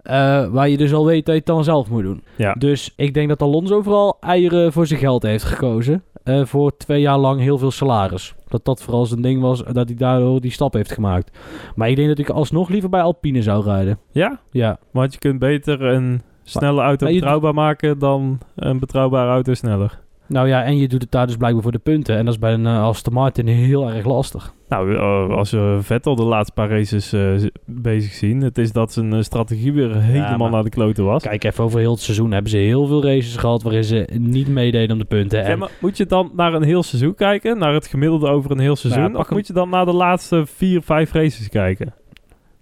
Eh, 0.02 0.46
waar 0.46 0.68
je 0.68 0.76
dus 0.76 0.92
al 0.92 1.06
weet 1.06 1.24
dat 1.24 1.34
je 1.34 1.40
het 1.40 1.46
dan 1.48 1.64
zelf 1.64 1.90
moet 1.90 2.02
doen. 2.02 2.22
Ja. 2.36 2.52
Dus 2.52 2.92
ik 2.96 3.14
denk 3.14 3.28
dat 3.28 3.42
Alonso 3.42 3.82
vooral 3.82 4.16
eieren 4.20 4.72
voor 4.72 4.86
zijn 4.86 5.00
geld 5.00 5.22
heeft 5.22 5.44
gekozen. 5.44 6.02
eh, 6.24 6.44
voor 6.44 6.76
twee 6.76 7.00
jaar 7.00 7.18
lang 7.18 7.40
heel 7.40 7.58
veel 7.58 7.70
salaris. 7.70 8.34
Dat 8.48 8.64
dat 8.64 8.82
vooral 8.82 9.06
zijn 9.06 9.22
ding 9.22 9.40
was. 9.40 9.62
Dat 9.64 9.88
hij 9.88 9.96
daardoor 9.96 10.40
die 10.40 10.50
stap 10.50 10.72
heeft 10.72 10.92
gemaakt. 10.92 11.38
Maar 11.74 11.88
ik 11.88 11.96
denk 11.96 12.08
dat 12.08 12.18
ik 12.18 12.28
alsnog 12.28 12.68
liever 12.68 12.90
bij 12.90 13.02
Alpine 13.02 13.42
zou 13.42 13.64
rijden. 13.64 13.98
Ja, 14.10 14.40
Ja. 14.50 14.78
want 14.90 15.12
je 15.12 15.18
kunt 15.18 15.38
beter 15.38 15.82
een 15.82 16.22
snelle 16.42 16.80
auto 16.82 17.04
maar 17.06 17.14
betrouwbaar 17.14 17.54
maken 17.54 17.98
dan 17.98 18.38
een 18.56 18.78
betrouwbare 18.78 19.30
auto 19.30 19.54
sneller. 19.54 19.98
Nou 20.26 20.48
ja, 20.48 20.62
en 20.64 20.76
je 20.76 20.88
doet 20.88 21.02
het 21.02 21.10
daar 21.10 21.26
dus 21.26 21.36
blijkbaar 21.36 21.62
voor 21.62 21.72
de 21.72 21.78
punten. 21.78 22.16
En 22.16 22.24
dat 22.24 22.34
is 22.34 22.40
bij 22.40 22.52
een 22.52 22.66
Aston 22.66 23.12
Martin 23.12 23.46
heel 23.46 23.90
erg 23.90 24.04
lastig. 24.06 24.54
Nou, 24.70 24.94
eh, 24.96 25.36
als 25.36 25.50
we 25.50 25.78
Vettel 25.82 26.14
de 26.14 26.22
laatste 26.22 26.52
paar 26.52 26.68
races 26.68 27.12
eh, 27.12 27.34
bezig 27.64 28.12
zien, 28.12 28.40
het 28.40 28.58
is 28.58 28.72
dat 28.72 28.92
zijn 28.92 29.12
eh, 29.12 29.22
strategie 29.22 29.72
weer 29.72 29.96
helemaal 30.02 30.38
maar- 30.38 30.50
naar 30.50 30.62
de 30.62 30.70
kloten 30.70 31.04
was. 31.04 31.22
Kijk 31.22 31.44
even 31.44 31.64
over 31.64 31.78
heel 31.78 31.90
het 31.90 32.00
seizoen 32.00 32.32
hebben 32.32 32.50
ze 32.50 32.56
heel 32.56 32.86
veel 32.86 33.02
races 33.04 33.36
gehad 33.36 33.62
waarin 33.62 33.84
ze 33.84 34.08
niet 34.18 34.48
meededen 34.48 34.92
om 34.92 34.98
de 34.98 35.04
punten. 35.04 35.38
Ja, 35.38 35.44
En, 35.44 35.58
maar 35.58 35.70
moet 35.80 35.96
je 35.96 36.06
dan 36.06 36.30
naar 36.36 36.54
een 36.54 36.62
heel 36.62 36.82
seizoen 36.82 37.14
kijken? 37.14 37.58
Naar 37.58 37.74
het 37.74 37.86
gemiddelde 37.86 38.28
over 38.28 38.50
een 38.50 38.58
heel 38.58 38.76
seizoen? 38.76 39.02
Nou 39.02 39.12
ja, 39.12 39.18
pak 39.18 39.28
of 39.30 39.36
moet 39.36 39.46
je 39.46 39.52
dan 39.52 39.68
naar 39.68 39.84
de 39.84 39.92
laatste 39.92 40.46
vier, 40.46 40.82
vijf 40.82 41.12
races 41.12 41.48
kijken? 41.48 41.94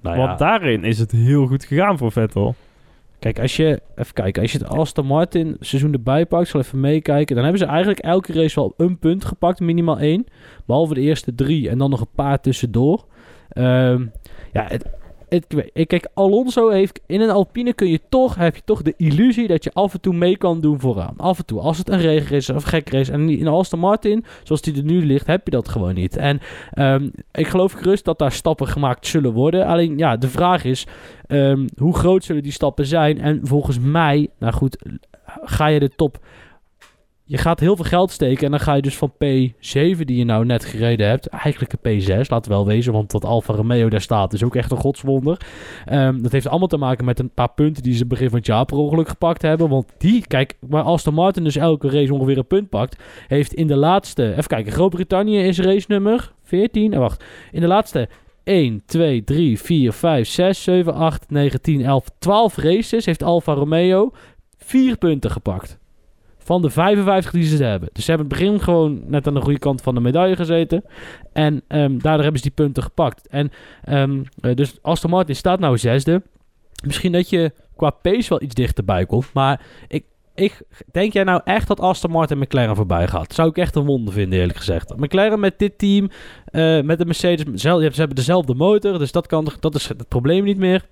nou 0.00 0.18
ja, 0.18 0.26
Want 0.26 0.38
daarin 0.38 0.84
is 0.84 0.98
het 0.98 1.10
heel 1.10 1.46
goed 1.46 1.64
gegaan 1.64 1.98
voor 1.98 2.12
Vettel. 2.12 2.54
Kijk, 3.18 3.40
als 3.40 3.56
je, 3.56 3.80
even 3.96 4.12
kijken, 4.12 4.42
als 4.42 4.52
je 4.52 4.58
het 4.58 4.68
Aston 4.68 5.06
Martin 5.06 5.56
seizoen 5.60 5.92
erbij 5.92 6.26
pakt, 6.26 6.48
zal 6.48 6.60
even 6.60 6.80
meekijken, 6.80 7.34
dan 7.34 7.44
hebben 7.44 7.62
ze 7.62 7.68
eigenlijk 7.68 7.98
elke 7.98 8.32
race 8.32 8.60
wel 8.60 8.74
een 8.76 8.98
punt 8.98 9.24
gepakt, 9.24 9.60
minimaal 9.60 9.98
één. 9.98 10.26
Behalve 10.66 10.94
de 10.94 11.00
eerste 11.00 11.34
drie 11.34 11.68
en 11.68 11.78
dan 11.78 11.90
nog 11.90 12.00
een 12.00 12.14
paar 12.14 12.40
tussendoor. 12.40 13.04
Ehm, 13.48 14.06
ja, 14.52 14.64
het, 14.68 14.84
ik 15.72 15.88
kijk, 15.88 16.08
Alonso 16.14 16.68
heeft 16.68 17.00
in 17.06 17.20
een 17.20 17.30
Alpine 17.30 17.72
kun 17.72 17.88
je 17.88 18.00
toch, 18.08 18.34
heb 18.34 18.54
je 18.54 18.62
toch 18.64 18.82
de 18.82 18.94
illusie 18.96 19.48
dat 19.48 19.64
je 19.64 19.72
af 19.72 19.92
en 19.92 20.00
toe 20.00 20.14
mee 20.14 20.36
kan 20.36 20.60
doen 20.60 20.80
vooraan. 20.80 21.14
Af 21.16 21.38
en 21.38 21.44
toe, 21.44 21.60
als 21.60 21.78
het 21.78 21.88
een 21.88 22.00
regenrace 22.00 22.52
is 22.52 22.56
of 22.56 22.62
gek 22.62 22.90
race. 22.90 23.12
En 23.12 23.28
in 23.28 23.48
Aston 23.48 23.78
Martin, 23.78 24.24
zoals 24.42 24.60
die 24.60 24.76
er 24.76 24.82
nu 24.82 25.06
ligt, 25.06 25.26
heb 25.26 25.44
je 25.44 25.50
dat 25.50 25.68
gewoon 25.68 25.94
niet. 25.94 26.16
En 26.16 26.40
ehm, 26.72 27.08
ik 27.32 27.46
geloof 27.46 27.72
gerust 27.72 28.04
dat 28.04 28.18
daar 28.18 28.32
stappen 28.32 28.66
gemaakt 28.66 29.06
zullen 29.06 29.32
worden. 29.32 29.66
Alleen 29.66 29.98
ja, 29.98 30.16
de 30.16 30.28
vraag 30.28 30.64
is, 30.64 30.86
ehm, 31.26 31.66
hoe 31.76 31.94
groot 31.94 32.24
zullen 32.24 32.42
die 32.42 32.52
stappen 32.52 32.86
zijn? 32.86 33.20
En 33.20 33.40
volgens 33.42 33.78
mij, 33.78 34.28
nou 34.38 34.52
goed, 34.52 34.76
ga 35.44 35.66
je 35.66 35.80
de 35.80 35.90
top... 35.96 36.18
Je 37.30 37.38
gaat 37.38 37.60
heel 37.60 37.76
veel 37.76 37.84
geld 37.84 38.10
steken 38.10 38.44
en 38.44 38.50
dan 38.50 38.60
ga 38.60 38.74
je 38.74 38.82
dus 38.82 38.96
van 38.96 39.12
P7 39.12 39.98
die 40.04 40.16
je 40.16 40.24
nou 40.24 40.44
net 40.44 40.64
gereden 40.64 41.08
hebt, 41.08 41.26
eigenlijk 41.26 41.72
een 41.72 42.00
P6, 42.00 42.28
laten 42.28 42.50
we 42.50 42.56
wel 42.56 42.66
wezen, 42.66 42.92
want 42.92 43.10
dat 43.10 43.24
Alfa 43.24 43.54
Romeo 43.54 43.88
daar 43.88 44.00
staat 44.00 44.32
is 44.32 44.44
ook 44.44 44.56
echt 44.56 44.70
een 44.70 44.76
godswonder. 44.76 45.40
Ehm, 45.84 46.22
dat 46.22 46.32
heeft 46.32 46.48
allemaal 46.48 46.68
te 46.68 46.76
maken 46.76 47.04
met 47.04 47.18
een 47.18 47.30
paar 47.30 47.52
punten 47.52 47.82
die 47.82 47.94
ze 47.94 48.06
begin 48.06 48.28
van 48.28 48.38
het 48.38 48.46
jaar 48.46 48.64
per 48.64 48.76
ongeluk 48.76 49.08
gepakt 49.08 49.42
hebben, 49.42 49.68
want 49.68 49.86
die, 49.98 50.26
kijk, 50.26 50.54
waar 50.60 50.82
Aston 50.82 51.14
Martin 51.14 51.44
dus 51.44 51.56
elke 51.56 51.90
race 51.90 52.14
ongeveer 52.14 52.38
een 52.38 52.46
punt 52.46 52.68
pakt, 52.68 53.02
heeft 53.26 53.54
in 53.54 53.66
de 53.66 53.76
laatste, 53.76 54.30
even 54.30 54.46
kijken, 54.46 54.72
Groot-Brittannië 54.72 55.38
is 55.38 55.58
race 55.58 55.86
nummer 55.88 56.32
14, 56.42 56.92
en 56.92 57.00
wacht, 57.00 57.24
in 57.52 57.60
de 57.60 57.66
laatste 57.66 58.08
1, 58.44 58.82
2, 58.86 59.24
3, 59.24 59.60
4, 59.60 59.92
5, 59.92 60.28
6, 60.28 60.62
7, 60.62 60.94
8, 60.94 61.30
9, 61.30 61.60
10, 61.60 61.84
11, 61.84 62.04
12 62.18 62.56
races 62.56 63.04
heeft 63.04 63.22
Alfa 63.22 63.52
Romeo 63.52 64.10
4 64.56 64.96
punten 64.96 65.30
gepakt. 65.30 65.78
Van 66.48 66.62
de 66.62 66.70
55 66.70 67.30
die 67.30 67.44
ze 67.44 67.64
hebben. 67.64 67.88
Dus 67.92 68.04
ze 68.04 68.10
hebben 68.10 68.28
het 68.28 68.38
begin 68.38 68.60
gewoon 68.60 69.02
net 69.06 69.26
aan 69.26 69.34
de 69.34 69.40
goede 69.40 69.58
kant 69.58 69.82
van 69.82 69.94
de 69.94 70.00
medaille 70.00 70.36
gezeten. 70.36 70.84
En 71.32 71.54
um, 71.54 72.02
daardoor 72.02 72.22
hebben 72.22 72.40
ze 72.40 72.42
die 72.42 72.64
punten 72.64 72.82
gepakt. 72.82 73.26
En 73.26 73.50
um, 73.88 74.24
uh, 74.40 74.54
dus 74.54 74.78
Aston 74.82 75.10
Martin 75.10 75.36
staat 75.36 75.60
nou 75.60 75.78
zesde. 75.78 76.22
Misschien 76.84 77.12
dat 77.12 77.30
je 77.30 77.52
qua 77.76 77.90
pace 77.90 78.28
wel 78.28 78.42
iets 78.42 78.54
dichterbij 78.54 79.06
komt. 79.06 79.32
Maar 79.32 79.60
ik, 79.88 80.04
ik, 80.34 80.62
denk 80.92 81.12
jij 81.12 81.24
nou 81.24 81.40
echt 81.44 81.68
dat 81.68 81.80
Aston 81.80 82.10
Martin 82.10 82.38
McLaren 82.38 82.76
voorbij 82.76 83.08
gaat? 83.08 83.34
Zou 83.34 83.48
ik 83.48 83.58
echt 83.58 83.74
een 83.74 83.86
wonder 83.86 84.14
vinden, 84.14 84.38
eerlijk 84.38 84.58
gezegd. 84.58 84.96
McLaren 84.96 85.40
met 85.40 85.58
dit 85.58 85.78
team, 85.78 86.10
uh, 86.52 86.80
met 86.82 86.98
de 86.98 87.04
Mercedes, 87.04 87.62
ze 87.62 87.68
hebben 87.68 88.16
dezelfde 88.16 88.54
motor, 88.54 88.98
dus 88.98 89.12
dat, 89.12 89.26
kan, 89.26 89.48
dat 89.60 89.74
is 89.74 89.88
het 89.88 90.08
probleem 90.08 90.44
niet 90.44 90.58
meer. 90.58 90.84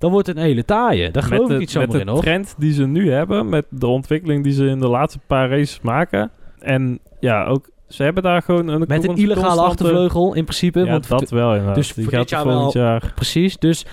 Dan 0.00 0.10
wordt 0.10 0.26
het 0.26 0.36
een 0.36 0.42
hele 0.42 0.64
taaie. 0.64 1.10
Daar 1.10 1.22
geloof 1.22 1.42
met 1.42 1.50
ik 1.50 1.58
niet 1.58 1.70
zomaar 1.70 1.88
met 1.88 2.00
in, 2.00 2.06
de 2.06 2.12
hoor. 2.12 2.20
trend 2.20 2.54
die 2.58 2.72
ze 2.72 2.86
nu 2.86 3.12
hebben, 3.12 3.48
met 3.48 3.66
de 3.70 3.86
ontwikkeling 3.86 4.44
die 4.44 4.52
ze 4.52 4.66
in 4.66 4.78
de 4.78 4.88
laatste 4.88 5.18
paar 5.26 5.48
races 5.50 5.80
maken. 5.80 6.30
En 6.58 6.98
ja, 7.20 7.44
ook 7.44 7.70
ze 7.88 8.02
hebben 8.02 8.22
daar 8.22 8.42
gewoon 8.42 8.68
een 8.68 8.78
Met 8.88 8.90
een 8.90 9.16
illegale 9.16 9.44
constante- 9.46 9.62
achtervleugel 9.70 10.34
in 10.34 10.42
principe. 10.44 10.78
Ja, 10.80 10.90
want 10.90 11.08
dat 11.08 11.30
wel 11.30 11.50
inderdaad. 11.50 11.74
dus 11.74 11.94
die 11.94 12.04
voor 12.04 12.12
gaat 12.12 12.22
dit 12.22 12.30
jaar 12.30 12.46
wel- 12.46 12.70
jaar. 12.72 13.12
Precies, 13.14 13.58
dus 13.58 13.86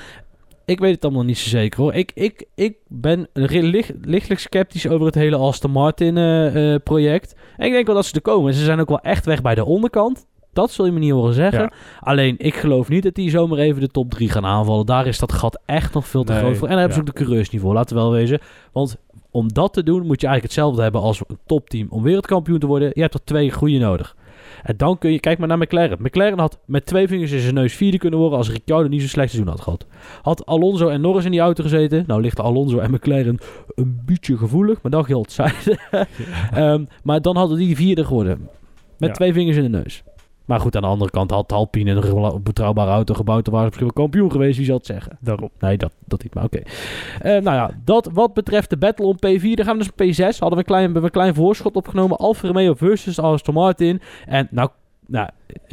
ik 0.66 0.80
weet 0.80 0.96
het 0.96 1.04
allemaal 1.04 1.24
niet 1.24 1.38
zo 1.38 1.50
zeker 1.50 1.80
hoor. 1.82 1.94
Ik, 1.94 2.12
ik, 2.14 2.46
ik 2.56 2.76
ben 2.88 3.28
licht, 3.34 3.92
lichtelijk 4.02 4.42
sceptisch 4.42 4.88
over 4.88 5.06
het 5.06 5.16
hele 5.16 5.36
Aston 5.38 5.72
Martin 5.72 6.18
eh, 6.18 6.74
eh, 6.74 6.82
project. 6.84 7.36
En 7.58 7.66
ik 7.68 7.72
denk 7.74 7.86
wel 7.86 7.96
dat 7.96 8.06
ze 8.06 8.14
er 8.16 8.22
komen. 8.22 8.54
Ze 8.54 8.64
zijn 8.64 8.80
ook 8.80 8.90
wel 8.90 9.00
echt 9.02 9.26
weg 9.26 9.42
bij 9.42 9.56
de 9.56 9.66
onderkant. 9.66 10.27
Dat 10.58 10.72
zul 10.72 10.86
je 10.86 10.92
me 10.92 11.00
niet 11.00 11.12
horen 11.12 11.34
zeggen. 11.34 11.62
Ja. 11.62 11.72
Alleen, 12.00 12.36
ik 12.38 12.56
geloof 12.56 12.90
niet 12.90 13.04
dat 13.04 13.16
die 13.16 13.30
zomaar 13.30 13.60
even 13.60 13.82
de 13.82 13.88
top 13.88 14.10
3 14.12 14.30
gaan 14.30 14.46
aanvallen. 14.46 14.86
Daar 14.86 15.08
is 15.08 15.20
dat 15.20 15.32
gat 15.34 15.60
echt 15.66 15.94
nog 15.94 16.08
veel 16.08 16.24
te 16.24 16.32
Nee, 16.32 16.42
groot 16.42 16.58
voor. 16.58 16.68
En 16.68 16.72
daar 16.74 16.80
hebben 16.80 16.96
ze 17.04 17.10
ook 17.10 17.16
de 17.18 17.24
coureurs 17.24 17.50
niet 17.50 17.62
voor, 17.62 17.74
laten 17.74 17.96
we 17.96 18.02
wel 18.02 18.12
wezen. 18.12 18.40
Want 18.72 18.98
om 19.32 19.54
dat 19.54 19.74
te 19.74 19.84
doen 19.84 20.06
moet 20.06 20.22
je 20.22 20.28
eigenlijk 20.28 20.44
hetzelfde 20.44 20.82
hebben 20.82 21.02
als 21.02 21.22
een 21.28 21.38
topteam 21.46 21.88
om 21.90 22.04
wereldkampioen 22.04 22.60
te 22.60 22.68
worden. 22.68 22.92
Je 22.94 23.02
hebt 23.02 23.14
er 23.14 23.24
twee 23.24 23.52
goede 23.52 23.78
nodig. 23.78 24.16
En 24.64 24.78
dan 24.78 24.98
kun 24.98 25.12
je, 25.12 25.20
kijk 25.20 25.38
maar 25.40 25.48
naar 25.48 25.58
McLaren. 25.58 25.98
McLaren 26.02 26.40
had 26.40 26.60
met 26.66 26.86
twee 26.86 27.08
vingers 27.08 27.32
in 27.32 27.40
zijn 27.40 27.54
neus 27.54 27.74
vierde 27.74 27.98
kunnen 27.98 28.20
worden 28.20 28.38
als 28.38 28.50
Ricciardo 28.52 28.88
niet 28.88 29.00
zo'n 29.00 29.10
slecht 29.10 29.30
seizoen 29.32 29.52
had 29.54 29.62
gehad. 29.62 29.86
Had 30.22 30.46
Alonso 30.46 30.88
en 30.90 31.02
Norris 31.02 31.26
in 31.26 31.32
die 31.32 31.40
auto 31.40 31.64
gezeten. 31.64 32.04
Nou 32.08 32.22
ligt 32.22 32.40
Alonso 32.40 32.78
en 32.80 32.92
McLaren 32.92 33.38
een 33.76 34.02
beetje 34.06 34.38
gevoelig, 34.38 34.82
maar 34.82 34.92
dat 34.92 35.06
geldt 35.06 35.32
zijde. 35.32 35.78
Ehm, 36.54 36.86
maar 37.04 37.22
dan 37.22 37.36
hadden 37.36 37.58
die 37.58 37.76
vierde 37.76 38.06
geworden. 38.06 38.50
Met 38.98 39.10
Ja. 39.10 39.16
twee 39.16 39.34
vingers 39.34 39.58
in 39.58 39.64
de 39.64 39.70
neus. 39.78 40.04
Maar 40.48 40.60
goed, 40.60 40.76
aan 40.76 40.82
de 40.82 40.88
andere 40.88 41.12
kant 41.12 41.32
had 41.32 41.52
Alpine 41.52 41.92
een 41.92 42.44
betrouwbare 42.44 42.92
auto 42.92 43.14
gebouwd. 43.14 43.46
Dan 43.46 43.54
waren 43.54 43.72
ze 43.72 43.78
misschien 43.78 43.94
wel 43.96 44.06
kampioen 44.06 44.32
geweest, 44.32 44.58
wie 44.58 44.66
zal 44.66 44.78
het 44.78 44.86
zeggen. 44.86 45.18
Daarom. 45.20 45.50
Nee, 45.60 45.78
dat, 45.78 45.92
dat 46.06 46.24
niet, 46.24 46.34
maar 46.34 46.44
oké. 46.44 46.62
Eh, 47.22 47.32
nou 47.32 47.56
ja, 47.56 47.72
dat 47.86 48.10
wat 48.14 48.34
betreft 48.34 48.70
de 48.70 48.78
battle 48.78 49.06
om 49.06 49.16
P4. 49.16 49.54
Dan 49.54 49.66
gaan 49.66 49.78
we 49.78 49.92
dus 49.96 50.18
P6. 50.18 50.40
Hadden 50.40 50.50
we 50.50 50.58
een 50.58 50.64
klein, 50.64 50.84
hebben 50.84 51.02
we 51.02 51.08
een 51.08 51.14
klein 51.14 51.36
voorschot 51.36 51.76
opgenomen. 51.76 52.18
Alfa 52.18 52.48
Romeo 52.48 52.74
versus 52.74 53.20
Aston 53.20 53.54
Martin. 53.54 54.02
En 54.26 54.48
nou, 54.52 54.70
nou, 55.08 55.30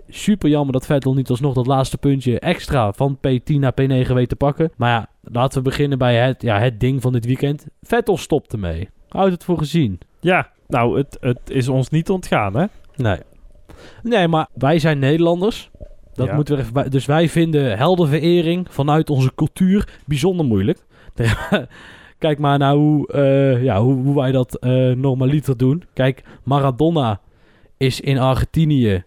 super 0.08 0.48
jammer 0.48 0.72
dat 0.72 0.86
Vettel 0.86 1.14
niet 1.14 1.30
alsnog 1.30 1.54
dat 1.54 1.66
laatste 1.66 1.98
puntje 1.98 2.40
extra 2.40 2.92
van 2.92 3.16
P10 3.16 3.54
naar 3.58 3.72
P9 3.72 4.12
weet 4.12 4.28
te 4.28 4.36
pakken. 4.36 4.72
Maar 4.76 4.90
ja, 4.90 5.08
laten 5.32 5.58
we 5.58 5.68
beginnen 5.68 5.98
bij 5.98 6.16
het, 6.16 6.42
ja, 6.42 6.58
het 6.58 6.80
ding 6.80 7.02
van 7.02 7.12
dit 7.12 7.24
weekend. 7.24 7.66
Vettel 7.82 8.16
stopt 8.16 8.52
ermee. 8.52 8.88
Houd 9.08 9.30
het 9.30 9.44
voor 9.44 9.58
gezien. 9.58 9.98
Ja, 10.20 10.50
nou, 10.68 10.98
het, 10.98 11.16
het 11.20 11.50
is 11.50 11.68
ons 11.68 11.88
niet 11.88 12.10
ontgaan, 12.10 12.56
hè? 12.56 12.64
Nee. 12.96 13.18
Nee, 14.02 14.28
maar 14.28 14.48
wij 14.54 14.78
zijn 14.78 14.98
Nederlanders. 14.98 15.70
Dat 16.14 16.26
Ja. 16.26 16.34
moeten 16.34 16.54
we 16.56 16.60
even 16.60 16.72
bij. 16.72 16.88
Dus 16.88 17.06
wij 17.06 17.28
vinden 17.28 17.76
heldenverering 17.78 18.66
vanuit 18.70 19.10
onze 19.10 19.34
cultuur 19.34 19.88
bijzonder 20.06 20.46
moeilijk. 20.46 20.78
Kijk 22.18 22.38
maar 22.38 22.58
naar 22.58 22.74
hoe, 22.74 23.06
eh, 23.12 23.62
ja, 23.62 23.80
hoe, 23.82 23.94
hoe 23.94 24.14
wij 24.14 24.32
dat 24.32 24.54
eh 24.58 24.90
normaliter 24.90 25.56
doen. 25.56 25.82
Kijk, 25.92 26.22
Maradona 26.42 27.20
is 27.76 28.00
in 28.00 28.18
Argentinië 28.18 29.04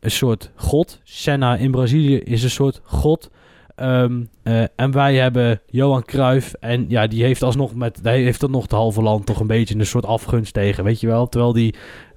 een 0.00 0.10
soort 0.10 0.50
god. 0.54 1.00
Senna 1.04 1.56
in 1.56 1.70
Brazilië 1.70 2.18
is 2.18 2.42
een 2.42 2.50
soort 2.50 2.80
god. 2.84 3.30
Ehm, 3.74 4.22
eh, 4.42 4.62
en 4.76 4.90
wij 4.92 5.16
hebben 5.16 5.60
Johan 5.66 6.04
Cruijff. 6.04 6.52
En 6.52 6.84
ja, 6.88 7.06
die 7.06 7.24
heeft 7.24 7.42
alsnog 7.42 7.74
met. 7.74 8.00
Hij 8.02 8.22
heeft 8.22 8.48
nog 8.48 8.62
het 8.62 8.70
halve 8.70 9.02
land 9.02 9.26
toch 9.26 9.40
een 9.40 9.46
beetje 9.46 9.78
een 9.78 9.86
soort 9.86 10.06
afgunst 10.06 10.52
tegen. 10.54 10.84
Weet 10.84 11.00
je 11.00 11.06
wel? 11.06 11.28
Terwijl 11.28 11.52
die 11.52 11.74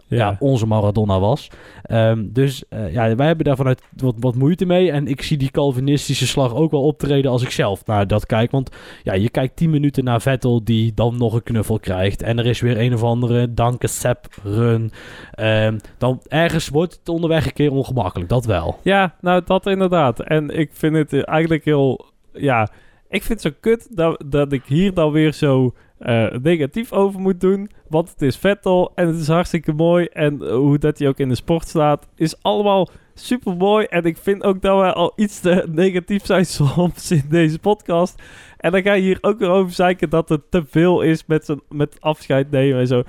ja. 0.07 0.35
onze 0.39 0.65
Maradona 0.65 1.19
was. 1.19 1.47
Ehm, 1.83 2.25
dus 2.29 2.63
eh, 2.69 2.93
ja, 2.93 3.15
wij 3.15 3.27
hebben 3.27 3.45
daar 3.45 3.55
vanuit 3.55 3.81
wat, 3.95 4.15
wat 4.19 4.35
moeite 4.35 4.65
mee. 4.65 4.91
En 4.91 5.07
ik 5.07 5.21
zie 5.21 5.37
die 5.37 5.51
Calvinistische 5.51 6.27
slag 6.27 6.53
ook 6.55 6.71
wel 6.71 6.83
optreden 6.83 7.31
als 7.31 7.43
ik 7.43 7.51
zelf 7.51 7.85
naar 7.85 8.07
dat 8.07 8.25
kijk. 8.25 8.51
Want 8.51 8.69
ja, 9.03 9.13
je 9.13 9.29
kijkt 9.29 9.55
10 9.55 9.69
minuten 9.69 10.03
naar 10.03 10.21
Vettel 10.21 10.63
die 10.63 10.93
dan 10.93 11.17
nog 11.17 11.33
een 11.33 11.43
knuffel 11.43 11.79
krijgt. 11.79 12.21
En 12.21 12.39
er 12.39 12.45
is 12.45 12.61
weer 12.61 12.79
een 12.79 12.93
of 12.93 13.03
andere 13.03 13.53
Danke 13.53 13.87
Sepp 13.87 14.27
run. 14.43 14.91
Ehm, 15.31 15.77
dan 15.97 16.21
ergens 16.27 16.69
wordt 16.69 16.93
het 16.93 17.09
onderweg 17.09 17.45
een 17.45 17.53
keer 17.53 17.71
ongemakkelijk. 17.71 18.29
Dat 18.29 18.45
wel. 18.45 18.79
Ja, 18.83 19.15
nou 19.21 19.41
dat 19.45 19.65
inderdaad. 19.65 20.19
En 20.19 20.49
ik 20.49 20.69
vind 20.73 20.95
het 20.95 21.13
eh, 21.13 21.21
eigenlijk 21.25 21.65
heel... 21.65 22.05
Ja, 22.33 22.69
ik 23.09 23.23
vind 23.23 23.43
het 23.43 23.53
zo 23.53 23.59
kut 23.59 23.87
dat, 23.97 24.23
dat 24.25 24.51
ik 24.51 24.63
hier 24.65 24.93
dan 24.93 25.11
weer 25.11 25.33
zo 25.33 25.73
eh, 26.03 26.39
negatief 26.41 26.91
over 26.91 27.19
moet 27.19 27.41
doen. 27.41 27.69
Want 27.87 28.09
het 28.09 28.21
is 28.21 28.37
Vettel 28.37 28.91
en 28.95 29.07
het 29.07 29.15
is 29.15 29.27
hartstikke 29.27 29.73
mooi. 29.73 30.05
En 30.05 30.41
eh, 30.41 30.53
hoe 30.55 30.77
dat 30.77 30.99
hij 30.99 31.07
ook 31.07 31.17
in 31.17 31.29
de 31.29 31.35
sport 31.35 31.67
staat, 31.67 32.07
is 32.15 32.41
allemaal 32.41 32.89
super 33.13 33.55
mooi. 33.57 33.85
En 33.85 34.03
ik 34.03 34.17
vind 34.17 34.43
ook 34.43 34.61
dat 34.61 34.79
we 34.81 34.93
al 34.93 35.13
iets 35.15 35.39
te 35.39 35.65
negatief 35.71 36.25
zijn 36.25 36.45
soms 36.45 37.11
in 37.11 37.23
deze 37.29 37.59
podcast. 37.59 38.21
En 38.57 38.71
dan 38.71 38.81
ga 38.81 38.93
je 38.93 39.01
hier 39.01 39.17
ook 39.21 39.39
weer 39.39 39.49
over 39.49 39.73
zeiken 39.73 40.09
dat 40.09 40.29
het 40.29 40.41
te 40.51 40.63
veel 40.69 41.01
is 41.01 41.25
met, 41.25 41.45
zijn, 41.45 41.61
met 41.69 41.97
afscheid 42.01 42.51
nemen 42.51 42.79
en 42.79 42.87
zo. 42.87 43.03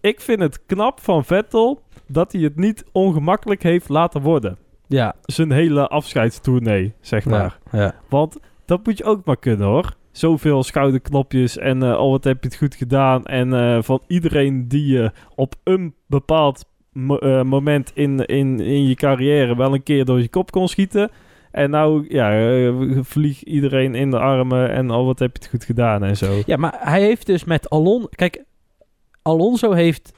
Ik 0.00 0.20
vind 0.20 0.40
het 0.40 0.66
knap 0.66 1.00
van 1.00 1.24
Vettel 1.24 1.82
dat 2.08 2.32
hij 2.32 2.40
het 2.42 2.56
niet 2.56 2.84
ongemakkelijk 2.92 3.62
heeft 3.62 3.88
laten 3.88 4.20
worden 4.22 4.56
Ja. 4.86 5.14
zijn 5.22 5.50
hele 5.52 5.88
afscheidstournee, 5.88 6.94
zeg 7.00 7.24
maar. 7.24 7.58
ja. 7.72 7.94
Want 8.08 8.36
dat 8.64 8.86
moet 8.86 8.98
je 8.98 9.04
ook 9.04 9.24
maar 9.24 9.36
kunnen, 9.36 9.66
hoor. 9.66 9.94
Zoveel 10.16 10.62
schouderklopjes 10.62 11.58
en 11.58 11.82
eh 11.82 12.00
oh, 12.00 12.10
wat 12.10 12.24
heb 12.24 12.42
je 12.42 12.48
het 12.48 12.56
goed 12.58 12.74
gedaan. 12.74 13.24
En 13.24 13.52
eh, 13.52 13.82
van 13.82 14.02
iedereen 14.06 14.68
die 14.68 14.86
je 14.86 15.10
op 15.34 15.54
een 15.64 15.94
bepaald 16.06 16.64
eh, 16.92 17.42
moment 17.42 17.90
in, 17.94 18.26
in, 18.26 18.60
in 18.60 18.88
je 18.88 18.94
carrière 18.94 19.56
wel 19.56 19.74
een 19.74 19.82
keer 19.82 20.04
door 20.04 20.20
je 20.20 20.28
kop 20.28 20.50
kon 20.50 20.68
schieten. 20.68 21.10
En 21.50 21.70
nou, 21.70 22.06
ja, 22.08 22.72
vlieg 23.02 23.42
iedereen 23.42 23.94
in 23.94 24.10
de 24.10 24.18
armen 24.18 24.70
en 24.70 24.90
oh, 24.90 25.06
wat 25.06 25.18
heb 25.18 25.36
je 25.36 25.42
het 25.42 25.50
goed 25.50 25.64
gedaan 25.64 26.04
en 26.04 26.16
zo. 26.16 26.42
Ja, 26.46 26.56
maar 26.56 26.76
hij 26.78 27.00
heeft 27.00 27.26
dus 27.26 27.44
met 27.44 27.70
Alon... 27.70 28.06
Kijk, 28.10 28.44
Alonso 29.22 29.72
heeft... 29.72 30.12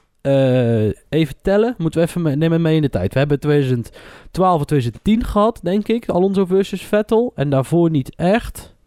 even 1.09 1.35
tellen, 1.41 1.75
moeten 1.77 2.01
we 2.01 2.07
even 2.07 2.21
me- 2.21 2.35
nemen 2.35 2.61
mee 2.61 2.75
in 2.75 2.81
de 2.81 2.89
tijd. 2.89 3.13
We 3.13 3.19
hebben 3.19 3.39
2012 3.39 4.59
en 4.59 4.65
2010 4.65 5.23
gehad, 5.23 5.59
denk 5.63 5.87
ik. 5.87 6.09
Alonso 6.09 6.45
versus 6.45 6.81
Vettel. 6.81 7.31
En 7.35 7.49
daarvoor 7.49 7.89
niet 7.89 8.15
echt. 8.15 8.77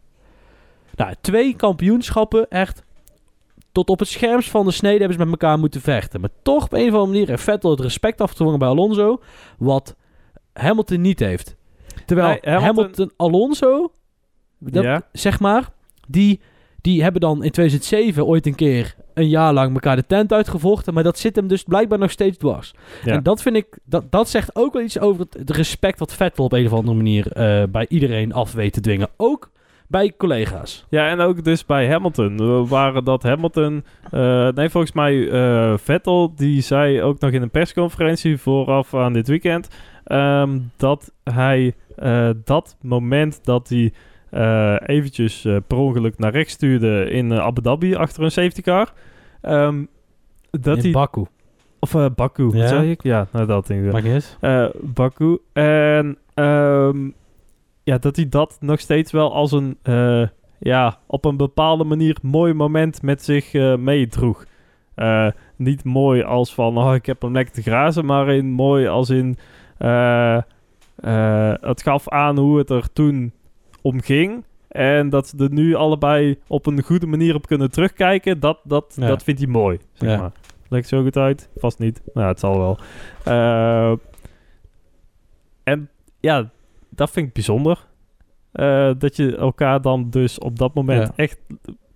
Nou, 1.05 1.15
twee 1.21 1.57
kampioenschappen 1.57 2.49
echt... 2.51 2.83
Tot 3.73 3.89
op 3.89 3.99
het 3.99 4.09
scherms 4.09 4.51
van 4.51 4.65
de 4.67 4.71
snede 4.73 4.99
hebben 4.99 5.13
ze 5.17 5.19
met 5.19 5.29
elkaar 5.31 5.59
moeten 5.59 5.81
vechten. 5.81 6.21
Maar 6.21 6.31
toch 6.43 6.65
op 6.65 6.73
een 6.73 6.81
of 6.89 6.95
andere 6.95 7.07
manier 7.07 7.29
heeft 7.29 7.43
Vettel 7.43 7.71
het 7.71 7.81
respect 7.81 8.21
afgedwongen 8.21 8.59
bij 8.59 8.69
Alonso. 8.69 9.21
Wat 9.59 9.97
Hamilton 10.53 11.01
niet 11.01 11.19
heeft. 11.19 11.57
Terwijl 12.07 12.29
Nee, 12.29 12.39
Hamilton- 12.55 12.65
Hamilton, 12.77 13.11
Alonso, 13.17 13.93
dat, 14.59 14.83
Ja. 14.85 15.03
zeg 15.13 15.41
maar, 15.41 15.69
die, 16.09 16.41
die 16.81 17.03
hebben 17.03 17.21
dan 17.21 17.45
in 17.45 17.51
2007 17.51 18.27
ooit 18.27 18.47
een 18.47 18.55
keer 18.55 18.95
een 19.15 19.29
jaar 19.29 19.53
lang 19.53 19.73
elkaar 19.73 19.97
de 19.97 20.07
tent 20.07 20.33
uitgevochten. 20.33 20.95
Maar 20.95 21.03
dat 21.03 21.19
zit 21.19 21.37
hem 21.37 21.47
dus 21.49 21.63
blijkbaar 21.63 21.99
nog 21.99 22.11
steeds 22.11 22.37
dwars. 22.39 22.75
Ja. 23.05 23.13
En 23.13 23.23
dat 23.23 23.43
vind 23.43 23.57
ik, 23.57 23.79
dat, 23.85 24.11
dat 24.11 24.29
zegt 24.29 24.57
ook 24.57 24.73
wel 24.73 24.83
iets 24.83 24.99
over 24.99 25.21
het, 25.21 25.35
het 25.35 25.51
respect 25.51 25.99
wat 25.99 26.15
Vettel 26.15 26.45
op 26.45 26.53
een 26.53 26.67
of 26.67 26.73
andere 26.73 26.97
manier 26.97 27.33
eh, 27.33 27.63
bij 27.69 27.87
iedereen 27.89 28.33
af 28.33 28.53
weet 28.53 28.73
te 28.73 28.81
dwingen. 28.81 29.09
Ook 29.17 29.51
bij 29.93 30.13
collega's. 30.17 30.87
Ja, 30.89 31.09
en 31.09 31.21
ook 31.21 31.45
dus 31.45 31.67
bij 31.67 31.89
Hamilton. 31.89 32.37
We 32.37 32.69
waren 32.69 33.05
dat 33.05 33.23
Hamilton... 33.23 33.85
eh, 34.11 34.49
nee, 34.49 34.69
volgens 34.69 34.93
mij 34.93 35.31
eh, 35.31 35.75
Vettel, 35.79 36.35
die 36.35 36.61
zei 36.61 37.03
ook 37.03 37.21
nog 37.21 37.31
in 37.31 37.43
een 37.43 37.51
persconferentie 37.51 38.37
vooraf 38.39 38.95
aan 38.95 39.13
dit 39.13 39.29
weekend... 39.29 39.69
ehm, 40.05 40.59
dat 40.77 41.13
hij 41.25 41.75
eh, 41.97 42.31
dat 42.45 42.77
moment 42.81 43.45
dat 43.45 43.69
hij 43.69 43.93
eh, 44.31 44.77
eventjes 44.97 45.45
eh, 45.45 45.57
per 45.67 45.77
ongeluk 45.79 46.19
naar 46.19 46.33
rechts 46.33 46.53
stuurde 46.53 47.11
in 47.11 47.33
Abu 47.33 47.63
Dhabi 47.63 47.95
achter 47.95 48.23
een 48.23 48.31
safety 48.31 48.61
car... 48.63 48.93
ehm, 49.41 49.85
dat 50.51 50.77
in 50.77 50.83
hij... 50.83 50.93
Baku. 50.93 51.25
Of 51.79 51.95
eh, 51.95 52.07
Baku, 52.15 52.57
Ja? 52.57 52.67
zei 52.67 52.91
ik? 52.91 53.03
Ja, 53.03 53.27
nou 53.33 53.47
dat. 53.47 53.69
Maakt 53.69 54.07
uit. 54.07 54.37
Eh, 54.41 54.67
Baku. 54.81 55.39
En 55.53 56.19
ehm, 56.35 57.09
ja, 57.85 57.99
dat 57.99 58.17
hij 58.17 58.29
dat 58.29 58.57
nog 58.61 58.81
steeds 58.81 59.13
wel 59.13 59.33
als 59.35 59.53
een, 59.53 59.79
eh, 59.83 60.27
ja, 60.59 60.99
op 61.07 61.25
een 61.25 61.37
bepaalde 61.37 61.85
manier 61.85 62.17
mooi 62.23 62.53
moment 62.53 63.03
met 63.03 63.23
zich 63.23 63.55
eh, 63.55 63.77
meedroeg. 63.77 64.45
Eh, 64.95 65.27
niet 65.57 65.85
mooi 65.85 66.23
als 66.23 66.55
van, 66.55 66.79
oh, 66.79 66.95
ik 66.95 67.07
heb 67.07 67.23
hem 67.23 67.33
lekker 67.33 67.55
te 67.55 67.63
grazen, 67.63 68.05
maar 68.05 68.29
in 68.29 68.51
mooi 68.51 68.87
als 68.87 69.11
in, 69.11 69.37
het 71.61 71.83
gaf 71.83 72.09
aan 72.09 72.39
hoe 72.39 72.59
het 72.59 72.71
er 72.71 72.93
toen 72.93 73.33
om 73.83 74.01
ging. 74.01 74.45
En 74.69 75.09
dat 75.09 75.29
ze 75.29 75.37
er 75.37 75.53
nu 75.53 75.75
allebei 75.75 76.39
op 76.47 76.67
een 76.67 76.83
goede 76.83 77.07
manier 77.07 77.35
op 77.35 77.47
kunnen 77.47 77.71
terugkijken. 77.71 78.41
Dat, 78.41 78.59
dat, 78.65 78.97
Ja. 78.97 79.07
dat 79.07 79.23
vindt 79.23 79.41
hij 79.41 79.49
mooi, 79.51 79.79
zeg 79.93 80.11
Ja. 80.11 80.19
maar. 80.19 80.33
Legt 80.69 80.89
zo 80.89 81.03
goed 81.03 81.17
uit? 81.17 81.49
Vast 81.57 81.79
niet. 81.79 82.03
Nou, 82.15 82.29
het 82.29 82.41
zal 82.41 82.59
wel. 82.59 82.79
En 85.63 85.89
ja, 86.21 86.51
dat 86.95 87.11
vind 87.11 87.27
ik 87.27 87.33
bijzonder. 87.33 87.87
Eh, 88.53 88.91
dat 88.99 89.17
je 89.17 89.37
elkaar 89.37 89.81
dan 89.81 90.11
dus 90.11 90.39
op 90.39 90.59
dat 90.59 90.75
moment 90.75 91.07
Ja. 91.07 91.13
echt 91.17 91.39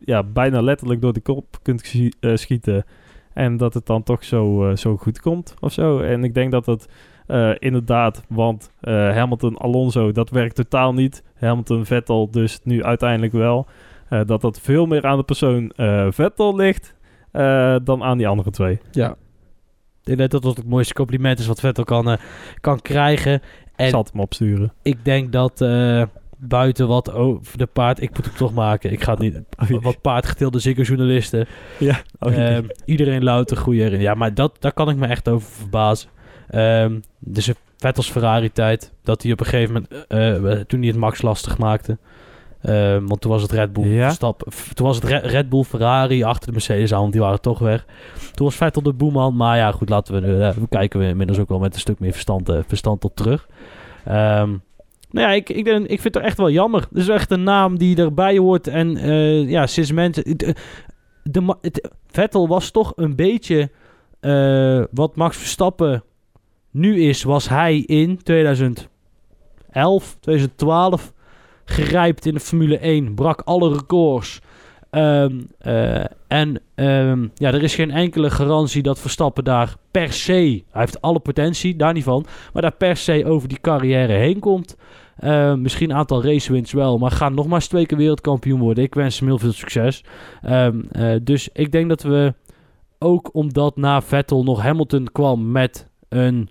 ja, 0.06 0.22
bijna 0.22 0.60
letterlijk 0.60 1.00
door 1.00 1.12
de 1.12 1.20
kop 1.20 1.58
kunt 1.62 1.94
eh, 2.20 2.34
schieten. 2.34 2.84
En 3.32 3.56
dat 3.56 3.74
het 3.74 3.86
dan 3.86 4.02
toch 4.02 4.24
zo, 4.24 4.68
eh, 4.68 4.76
zo 4.76 4.96
goed 4.96 5.20
komt 5.20 5.54
of 5.60 5.72
zo. 5.72 6.00
En 6.00 6.24
ik 6.24 6.34
denk 6.34 6.50
dat 6.50 6.66
het 6.66 6.88
eh, 7.26 7.50
inderdaad, 7.58 8.24
want 8.28 8.70
Hamilton 8.80 9.56
Alonso, 9.56 10.12
dat 10.12 10.30
werkt 10.30 10.54
totaal 10.54 10.94
niet. 10.94 11.22
Hamilton 11.36 11.84
Vettel 11.84 12.30
dus 12.30 12.60
nu 12.62 12.84
uiteindelijk 12.84 13.32
wel. 13.32 13.66
Dat 14.08 14.40
dat 14.40 14.60
veel 14.60 14.86
meer 14.86 15.06
aan 15.06 15.16
de 15.16 15.24
persoon 15.24 15.72
Vettel 16.10 16.56
ligt 16.56 16.94
dan 17.84 18.02
aan 18.02 18.18
die 18.18 18.28
andere 18.28 18.50
twee. 18.50 18.78
Ja. 18.90 19.16
Ik 20.04 20.16
denk 20.16 20.30
dat 20.30 20.42
dat 20.42 20.56
het 20.56 20.68
mooiste 20.68 20.94
compliment 20.94 21.38
is 21.38 21.46
wat 21.46 21.60
Vettel 21.60 21.84
kan, 21.84 22.18
kan 22.60 22.80
krijgen. 22.80 23.40
Ik 23.76 23.84
En 23.84 23.90
zal 23.90 24.02
het 24.02 24.12
hem 24.12 24.20
opsturen. 24.20 24.72
ik 24.82 25.04
denk 25.04 25.32
dat 25.32 25.60
eh, 25.60 26.02
buiten 26.36 26.88
wat 26.88 27.12
over 27.12 27.58
de 27.58 27.66
paard... 27.66 28.00
Ik 28.02 28.16
moet 28.16 28.24
hem 28.24 28.34
toch 28.34 28.54
maken. 28.54 28.92
Ik 28.92 29.02
ga 29.02 29.10
het 29.10 29.20
niet... 29.20 29.40
Wat 29.82 30.00
paardgetilde 30.00 30.58
Ziggo-journalisten. 30.58 31.46
Ja. 31.78 32.02
Oh, 32.18 32.58
iedereen 32.84 33.24
louter 33.24 33.56
goede 33.56 33.78
herinnering. 33.78 34.10
Ja, 34.10 34.18
maar 34.18 34.34
dat, 34.34 34.56
daar 34.60 34.72
kan 34.72 34.88
ik 34.88 34.96
me 34.96 35.06
echt 35.06 35.28
over 35.28 35.48
verbazen. 35.48 36.10
Ehm 36.48 36.98
dus 37.18 37.52
Vettels 37.76 38.10
Ferrari-tijd. 38.10 38.92
Dat 39.02 39.22
hij 39.22 39.32
op 39.32 39.40
een 39.40 39.46
gegeven 39.46 39.74
moment... 39.74 40.06
eh, 40.08 40.52
eh, 40.52 40.60
toen 40.60 40.78
hij 40.80 40.88
het 40.88 40.98
Max 40.98 41.22
lastig 41.22 41.58
maakte. 41.58 41.98
Ehm, 42.66 43.06
want 43.06 43.20
toen 43.20 43.30
was 43.30 43.42
het 43.42 43.50
Red 43.50 43.72
Bull 43.72 43.86
Ja? 43.88 44.10
stap, 44.10 44.42
Toen 44.74 44.86
was 44.86 44.96
het 44.96 45.04
Re- 45.04 45.16
Red 45.28 45.48
Bull 45.48 45.62
Ferrari 45.62 46.22
achter 46.22 46.46
de 46.46 46.52
Mercedes 46.52 46.92
aan. 46.94 47.00
Want 47.00 47.12
die 47.12 47.20
waren 47.20 47.40
toch 47.40 47.58
weg. 47.58 47.84
Toen 48.34 48.46
was 48.46 48.54
Vettel 48.56 48.82
de 48.82 48.92
boeman. 48.92 49.36
Maar 49.36 49.56
ja, 49.56 49.72
goed. 49.72 49.88
Laten 49.88 50.20
we... 50.22 50.44
eh, 50.44 50.50
we 50.56 50.68
kijken 50.68 51.00
we 51.00 51.06
inmiddels 51.06 51.38
ook 51.38 51.48
wel 51.48 51.58
met 51.58 51.74
een 51.74 51.80
stuk 51.80 51.98
meer 51.98 52.12
verstand, 52.12 52.48
eh, 52.48 52.58
verstand 52.66 53.04
op 53.04 53.14
terug. 53.16 53.48
Ehm, 54.04 54.48
nou 55.10 55.28
ja, 55.28 55.32
ik, 55.32 55.48
ik, 55.48 55.64
denk, 55.64 55.86
ik 55.86 56.00
vind 56.00 56.14
het 56.14 56.22
echt 56.24 56.36
wel 56.38 56.50
jammer. 56.50 56.80
Het 56.80 56.98
is 56.98 57.08
echt 57.08 57.30
een 57.30 57.42
naam 57.42 57.78
die 57.78 57.96
erbij 57.96 58.38
hoort. 58.38 58.66
En 58.66 58.96
eh, 58.96 59.48
ja, 59.48 59.66
sinds 59.66 59.92
mensen... 59.92 60.36
De, 60.38 60.54
de, 61.22 61.40
ma- 61.40 61.58
het- 61.60 61.90
Vettel 62.06 62.48
was 62.48 62.70
toch 62.70 62.92
een 62.96 63.16
beetje 63.16 63.70
wat 64.90 65.16
Max 65.16 65.36
Verstappen 65.36 66.02
nu 66.70 67.00
is, 67.02 67.22
was 67.22 67.48
hij 67.48 67.78
in 67.78 68.22
2011, 68.22 68.86
2012 70.20 71.12
gerijpt 71.66 72.26
in 72.26 72.34
de 72.34 72.40
Formule 72.40 72.78
1, 72.78 73.14
brak 73.14 73.40
alle 73.44 73.72
records. 73.72 74.40
Ehm, 74.90 75.40
eh, 75.58 76.04
en 76.28 76.60
ehm, 76.74 77.26
ja, 77.34 77.52
er 77.52 77.62
is 77.62 77.74
geen 77.74 77.90
enkele 77.90 78.30
garantie 78.30 78.82
dat 78.82 78.98
Verstappen 78.98 79.44
daar 79.44 79.74
per 79.90 80.12
se, 80.12 80.32
hij 80.70 80.80
heeft 80.80 81.00
alle 81.00 81.18
potentie, 81.20 81.76
daar 81.76 81.92
niet 81.92 82.04
van, 82.04 82.26
maar 82.52 82.62
daar 82.62 82.72
per 82.72 82.96
se 82.96 83.24
over 83.26 83.48
die 83.48 83.60
carrière 83.60 84.12
heen 84.12 84.38
komt. 84.38 84.76
Eh, 85.16 85.54
misschien 85.54 85.90
een 85.90 85.96
aantal 85.96 86.24
racewins 86.24 86.72
wel, 86.72 86.98
maar 86.98 87.10
ga 87.10 87.28
nog 87.28 87.46
maar 87.46 87.60
twee 87.60 87.86
keer 87.86 87.98
wereldkampioen 87.98 88.60
worden. 88.60 88.84
Ik 88.84 88.94
wens 88.94 89.18
hem 89.18 89.28
heel 89.28 89.38
veel 89.38 89.52
succes. 89.52 90.04
Ehm, 90.42 90.80
eh, 90.90 91.16
dus 91.22 91.48
ik 91.52 91.72
denk 91.72 91.88
dat 91.88 92.02
we 92.02 92.34
ook 92.98 93.34
omdat 93.34 93.76
na 93.76 94.02
Vettel 94.02 94.44
nog 94.44 94.62
Hamilton 94.62 95.08
kwam 95.12 95.50
met 95.50 95.88
een. 96.08 96.50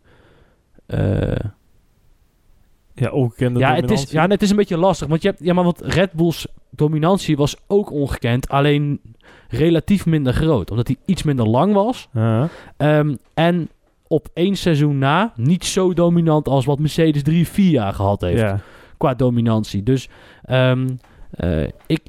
Ja, 2.95 3.09
ongekende 3.09 3.59
ja, 3.59 3.75
het 3.75 3.91
is, 3.91 4.11
ja, 4.11 4.27
het 4.27 4.41
is 4.41 4.49
een 4.49 4.55
beetje 4.55 4.77
lastig. 4.77 5.07
Want 5.07 5.21
je 5.21 5.27
hebt, 5.27 5.43
ja, 5.43 5.53
maar 5.53 5.63
want 5.63 5.81
Red 5.81 6.11
Bulls 6.11 6.47
dominantie 6.69 7.37
was 7.37 7.55
ook 7.67 7.91
ongekend, 7.91 8.49
alleen 8.49 9.01
relatief 9.49 10.05
minder 10.05 10.33
groot, 10.33 10.71
omdat 10.71 10.87
hij 10.87 10.97
iets 11.05 11.23
minder 11.23 11.47
lang 11.47 11.73
was. 11.73 12.07
Ja. 12.13 12.49
Ehm, 12.77 13.15
en 13.33 13.69
op 14.07 14.27
één 14.33 14.55
seizoen 14.55 14.97
na 14.97 15.33
niet 15.35 15.65
zo 15.65 15.93
dominant 15.93 16.47
als 16.47 16.65
wat 16.65 16.79
Mercedes 16.79 17.23
3, 17.23 17.47
4 17.47 17.71
jaar 17.71 17.93
gehad 17.93 18.21
heeft 18.21 18.53
qua 18.97 19.13
dominantie. 19.13 19.83
Dus 19.83 20.09
ehm, 20.43 20.89
eh, 21.31 21.63
ik, 21.85 22.01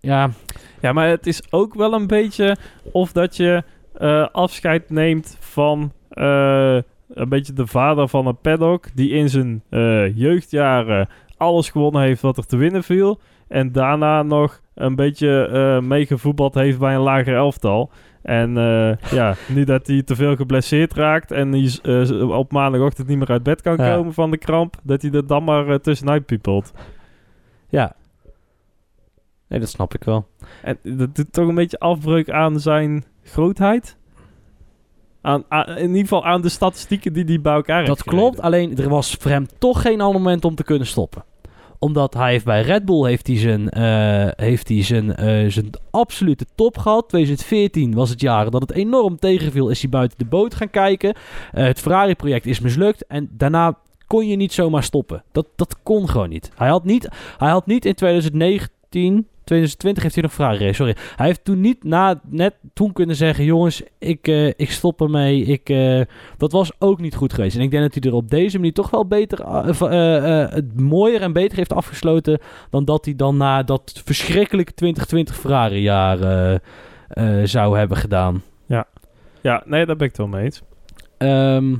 ja, 0.00 0.30
Ja, 0.80 0.92
maar 0.92 1.08
het 1.08 1.26
is 1.26 1.42
ook 1.50 1.74
wel 1.74 1.92
een 1.92 2.06
beetje 2.06 2.56
of 2.92 3.12
dat 3.12 3.36
je 3.36 3.62
eh, 3.92 4.26
afscheid 4.32 4.90
neemt 4.90 5.36
van 5.40 5.92
eh, 6.10 6.78
een 7.14 7.28
beetje 7.28 7.52
de 7.52 7.66
vader 7.66 8.08
van 8.08 8.26
een 8.26 8.38
paddock 8.40 8.86
die 8.94 9.10
in 9.10 9.28
zijn 9.28 9.62
eh, 9.68 10.16
jeugdjaren 10.16 11.08
alles 11.36 11.70
gewonnen 11.70 12.02
heeft 12.02 12.22
wat 12.22 12.36
er 12.36 12.46
te 12.46 12.56
winnen 12.56 12.82
viel. 12.82 13.20
En 13.48 13.72
daarna 13.72 14.22
nog 14.22 14.60
een 14.74 14.94
beetje 14.94 15.46
eh 15.46 15.86
meegevoetbald 15.88 16.54
heeft 16.54 16.78
bij 16.78 16.94
een 16.94 17.00
lager 17.00 17.34
elftal. 17.36 17.90
En 18.22 18.56
eh, 18.56 18.96
ja, 19.10 19.34
nu 19.54 19.64
dat 19.64 19.86
hij 19.86 20.02
te 20.02 20.14
veel 20.16 20.36
geblesseerd 20.36 20.94
raakt 20.94 21.30
en 21.30 21.52
hij 21.52 22.20
op 22.22 22.52
maandagochtend 22.52 23.08
niet 23.08 23.18
meer 23.18 23.30
uit 23.30 23.42
bed 23.42 23.60
kan 23.62 23.76
Ja. 23.76 23.94
komen 23.94 24.12
van 24.12 24.30
de 24.30 24.38
kramp, 24.38 24.76
dat 24.82 25.02
hij 25.02 25.10
er 25.10 25.26
dan 25.26 25.44
maar 25.44 25.68
eh, 25.68 25.74
tussenuit 25.74 26.26
piepelt. 26.26 26.72
ja. 27.68 27.94
Nee, 29.48 29.60
dat 29.60 29.68
snap 29.70 29.94
ik 29.94 30.04
wel. 30.04 30.26
En 30.62 30.78
dat 30.82 31.14
doet 31.16 31.32
toch 31.32 31.48
een 31.48 31.54
beetje 31.54 31.78
afbreuk 31.78 32.30
aan 32.30 32.60
zijn 32.60 33.04
grootheid. 33.22 33.96
Aan, 35.22 35.44
aan- 35.48 35.68
in 35.76 35.86
ieder 35.88 36.00
geval 36.00 36.24
aan 36.24 36.40
de 36.40 36.48
statistieken 36.48 37.12
die 37.12 37.24
hij 37.24 37.40
bij 37.40 37.52
elkaar 37.54 37.78
Dat 37.84 37.88
heeft 37.88 38.02
klopt, 38.08 38.40
gereden. 38.40 38.44
alleen 38.44 38.76
er 38.78 38.88
was 38.88 39.16
voor 39.20 39.30
hem 39.30 39.46
toch 39.58 39.82
geen 39.82 40.00
ander 40.00 40.20
moment 40.20 40.44
om 40.44 40.54
te 40.54 40.64
kunnen 40.64 40.86
stoppen. 40.86 41.24
Omdat 41.78 42.14
hij 42.14 42.30
heeft 42.30 42.44
bij 42.44 42.62
Red 42.62 42.84
Bull 42.84 43.06
heeft 43.06 43.26
hij 43.26 43.36
zijn, 43.38 43.70
eh, 43.70 44.28
heeft 44.46 44.68
hij 44.68 44.82
zijn, 44.82 45.14
eh, 45.16 45.50
zijn 45.50 45.70
absolute 45.90 46.46
top 46.54 46.78
gehad. 46.78 47.08
2014 47.08 47.94
was 47.94 48.10
het 48.10 48.20
jaar 48.20 48.50
dat 48.50 48.60
het 48.60 48.72
enorm 48.72 49.18
tegenviel. 49.18 49.68
Is 49.68 49.80
hij 49.80 49.90
buiten 49.90 50.18
de 50.18 50.24
boot 50.24 50.54
gaan 50.54 50.70
kijken. 50.70 51.14
Eh, 51.52 51.64
het 51.64 51.80
Ferrari-project 51.80 52.46
is 52.46 52.60
mislukt. 52.60 53.06
En 53.06 53.28
daarna 53.32 53.78
kon 54.06 54.26
je 54.28 54.36
niet 54.36 54.52
zomaar 54.52 54.82
stoppen. 54.82 55.22
Dat, 55.32 55.46
dat 55.56 55.76
kon 55.82 56.08
gewoon 56.08 56.28
niet. 56.28 56.50
Hij 56.54 56.68
had 56.68 56.84
niet, 56.84 57.08
hij 57.38 57.50
had 57.50 57.66
niet 57.66 57.84
in 57.84 57.94
2019... 57.94 59.26
2020 59.44 60.02
heeft 60.02 60.14
hij 60.14 60.24
nog 60.24 60.32
Ferrari 60.32 60.58
race, 60.58 60.74
sorry. 60.74 60.96
Hij 61.16 61.26
heeft 61.26 61.44
toen 61.44 61.60
niet 61.60 61.84
na, 61.84 62.20
net 62.28 62.54
toen 62.74 62.92
kunnen 62.92 63.16
zeggen... 63.16 63.44
jongens, 63.44 63.82
ik, 63.98 64.28
eh, 64.28 64.46
ik 64.46 64.70
stop 64.70 65.00
ermee. 65.00 65.44
Ik, 65.44 65.68
eh, 65.68 66.00
dat 66.36 66.52
was 66.52 66.72
ook 66.78 67.00
niet 67.00 67.14
goed 67.14 67.32
geweest. 67.32 67.56
En 67.56 67.62
ik 67.62 67.70
denk 67.70 67.82
dat 67.82 68.02
hij 68.02 68.10
er 68.12 68.16
op 68.16 68.30
deze 68.30 68.56
manier 68.56 68.72
toch 68.72 68.90
wel 68.90 69.06
beter, 69.06 69.40
eh, 69.40 70.50
het 70.50 70.80
mooier 70.80 71.20
en 71.22 71.32
beter 71.32 71.56
heeft 71.56 71.72
afgesloten. 71.72 72.38
dan 72.70 72.84
dat 72.84 73.04
hij 73.04 73.16
dan 73.16 73.36
na 73.36 73.62
dat 73.62 74.00
verschrikkelijke 74.04 74.74
2020 74.74 75.36
Ferrari-jaar 75.36 76.60
zou 77.44 77.78
hebben 77.78 77.96
gedaan. 77.96 78.42
Ja, 79.40 79.62
nee, 79.66 79.86
daar 79.86 79.96
ben 79.96 80.06
ik 80.06 80.16
het 80.16 80.16
wel 80.16 80.26
mee 80.26 80.44
eens. 80.44 80.62
Ehm, 81.18 81.74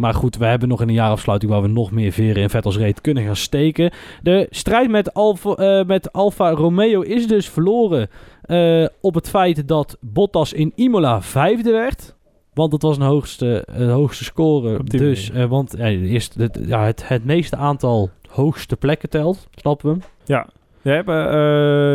maar 0.00 0.14
goed, 0.14 0.36
we 0.36 0.44
hebben 0.44 0.68
nog 0.68 0.80
in 0.80 0.88
een 0.88 0.94
jaarafsluiting 0.94 1.52
waar 1.52 1.62
we 1.62 1.68
nog 1.68 1.90
meer 1.90 2.12
veren 2.12 2.42
in 2.42 2.50
Vettels 2.50 2.76
reet 2.76 3.00
kunnen 3.00 3.24
gaan 3.24 3.36
steken. 3.36 3.92
De 4.22 4.46
strijd 4.50 4.90
met 4.90 5.14
Alfa, 5.14 5.54
eh, 5.54 5.86
met 5.86 6.12
Alfa 6.12 6.50
Romeo 6.50 7.00
is 7.00 7.26
dus 7.26 7.48
verloren 7.48 8.08
eh, 8.42 8.86
op 9.00 9.14
het 9.14 9.28
feit 9.28 9.68
dat 9.68 9.96
Bottas 10.00 10.52
in 10.52 10.72
Imola 10.74 11.22
vijfde 11.22 11.70
werd. 11.70 12.14
Want 12.54 12.72
het 12.72 12.82
was 12.82 12.96
een 12.96 13.02
hoogste, 13.02 13.62
een 13.66 13.90
hoogste 13.90 14.24
score. 14.24 14.84
Dus, 14.84 15.30
eh, 15.30 15.44
want 15.44 15.74
ja, 15.76 15.86
eerst, 15.86 16.34
het, 16.34 16.60
ja, 16.66 16.84
het, 16.84 17.08
het 17.08 17.24
meeste 17.24 17.56
aantal 17.56 18.10
hoogste 18.28 18.76
plekken 18.76 19.10
telt. 19.10 19.48
Snappen 19.54 19.86
we 19.86 19.92
hem? 19.92 20.02
Ja. 20.24 20.48
Ja, 20.82 21.02
maar, 21.04 21.26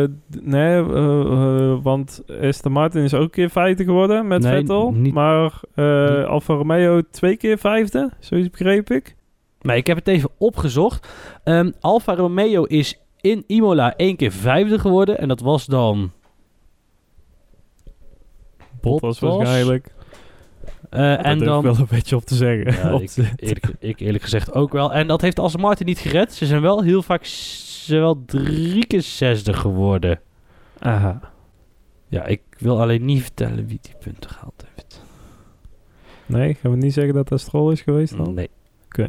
eh, 0.02 0.08
nee, 0.40 0.82
eh, 0.84 1.20
eh, 1.20 1.78
want 1.82 2.22
Aston 2.42 2.72
Martin 2.72 3.02
is 3.02 3.14
ook 3.14 3.22
een 3.22 3.30
keer 3.30 3.50
vijfde 3.50 3.84
geworden 3.84 4.26
met 4.26 4.42
Nee, 4.42 4.52
Vettel. 4.52 4.92
niet- 4.92 5.14
maar 5.14 5.60
Alfa 6.26 6.54
Romeo 6.54 7.02
twee 7.10 7.36
keer 7.36 7.58
vijfde, 7.58 8.10
zoiets 8.20 8.50
begreep 8.50 8.90
ik. 8.90 9.16
Maar 9.62 9.76
ik 9.76 9.86
heb 9.86 9.96
het 9.96 10.08
even 10.08 10.30
opgezocht. 10.38 11.08
Ehm 11.44 11.70
Alfa 11.80 12.14
Romeo 12.14 12.62
is 12.64 13.00
in 13.20 13.44
Imola 13.46 13.96
één 13.96 14.16
keer 14.16 14.32
vijfde 14.32 14.78
geworden. 14.78 15.18
En 15.18 15.28
dat 15.28 15.40
was 15.40 15.66
dan... 15.66 16.10
Bottas 18.80 19.18
waarschijnlijk. 19.18 19.94
Eh, 20.90 21.26
En 21.26 21.38
dan 21.38 21.62
wel 21.62 21.76
een 21.78 21.86
beetje 21.90 22.16
op 22.16 22.24
te 22.24 22.34
zeggen. 22.34 22.72
Ja, 22.88 22.92
Op 22.94 23.00
ik, 23.02 23.10
eerlijk, 23.36 23.66
ik 23.78 24.00
eerlijk 24.00 24.22
gezegd 24.22 24.54
ook 24.54 24.72
wel. 24.72 24.92
En 24.92 25.06
dat 25.06 25.20
heeft 25.20 25.38
Aston 25.38 25.60
Martin 25.60 25.86
niet 25.86 25.98
gered. 25.98 26.34
Ze 26.34 26.46
zijn 26.46 26.60
wel 26.62 26.82
heel 26.82 27.02
vaak... 27.02 27.24
Ze 27.86 27.92
zijn 27.92 28.00
wel 28.04 28.24
drie 28.24 28.86
keer 28.86 29.02
zesde 29.02 29.52
geworden. 29.52 30.20
Aha. 30.78 31.20
Ja, 32.08 32.24
ik 32.24 32.42
wil 32.58 32.80
alleen 32.80 33.04
niet 33.04 33.22
vertellen 33.22 33.66
wie 33.66 33.78
die 33.82 33.94
punten 34.00 34.30
gehaald 34.30 34.64
heeft. 34.74 35.02
Nee, 36.26 36.54
gaan 36.54 36.70
we 36.70 36.76
niet 36.76 36.92
zeggen 36.92 37.14
dat 37.14 37.28
dat 37.28 37.40
Stroll 37.40 37.72
is 37.72 37.80
geweest 37.80 38.16
dan? 38.16 38.34
Nee. 38.34 38.50
Oké. 38.84 39.06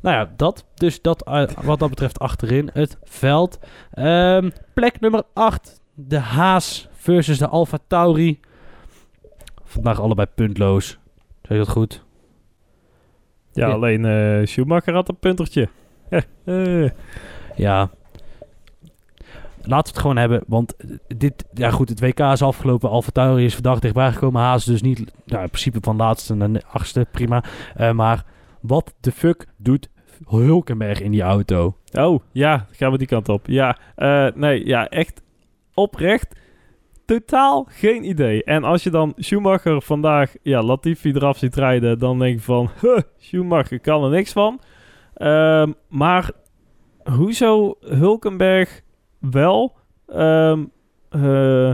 Nou 0.00 0.16
ja, 0.16 0.32
dat. 0.36 0.66
Dus 0.74 1.02
dat 1.02 1.22
eh, 1.24 1.48
wat 1.62 1.78
dat 1.78 1.88
betreft 1.88 2.18
achterin 2.18 2.70
het 2.72 2.98
veld. 3.04 3.58
Ehm, 3.90 4.50
plek 4.74 5.00
nummer 5.00 5.22
8. 5.32 5.80
De 5.94 6.18
Haas 6.18 6.88
versus 6.92 7.38
de 7.38 7.48
Alfa 7.48 7.78
Tauri. 7.86 8.40
Vandaag 9.64 10.00
allebei 10.00 10.26
puntloos. 10.34 10.98
Zeg 11.42 11.50
je 11.50 11.56
dat 11.64 11.68
goed? 11.68 12.04
Ja, 13.52 13.66
Ja. 13.66 13.72
alleen 13.72 14.04
eh, 14.04 14.46
Schumacher 14.46 14.94
had 14.94 15.08
een 15.08 15.18
puntertje. 15.18 15.68
Ja. 17.56 17.90
Laten 19.64 19.84
we 19.84 19.90
het 19.90 19.98
gewoon 19.98 20.16
hebben, 20.16 20.42
want 20.46 20.74
dit, 21.16 21.44
ja 21.54 21.70
goed, 21.70 21.88
het 21.88 22.00
WK 22.00 22.18
is 22.18 22.42
afgelopen. 22.42 22.90
Alfa 22.90 23.10
Tauri 23.10 23.44
is 23.44 23.54
vandaag 23.54 23.78
dichtbij 23.78 24.12
gekomen. 24.12 24.42
Haas 24.42 24.64
dus 24.64 24.82
niet, 24.82 24.98
nou, 25.24 25.42
in 25.42 25.48
principe 25.48 25.78
van 25.80 25.96
laatste 25.96 26.52
de 26.52 26.62
achtste, 26.72 27.06
prima. 27.10 27.44
Eh, 27.74 27.92
maar 27.92 28.24
wat 28.60 28.94
de 29.00 29.12
fuck 29.12 29.46
doet 29.56 29.88
Hulkenberg 30.28 31.00
in 31.00 31.10
die 31.10 31.22
auto? 31.22 31.76
Oh, 31.92 32.22
ja, 32.32 32.66
gaan 32.70 32.92
we 32.92 32.98
die 32.98 33.06
kant 33.06 33.28
op. 33.28 33.46
Ja, 33.46 33.78
eh, 33.94 34.26
nee, 34.34 34.66
ja, 34.66 34.88
echt 34.88 35.22
oprecht 35.74 36.40
totaal 37.04 37.66
geen 37.70 38.08
idee. 38.08 38.44
En 38.44 38.64
als 38.64 38.82
je 38.82 38.90
dan 38.90 39.12
Schumacher 39.16 39.82
vandaag, 39.82 40.34
ja, 40.42 40.62
Latifi 40.62 41.12
eraf 41.12 41.38
ziet 41.38 41.56
rijden, 41.56 41.98
dan 41.98 42.18
denk 42.18 42.34
je 42.34 42.44
van, 42.44 42.70
huh, 42.80 42.98
Schumacher 43.18 43.80
kan 43.80 44.04
er 44.04 44.10
niks 44.10 44.32
van. 44.32 44.60
Ehm, 45.14 45.72
maar 45.88 46.30
hoezo 47.04 47.74
Hulkenberg 47.80 48.80
wel? 49.18 49.72
Ehm, 50.08 50.64
eh, 51.10 51.70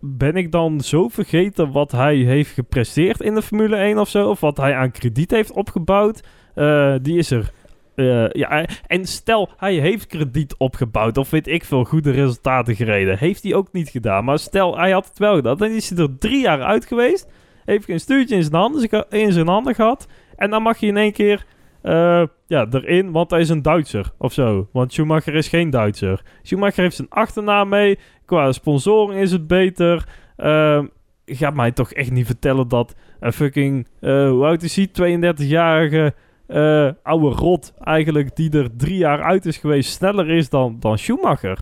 ben 0.00 0.36
ik 0.36 0.52
dan 0.52 0.80
zo 0.80 1.08
vergeten 1.08 1.72
wat 1.72 1.92
hij 1.92 2.16
heeft 2.16 2.50
gepresteerd 2.52 3.20
in 3.20 3.34
de 3.34 3.42
Formule 3.42 3.76
1 3.76 3.98
of 3.98 4.08
zo? 4.08 4.28
Of 4.28 4.40
wat 4.40 4.56
hij 4.56 4.74
aan 4.74 4.90
krediet 4.90 5.30
heeft 5.30 5.52
opgebouwd? 5.52 6.22
Eh, 6.54 6.94
die 7.02 7.18
is 7.18 7.30
er. 7.30 7.52
eh, 7.94 8.28
ja, 8.30 8.64
en 8.86 9.04
stel, 9.06 9.48
hij 9.56 9.74
heeft 9.74 10.06
krediet 10.06 10.56
opgebouwd 10.56 11.16
of 11.16 11.30
weet 11.30 11.46
ik 11.46 11.64
veel 11.64 11.84
goede 11.84 12.10
resultaten 12.10 12.74
gereden. 12.76 13.18
Heeft 13.18 13.42
hij 13.42 13.54
ook 13.54 13.72
niet 13.72 13.88
gedaan. 13.88 14.24
Maar 14.24 14.38
stel, 14.38 14.78
hij 14.78 14.90
had 14.90 15.06
het 15.08 15.18
wel 15.18 15.34
gedaan. 15.34 15.56
Dan 15.56 15.70
is 15.70 15.90
hij 15.90 15.98
er 15.98 16.18
drie 16.18 16.40
jaar 16.40 16.62
uit 16.62 16.84
geweest. 16.86 17.30
Heeft 17.64 17.88
een 17.88 18.00
stuurtje 18.00 18.36
in 18.36 18.42
zijn 18.42 18.54
handen, 18.54 19.06
in 19.10 19.32
zijn 19.32 19.48
handen 19.48 19.74
gehad. 19.74 20.06
En 20.36 20.50
dan 20.50 20.62
mag 20.62 20.78
je 20.78 20.86
in 20.86 20.96
één 20.96 21.12
keer 21.12 21.46
eh, 21.84 22.22
ja, 22.46 22.66
erin, 22.70 23.12
want 23.12 23.30
hij 23.30 23.40
is 23.40 23.48
een 23.48 23.62
Duitser 23.62 24.12
of 24.18 24.32
zo. 24.32 24.68
Want 24.72 24.92
Schumacher 24.92 25.34
is 25.34 25.48
geen 25.48 25.70
Duitser. 25.70 26.22
Schumacher 26.42 26.82
heeft 26.82 26.96
zijn 26.96 27.08
achternaam 27.10 27.68
mee. 27.68 27.98
Qua 28.24 28.52
sponsoring 28.52 29.20
is 29.20 29.32
het 29.32 29.46
beter. 29.46 30.08
Ehm 30.36 30.86
ga 31.26 31.50
mij 31.50 31.72
toch 31.72 31.92
echt 31.92 32.10
niet 32.10 32.26
vertellen 32.26 32.68
dat 32.68 32.94
een 33.20 33.32
fucking, 33.32 33.86
eh, 34.00 34.28
hoe 34.28 34.44
oud 34.44 34.62
is 34.62 34.76
hij? 34.76 34.86
32-jarige 34.86 36.14
eh, 36.46 36.90
oude 37.02 37.28
rot 37.36 37.72
eigenlijk, 37.80 38.36
die 38.36 38.50
er 38.50 38.76
drie 38.76 38.96
jaar 38.96 39.22
uit 39.22 39.46
is 39.46 39.56
geweest, 39.56 39.92
sneller 39.92 40.30
is 40.30 40.48
dan, 40.48 40.76
dan 40.80 40.98
Schumacher. 40.98 41.58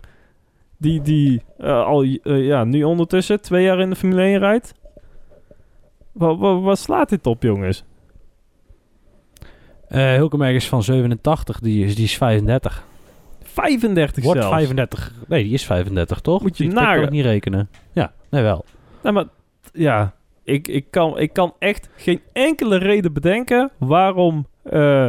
Die, 0.77 1.01
die 1.01 1.41
al 1.57 2.01
ja, 2.23 2.63
nu 2.63 2.83
ondertussen 2.83 3.41
twee 3.41 3.63
jaar 3.63 3.79
in 3.79 3.89
de 3.89 3.95
Formule 3.95 4.21
1 4.21 4.39
rijdt. 4.39 4.73
Wat, 6.11 6.37
wat, 6.37 6.61
wat 6.61 6.79
slaat 6.79 7.09
dit 7.09 7.27
op, 7.27 7.43
jongens? 7.43 7.85
Eh 9.93 10.15
Hulkenberg 10.15 10.55
is 10.55 10.67
van 10.69 10.83
87, 10.83 11.59
die 11.59 11.85
is, 11.85 11.95
die 11.95 12.03
is 12.03 12.17
35. 12.17 12.83
35 13.43 14.23
Wordt 14.23 14.39
zelfs. 14.41 14.55
35. 14.55 15.13
Nee, 15.27 15.43
die 15.43 15.53
is 15.53 15.65
35, 15.65 16.19
toch? 16.19 16.41
Moet 16.41 16.57
je 16.57 16.63
Die- 16.63 16.73
dat 16.73 16.81
kan 16.83 16.87
nagaan. 16.91 17.03
ik 17.05 17.09
niet 17.11 17.25
rekenen. 17.25 17.69
Ja, 17.91 18.11
nee 18.29 18.41
wel. 18.41 18.65
Nou, 19.03 19.15
maar 19.15 19.25
ja, 19.73 20.13
ik, 20.43 20.67
ik, 20.67 20.85
kan, 20.91 21.19
ik 21.19 21.33
kan 21.33 21.53
echt 21.59 21.89
geen 21.95 22.21
enkele 22.33 22.77
reden 22.77 23.13
bedenken 23.13 23.71
waarom 23.77 24.47
eh, 24.63 25.07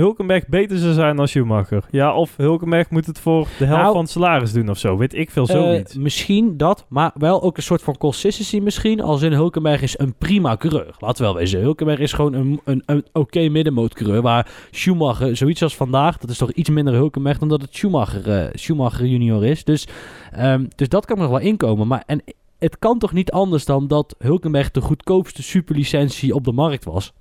Hulkenberg 0.00 0.46
beter 0.48 0.78
zou 0.78 0.92
zijn 0.92 1.16
dan 1.16 1.28
Schumacher. 1.28 1.84
Ja, 1.90 2.14
of 2.14 2.36
Hulkenberg 2.36 2.90
moet 2.90 3.06
het 3.06 3.18
voor 3.20 3.46
de 3.58 3.64
helft 3.64 3.80
Nou, 3.82 3.92
van 3.92 4.02
het 4.02 4.10
salaris 4.10 4.52
doen 4.52 4.68
of 4.68 4.78
zo. 4.78 4.96
Weet 4.96 5.14
ik 5.14 5.30
veel, 5.30 5.46
Eh, 5.46 5.54
zoiets. 5.56 5.94
misschien 5.96 6.56
dat, 6.56 6.86
maar 6.88 7.10
wel 7.14 7.42
ook 7.42 7.56
een 7.56 7.62
soort 7.62 7.82
van 7.82 7.96
consistency 7.98 8.58
misschien. 8.60 9.00
Als 9.00 9.22
in 9.22 9.32
Hulkenberg 9.32 9.82
is 9.82 9.98
een 9.98 10.14
prima 10.18 10.56
coureur. 10.56 10.94
Laten 10.98 11.16
we 11.16 11.22
wel 11.30 11.34
wezen. 11.40 11.60
Hulkenberg 11.60 11.98
is 11.98 12.12
gewoon 12.12 12.32
een, 12.32 12.60
een, 12.64 12.82
een 12.86 13.04
oké 13.12 13.48
middenmootcoureur. 13.48 14.22
Waar 14.22 14.50
Schumacher, 14.70 15.36
zoiets 15.36 15.62
als 15.62 15.76
vandaag, 15.76 16.18
dat 16.18 16.30
is 16.30 16.38
toch 16.38 16.52
iets 16.52 16.70
minder 16.70 16.94
Hulkenberg 16.94 17.38
dan 17.38 17.48
dat 17.48 17.62
het 17.62 17.76
Schumacher, 17.76 18.30
eh, 18.30 18.48
Schumacher 18.52 19.06
junior 19.06 19.44
is. 19.46 19.64
Dus, 19.64 19.88
ehm, 20.32 20.64
dus 20.74 20.88
dat 20.88 21.04
kan 21.06 21.18
nog 21.18 21.28
wel 21.28 21.38
inkomen. 21.40 21.86
Maar 21.86 22.02
en 22.06 22.22
het 22.58 22.78
kan 22.78 22.98
toch 22.98 23.12
niet 23.12 23.30
anders 23.30 23.64
dan 23.64 23.86
dat 23.88 24.14
Hulkenberg 24.18 24.70
de 24.70 24.80
goedkoopste 24.80 25.42
superlicentie 25.42 26.34
op 26.34 26.44
de 26.44 26.52
markt 26.52 26.84
was? 26.84 27.12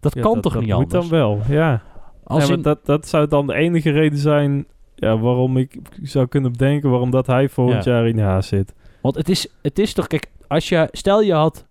Dat 0.00 0.14
Ja, 0.14 0.20
kan 0.22 0.34
dat, 0.34 0.42
toch 0.42 0.52
dat 0.52 0.62
niet 0.62 0.70
moet 0.74 0.82
anders? 0.94 1.08
dan 1.08 1.18
wel, 1.18 1.40
ja. 1.48 1.82
Als 2.24 2.42
ja, 2.42 2.48
maar 2.48 2.56
in- 2.56 2.62
dat, 2.62 2.86
dat 2.86 3.08
zou 3.08 3.26
dan 3.28 3.46
de 3.46 3.54
enige 3.54 3.90
reden 3.90 4.18
zijn 4.18 4.66
ja, 4.94 5.18
waarom 5.18 5.56
ik 5.56 5.78
zou 6.02 6.26
kunnen 6.26 6.52
bedenken 6.52 6.90
waarom 6.90 7.10
dat 7.10 7.26
hij 7.26 7.48
volgend 7.48 7.84
Ja. 7.84 7.92
jaar 7.92 8.08
in 8.08 8.18
haas 8.18 8.46
zit. 8.48 8.74
Want 9.00 9.14
het 9.14 9.28
is, 9.28 9.46
het 9.62 9.78
is 9.78 9.92
toch, 9.92 10.06
kijk, 10.06 10.26
als 10.48 10.68
je, 10.68 10.88
stel 10.92 11.22
je 11.22 11.32
had 11.34 11.66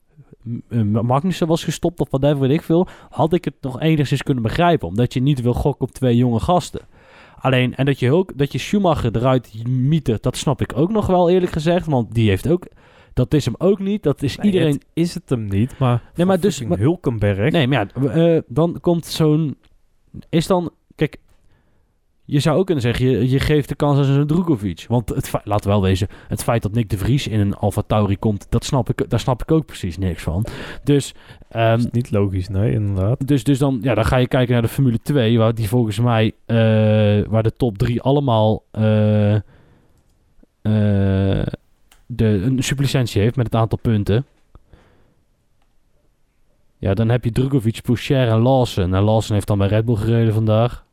Magnussen 1.01 1.47
was 1.47 1.63
gestopt 1.63 1.99
of 1.99 2.09
whatever, 2.09 2.39
weet 2.39 2.51
ik 2.51 2.61
veel, 2.61 2.87
had 3.09 3.33
ik 3.33 3.45
het 3.45 3.53
nog 3.61 3.79
enigszins 3.81 4.23
kunnen 4.23 4.43
begrijpen. 4.43 4.87
Omdat 4.87 5.13
je 5.13 5.21
niet 5.21 5.41
wil 5.41 5.53
gokken 5.53 5.87
op 5.87 5.91
twee 5.93 6.15
jonge 6.15 6.39
gasten. 6.39 6.81
Alleen, 7.39 7.75
en 7.75 7.85
dat 7.85 7.99
je, 7.99 8.05
Hulk, 8.05 8.37
dat 8.37 8.51
je 8.51 8.57
Schumacher 8.57 9.15
eruit 9.15 9.67
mietert, 9.67 10.23
dat 10.23 10.37
snap 10.37 10.61
ik 10.61 10.77
ook 10.77 10.91
nog 10.91 11.07
wel 11.07 11.29
eerlijk 11.29 11.51
gezegd. 11.51 11.85
Want 11.85 12.13
die 12.13 12.29
heeft 12.29 12.49
ook, 12.49 12.65
dat 13.13 13.33
is 13.33 13.45
hem 13.45 13.55
ook 13.57 13.79
niet. 13.79 14.03
Dat 14.03 14.21
is 14.23 14.35
Nee, 14.37 14.45
iedereen... 14.45 14.73
het 14.73 14.85
is 14.93 15.13
het 15.13 15.29
hem 15.29 15.45
niet, 15.47 15.77
maar, 15.79 16.01
Nee, 16.15 16.25
maar 16.25 16.39
dus- 16.39 16.63
maar- 16.63 16.77
Hulkenberg. 16.77 17.51
Nee, 17.51 17.67
maar 17.67 17.87
ja, 18.03 18.09
eh, 18.35 18.41
dan 18.47 18.77
komt 18.81 19.05
zo'n... 19.05 19.55
Is 20.29 20.47
dan... 20.47 20.71
Kijk, 20.95 21.17
je 22.25 22.39
zou 22.39 22.57
ook 22.57 22.65
kunnen 22.65 22.83
zeggen, 22.83 23.09
je, 23.09 23.29
je 23.29 23.39
geeft 23.39 23.69
de 23.69 23.75
kans 23.75 23.97
aan 23.97 24.03
zo'n 24.13 24.27
Drukovic. 24.27 24.85
Want 24.87 25.09
het, 25.09 25.29
fe- 25.29 25.41
laten 25.43 25.65
we 25.65 25.71
wel 25.71 25.81
wezen, 25.81 26.07
het 26.27 26.43
feit 26.43 26.61
dat 26.61 26.71
Nick 26.71 26.89
de 26.89 26.97
Vries 26.97 27.27
in 27.27 27.39
een 27.39 27.55
Alfa 27.55 27.81
Tauri 27.87 28.17
komt, 28.17 28.45
dat 28.49 28.65
snap 28.65 28.89
ik, 28.89 29.09
daar 29.09 29.19
snap 29.19 29.41
ik 29.41 29.51
ook 29.51 29.65
precies 29.65 29.97
niks 29.97 30.23
van. 30.23 30.45
Dus, 30.83 31.13
ehm, 31.49 31.69
Dat 31.77 31.79
is 31.85 31.91
niet 31.91 32.11
logisch, 32.11 32.47
nee, 32.49 32.71
inderdaad. 32.71 33.27
dus, 33.27 33.43
dus 33.43 33.57
dan, 33.57 33.79
ja, 33.81 33.95
dan 33.95 34.05
ga 34.05 34.17
je 34.17 34.27
kijken 34.27 34.53
naar 34.53 34.61
de 34.61 34.67
Formule 34.67 34.99
2, 35.01 35.37
waar 35.37 35.55
die 35.55 35.67
volgens 35.67 35.99
mij, 35.99 36.31
eh, 36.45 36.55
waar 37.29 37.43
de 37.43 37.53
top 37.57 37.77
3 37.77 38.01
allemaal 38.01 38.63
eh, 38.71 39.35
eh, 39.35 39.41
de, 42.05 42.25
een 42.25 42.63
superlicentie 42.63 43.21
heeft 43.21 43.35
met 43.35 43.45
het 43.45 43.55
aantal 43.55 43.77
punten. 43.81 44.25
Ja, 46.81 46.93
dan 46.93 47.09
heb 47.09 47.23
je 47.23 47.31
Drukovic, 47.31 47.81
Poucher 47.81 48.27
en 48.27 48.39
Lawson. 48.39 48.93
En 48.95 49.03
Lawson 49.03 49.33
heeft 49.33 49.47
dan 49.47 49.57
bij 49.57 49.67
Red 49.67 49.85
Bull 49.85 49.95
gereden 49.95 50.33
vandaag. 50.33 50.85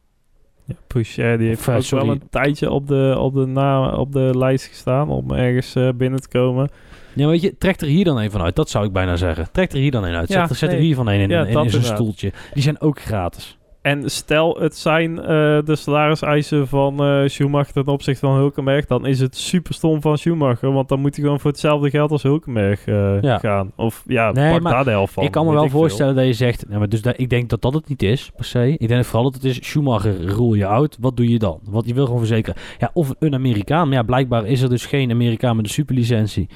Ja, 0.65 0.75
Pouchet, 0.87 1.39
die 1.39 1.49
heeft 1.49 1.61
Of, 1.61 1.69
eh, 1.69 1.75
ook 1.75 1.83
sorry. 1.83 2.05
wel 2.05 2.15
een 2.15 2.29
tijdje 2.31 2.71
op 2.71 2.89
de, 2.89 3.17
op 3.19 3.35
de, 3.35 3.47
naam, 3.47 3.95
op 3.95 4.13
de 4.13 4.31
lijst 4.39 4.67
gestaan 4.67 5.09
om 5.09 5.33
ergens 5.33 5.75
eh, 5.75 5.89
binnen 5.95 6.21
te 6.21 6.29
komen. 6.29 6.69
Ja, 7.15 7.27
weet 7.27 7.41
je, 7.41 7.59
trek 7.59 7.81
er 7.81 7.87
hier 7.87 8.05
dan 8.05 8.19
een 8.19 8.31
van 8.31 8.43
uit. 8.43 8.57
Dat 8.57 8.71
zou 8.71 8.87
ik 8.87 8.93
bijna 8.93 9.17
zeggen. 9.17 9.49
Trek 9.53 9.73
er 9.73 9.79
hier 9.79 9.91
dan 9.91 10.05
een 10.05 10.15
uit. 10.15 10.29
Ja, 10.29 10.47
zet 10.47 10.73
er 10.73 10.79
hier 10.79 10.95
van 10.95 11.07
een 11.07 11.21
in, 11.21 11.29
Ja, 11.29 11.47
in, 11.47 11.53
dat 11.53 11.65
in 11.65 11.71
zijn 11.71 11.85
stoeltje. 11.85 12.33
Die 12.53 12.63
zijn 12.63 12.81
ook 12.81 13.01
gratis. 13.01 13.58
En 13.83 14.11
stel 14.11 14.57
het 14.61 14.77
zijn 14.77 15.19
eh, 15.19 15.27
de 15.65 15.77
salariseisen 15.77 16.69
van 16.69 17.03
eh, 17.05 17.23
Schumacher 17.27 17.73
ten 17.73 17.87
opzichte 17.87 18.27
van 18.27 18.37
Hulkenberg, 18.37 18.87
dan 18.87 19.07
is 19.07 19.21
het 19.21 19.37
super 19.37 19.75
stom 19.75 20.01
van 20.01 20.19
Schumacher, 20.19 20.73
want 20.73 20.89
dan 20.89 21.01
moet 21.01 21.15
hij 21.15 21.25
gewoon 21.25 21.41
voor 21.41 21.51
hetzelfde 21.51 21.91
geld 21.91 22.11
als 22.11 22.23
Hulkenberg 22.23 22.87
eh, 22.87 23.21
Ja. 23.23 23.39
gaan. 23.39 23.73
Of 23.77 24.05
ja, 24.07 24.33
Nee, 24.33 24.53
pak 24.53 24.63
maar 24.63 24.73
daar 24.73 24.85
de 24.85 24.91
helft 24.91 25.13
van. 25.13 25.25
ik 25.25 25.31
kan 25.31 25.47
me 25.47 25.53
wel 25.53 25.61
veel. 25.61 25.79
voorstellen 25.79 26.15
dat 26.15 26.27
je 26.27 26.33
zegt... 26.33 26.67
Nou, 26.67 26.79
maar 26.79 26.89
dus 26.89 27.03
dat, 27.03 27.15
ik 27.19 27.31
denk 27.31 27.49
dat 27.49 27.63
dat 27.63 27.75
het 27.75 27.89
niet 27.89 28.03
is, 28.03 28.31
per 28.37 28.45
se. 28.45 28.75
Ik 28.79 28.89
denk 28.89 29.05
vooral 29.05 29.23
dat 29.23 29.35
het 29.35 29.45
is 29.45 29.57
Schumacher, 29.67 30.25
rule 30.25 30.57
je 30.57 30.67
out. 30.67 30.97
Wat 31.01 31.17
doe 31.17 31.29
je 31.29 31.39
dan? 31.39 31.61
Want 31.71 31.87
je 31.87 31.95
wil 31.95 32.05
gewoon 32.05 32.19
verzekeren. 32.21 32.61
Ja, 32.79 32.91
of 32.93 33.15
een 33.19 33.35
Amerikaan. 33.35 33.89
Maar 33.89 33.97
ja, 33.97 34.03
blijkbaar 34.03 34.47
is 34.47 34.61
er 34.63 34.69
dus 34.69 34.87
geen 34.87 35.11
Amerikaan 35.11 35.57
met 35.57 35.65
een 35.65 35.71
superlicentie. 35.71 36.49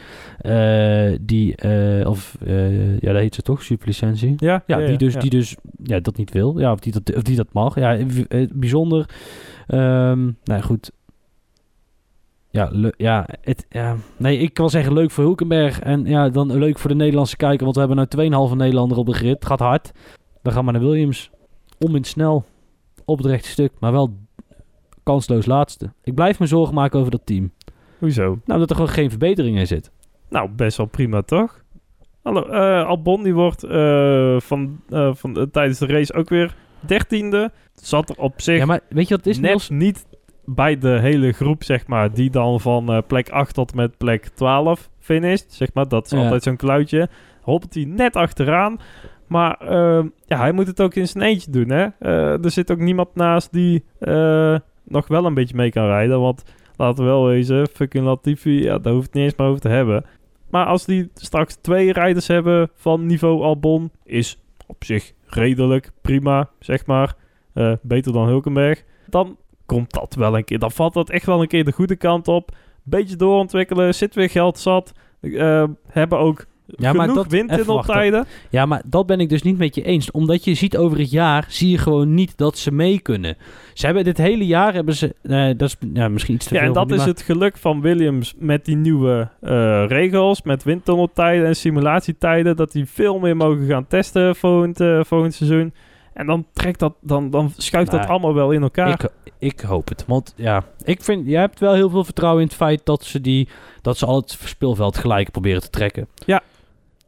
die, 1.21 1.55
of, 2.07 2.37
ja, 3.01 3.13
dat 3.13 3.21
heet 3.21 3.35
ze 3.35 3.43
toch, 3.43 3.63
superlicentie? 3.63 4.35
Ja, 4.37 4.63
Ja, 4.67 4.87
die, 4.87 4.97
dus, 4.97 5.15
die 5.15 5.31
dus 5.31 5.57
ja, 5.83 6.01
dat 6.01 6.17
niet 6.17 6.33
wil. 6.33 6.59
Ja, 6.59 6.73
of 6.73 6.79
die 6.81 6.93
dat, 6.93 7.12
of 7.17 7.23
die 7.23 7.37
dat 7.37 7.53
mag. 7.53 7.75
Ja, 7.75 7.97
eh, 8.29 8.49
bijzonder. 8.55 9.09
Ehm 9.67 10.31
nou 10.45 10.63
goed. 10.63 10.91
Ja, 12.51 12.71
ja, 12.97 13.29
het, 13.41 13.67
ja, 13.69 13.97
nee, 14.17 14.39
ik 14.39 14.55
kan 14.55 14.71
zeggen 14.71 14.93
leuk 14.93 15.11
voor 15.11 15.25
Hulkenberg. 15.25 15.81
En 15.81 16.05
ja, 16.05 16.29
dan 16.29 16.59
leuk 16.59 16.79
voor 16.79 16.91
de 16.91 16.97
Nederlandse 16.97 17.37
kijker. 17.37 17.65
Want 17.65 17.75
we 17.75 17.81
hebben 17.81 18.09
nou 18.11 18.51
2,5 18.51 18.57
Nederlander 18.57 18.99
op 18.99 19.07
de 19.07 19.15
grid. 19.15 19.35
Het 19.35 19.47
gaat 19.47 19.59
hard. 19.59 19.93
Dan 20.43 20.53
gaan 20.53 20.67
we 20.67 20.73
naar 20.73 20.81
Williams. 20.81 21.31
Om 21.79 21.97
in 21.97 22.05
snel. 22.05 22.45
Op 23.05 23.19
het 23.19 23.27
rechte 23.27 23.49
stuk. 23.49 23.73
Maar 23.79 23.93
wel 23.93 24.17
kansloos 25.03 25.47
laatste. 25.47 25.93
Ik 26.03 26.15
blijf 26.15 26.39
me 26.39 26.47
zorgen 26.47 26.75
maken 26.75 26.99
over 26.99 27.11
dat 27.11 27.27
team. 27.27 27.53
Hoezo? 27.99 28.39
Nou, 28.45 28.61
dat 28.61 28.71
er 28.71 28.77
gewoon 28.77 28.91
geen 28.91 29.11
verbetering 29.11 29.59
in 29.59 29.67
zit. 29.67 29.91
Nou, 30.29 30.51
best 30.51 30.77
wel 30.77 30.87
prima, 30.87 31.23
toch? 31.23 31.63
Hallo, 32.23 32.47
eh, 32.47 32.87
Albon 32.87 33.23
die 33.23 33.35
wordt 33.35 33.65
eh, 33.65 34.41
van, 34.41 34.81
van, 34.91 35.51
tijdens 35.51 35.79
de 35.79 35.87
race 35.87 36.15
ook 36.15 36.29
weer 36.29 36.57
dertiende. 36.87 37.51
Zat 37.75 38.09
er 38.11 38.17
op 38.17 38.41
zich 38.41 38.59
Ja, 38.59 38.65
maar 38.67 38.81
weet 38.89 39.09
je 39.09 39.15
wat 39.17 39.25
het 39.25 39.35
is, 39.35 39.41
net 39.41 39.51
Niels? 39.51 39.69
niet 39.71 40.07
bij 40.45 40.79
de 40.79 40.99
hele 41.01 41.33
groep, 41.33 41.65
zeg 41.65 41.87
maar, 41.87 42.13
die 42.15 42.31
dan 42.31 42.61
van 42.61 42.93
eh, 42.93 42.99
plek 43.07 43.29
8 43.31 43.55
tot 43.55 43.75
met 43.75 43.97
plek 43.97 44.27
12 44.29 44.91
finisht. 44.99 45.53
Zeg 45.53 45.69
maar, 45.75 45.89
dat 45.89 46.05
is 46.05 46.11
Ja. 46.11 46.19
altijd 46.19 46.43
zo'n 46.43 46.57
kluitje. 46.57 47.09
Hoppelt 47.43 47.75
hij 47.75 47.85
net 47.85 48.17
achteraan. 48.17 48.81
Maar 49.27 49.57
ehm, 49.61 50.07
ja, 50.27 50.39
hij 50.39 50.53
moet 50.53 50.67
het 50.67 50.81
ook 50.81 50.95
in 50.95 51.09
zijn 51.09 51.25
eentje 51.25 51.51
doen, 51.51 51.69
hè. 51.69 51.87
Eh, 51.99 52.45
er 52.45 52.51
zit 52.51 52.71
ook 52.71 52.79
niemand 52.79 53.15
naast 53.15 53.53
die 53.53 53.85
eh, 53.99 54.57
nog 54.85 55.09
wel 55.09 55.25
een 55.25 55.35
beetje 55.35 55.57
mee 55.57 55.71
kan 55.71 55.87
rijden. 55.87 56.21
Want 56.21 56.43
laten 56.77 57.05
we 57.05 57.11
wel 57.11 57.27
wezen, 57.27 57.69
fucking 57.73 58.05
Latifi, 58.05 58.63
ja, 58.63 58.79
daar 58.79 58.93
hoeft 58.93 59.07
het 59.07 59.15
niet 59.15 59.25
eens 59.25 59.35
meer 59.37 59.47
over 59.49 59.61
te 59.61 59.69
hebben. 59.69 60.05
Maar 60.51 60.67
als 60.67 60.85
die 60.85 61.11
straks 61.15 61.55
twee 61.55 61.93
rijders 61.93 62.27
hebben 62.27 62.71
van 62.75 63.07
niveau 63.07 63.43
Albon, 63.43 63.91
is 64.05 64.39
op 64.67 64.85
zich 64.85 65.13
redelijk, 65.35 65.91
prima, 66.01 66.49
zeg 66.59 66.87
maar. 66.87 67.15
Eh, 67.53 67.73
beter 67.83 68.13
dan 68.13 68.27
Hulkenberg. 68.27 68.85
Dan 69.07 69.37
komt 69.67 69.93
dat 69.93 70.15
wel 70.15 70.37
een 70.37 70.45
keer. 70.45 70.59
Dan 70.59 70.71
valt 70.71 70.95
dat 70.95 71.11
echt 71.11 71.27
wel 71.27 71.41
een 71.43 71.49
keer 71.49 71.65
de 71.65 71.73
goede 71.73 71.97
kant 71.97 72.29
op. 72.29 72.57
Beetje 72.83 73.17
doorontwikkelen, 73.17 73.95
zit 73.95 74.15
weer 74.15 74.31
geld 74.31 74.59
zat. 74.59 74.93
Eh, 75.21 75.65
hebben 75.89 76.19
ook 76.19 76.47
Ja, 76.77 76.93
maar 76.93 77.07
dat- 77.07 77.27
wind 77.27 77.69
op 77.69 77.83
tijden. 77.85 78.27
Ja, 78.51 78.67
maar 78.67 78.83
dat 78.87 79.07
ben 79.07 79.21
ik 79.21 79.29
dus 79.29 79.43
niet 79.43 79.59
met 79.59 79.75
je 79.75 79.83
eens. 79.83 80.11
Omdat 80.11 80.45
je 80.45 80.55
ziet 80.55 80.77
over 80.77 80.99
het 80.99 81.11
jaar, 81.11 81.45
zie 81.49 81.71
je 81.71 81.79
gewoon 81.79 82.15
niet 82.15 82.37
dat 82.37 82.59
ze 82.59 82.73
mee 82.73 83.01
kunnen. 83.01 83.37
Ze 83.75 83.87
hebben 83.87 84.05
dit 84.05 84.19
hele 84.19 84.47
jaar, 84.47 84.75
hebben 84.75 84.95
ze, 84.95 85.15
eh, 85.23 85.45
dat 85.57 85.69
is 85.69 85.77
ja, 85.93 86.09
misschien 86.09 86.35
iets 86.35 86.47
te 86.47 86.55
Ja, 86.55 86.61
veel. 86.61 86.69
en 86.69 86.75
dat 86.75 86.91
is 86.91 86.97
maar- 86.97 87.07
het 87.07 87.23
geluk 87.23 87.57
van 87.57 87.81
Williams 87.81 88.35
met 88.39 88.65
die 88.65 88.77
nieuwe 88.77 89.29
eh, 89.41 89.85
regels, 89.87 90.43
met 90.43 90.63
windtunneltijden 90.65 91.47
en 91.47 91.57
simulatietijden, 91.57 92.57
dat 92.57 92.73
die 92.73 92.87
veel 92.87 93.19
meer 93.19 93.37
mogen 93.37 93.67
gaan 93.67 93.87
testen 93.87 94.37
volgend, 94.37 94.81
eh, 94.81 95.01
volgend 95.05 95.35
seizoen. 95.35 95.73
En 96.15 96.27
dan 96.27 96.47
trekt 96.53 96.79
dat, 96.79 96.95
dan, 97.01 97.31
dan 97.31 97.53
schuift 97.57 97.91
dat 97.91 98.01
Nou, 98.01 98.13
allemaal 98.13 98.35
wel 98.35 98.51
in 98.51 98.63
elkaar. 98.63 98.89
Ik, 98.89 99.09
ik 99.39 99.61
hoop 99.61 99.89
het. 99.89 100.05
Want 100.07 100.35
ja, 100.37 100.65
ik 100.85 101.03
vind, 101.03 101.27
jij 101.27 101.41
hebt 101.41 101.61
wel 101.61 101.75
heel 101.75 101.91
veel 101.91 102.05
vertrouwen 102.05 102.43
in 102.43 102.47
het 102.49 102.57
feit 102.57 102.81
dat 102.85 103.05
ze, 103.05 103.21
die, 103.21 103.49
dat 103.83 103.99
ze 103.99 104.07
al 104.07 104.17
het 104.17 104.39
speelveld 104.45 104.99
gelijk 104.99 105.31
proberen 105.31 105.61
te 105.61 105.71
trekken. 105.71 106.07
Ja. 106.27 106.43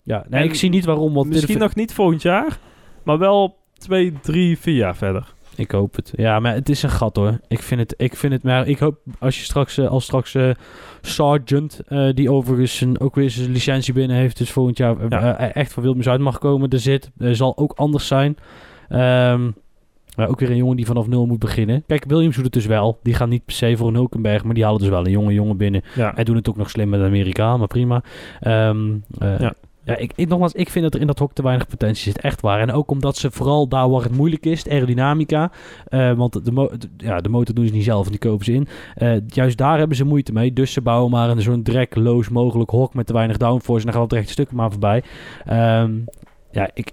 Ja, 0.05 0.25
nee, 0.29 0.41
En 0.41 0.47
ik 0.47 0.55
zie 0.55 0.69
niet 0.71 0.85
waarom. 0.85 1.15
Want 1.15 1.29
Misschien 1.29 1.59
nog 1.59 1.75
niet 1.75 1.93
volgend 1.95 2.23
jaar, 2.23 2.59
maar 3.03 3.19
wel 3.19 3.57
twee, 3.79 4.13
drie, 4.23 4.59
vier 4.59 4.75
jaar 4.75 4.97
verder. 4.97 5.33
Ik 5.57 5.71
hoop 5.71 5.97
het. 5.97 6.13
Ja, 6.17 6.41
maar 6.41 6.55
het 6.55 6.69
is 6.69 6.83
een 6.83 6.91
gat 6.91 7.17
hoor. 7.17 7.41
Ik 7.49 7.63
vind 7.63 7.81
het, 7.81 7.95
ik 7.97 8.17
vind 8.17 8.33
het 8.33 8.43
maar 8.43 8.69
ik 8.69 8.79
hoop 8.79 8.99
als 9.19 9.39
je 9.39 9.45
straks, 9.45 9.79
eh, 9.79 9.89
als 9.89 10.05
straks 10.05 10.35
eh, 10.35 10.51
Sergeant, 11.01 11.81
eh, 11.87 12.09
die 12.15 12.31
overigens 12.31 12.81
een, 12.81 13.01
ook 13.01 13.15
weer 13.15 13.31
zijn 13.31 13.51
licentie 13.51 13.93
binnen 13.95 14.17
heeft, 14.17 14.39
dus 14.39 14.51
volgend 14.51 14.77
jaar 14.79 14.97
Ja. 15.09 15.39
echt 15.53 15.73
voor 15.73 15.83
Wilmers 15.83 16.09
uit 16.09 16.21
mag 16.21 16.39
komen, 16.39 16.69
er 16.71 16.79
zit, 16.81 17.11
zal 17.19 17.57
ook 17.57 17.73
anders 17.73 18.07
zijn. 18.07 18.37
Ehm, 18.89 19.51
maar 20.17 20.29
ook 20.29 20.41
weer 20.41 20.51
een 20.51 20.57
jongen 20.57 20.77
die 20.77 20.87
vanaf 20.87 21.07
nul 21.07 21.27
moet 21.27 21.39
beginnen. 21.39 21.85
Kijk, 21.87 22.05
Williams 22.09 22.35
doet 22.35 22.45
het 22.45 22.53
dus 22.53 22.67
wel. 22.67 22.99
Die 23.03 23.15
gaan 23.15 23.29
niet 23.29 23.45
per 23.45 23.55
se 23.55 23.77
voor 23.77 23.89
een 23.89 23.95
Hulkenberg, 23.95 24.45
maar 24.45 24.55
die 24.55 24.65
halen 24.65 24.81
dus 24.81 24.89
wel 24.89 25.05
een 25.07 25.11
jonge 25.13 25.33
jongen 25.33 25.57
binnen. 25.57 25.83
Ja, 25.95 26.13
Hij 26.15 26.25
doet 26.25 26.37
het 26.37 26.49
ook 26.49 26.57
nog 26.57 26.71
slim 26.71 26.89
met 26.89 27.01
de 27.01 27.07
Amerikaan, 27.07 27.59
maar 27.59 27.69
prima. 27.69 28.03
Ehm, 28.41 28.93
eh, 29.19 29.39
Ja. 29.41 29.55
Ja. 29.85 29.97
ik, 29.97 30.12
ik, 30.14 30.28
nogmaals, 30.28 30.53
ik 30.53 30.70
vind 30.70 30.85
dat 30.85 30.95
er 30.95 31.01
in 31.01 31.07
dat 31.07 31.18
hok 31.18 31.32
te 31.32 31.43
weinig 31.43 31.66
potentie 31.66 32.03
zit. 32.12 32.20
Echt 32.20 32.41
waar. 32.41 32.61
En 32.61 32.72
ook 32.72 32.91
omdat 32.91 33.16
ze 33.16 33.30
vooral 33.30 33.68
daar 33.68 33.91
waar 33.91 34.03
het 34.03 34.16
moeilijk 34.16 34.47
is, 34.47 34.68
aerodynamica. 34.68 35.51
eh, 35.89 36.12
want 36.12 36.45
de, 36.45 36.53
mo- 36.53 36.70
ja, 36.97 37.20
de 37.20 37.28
motor 37.28 37.55
doen 37.55 37.66
ze 37.66 37.72
niet 37.72 37.85
zelf 37.85 38.05
en 38.05 38.11
die 38.11 38.20
kopen 38.20 38.45
ze 38.45 38.53
in. 38.53 38.68
Eh, 38.95 39.16
juist 39.28 39.57
daar 39.57 39.78
hebben 39.78 39.97
ze 39.97 40.05
moeite 40.05 40.32
mee. 40.32 40.53
Dus 40.53 40.72
ze 40.72 40.80
bouwen 40.80 41.11
maar 41.11 41.30
een 41.30 41.43
zo'n 41.43 41.62
drekloos 41.62 42.28
mogelijk 42.28 42.70
hok 42.70 42.95
met 42.95 43.07
te 43.07 43.12
weinig 43.12 43.37
downforce. 43.37 43.87
En 43.87 43.93
dan 43.93 44.01
gaan 44.01 44.09
we 44.09 44.14
rechte 44.14 44.32
stukken 44.32 44.57
maar 44.57 44.70
voorbij. 44.70 45.03
Ehm, 45.45 45.93
ja, 46.51 46.70
ik, 46.74 46.91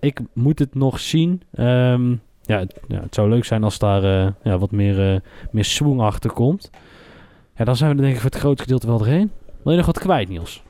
ik 0.00 0.20
moet 0.32 0.58
het 0.58 0.74
nog 0.74 1.00
zien. 1.00 1.42
Ehm, 1.54 2.10
ja, 2.42 2.58
het, 2.58 2.80
het 2.88 3.14
zou 3.14 3.28
leuk 3.28 3.44
zijn 3.44 3.64
als 3.64 3.78
daar 3.78 4.04
eh, 4.04 4.32
ja, 4.42 4.58
wat 4.58 4.70
meer, 4.70 5.22
meer 5.50 5.64
swing 5.64 6.00
achter 6.00 6.32
komt. 6.32 6.70
Ja, 7.56 7.64
dan 7.64 7.76
zijn 7.76 7.96
we 7.96 8.02
denk 8.02 8.14
ik 8.14 8.20
voor 8.20 8.30
het 8.30 8.38
grootste 8.38 8.62
gedeelte 8.62 8.86
wel 8.86 8.98
doorheen. 8.98 9.30
Wil 9.62 9.72
je 9.72 9.78
nog 9.78 9.86
wat 9.86 9.98
kwijt, 9.98 10.28
Niels? 10.28 10.62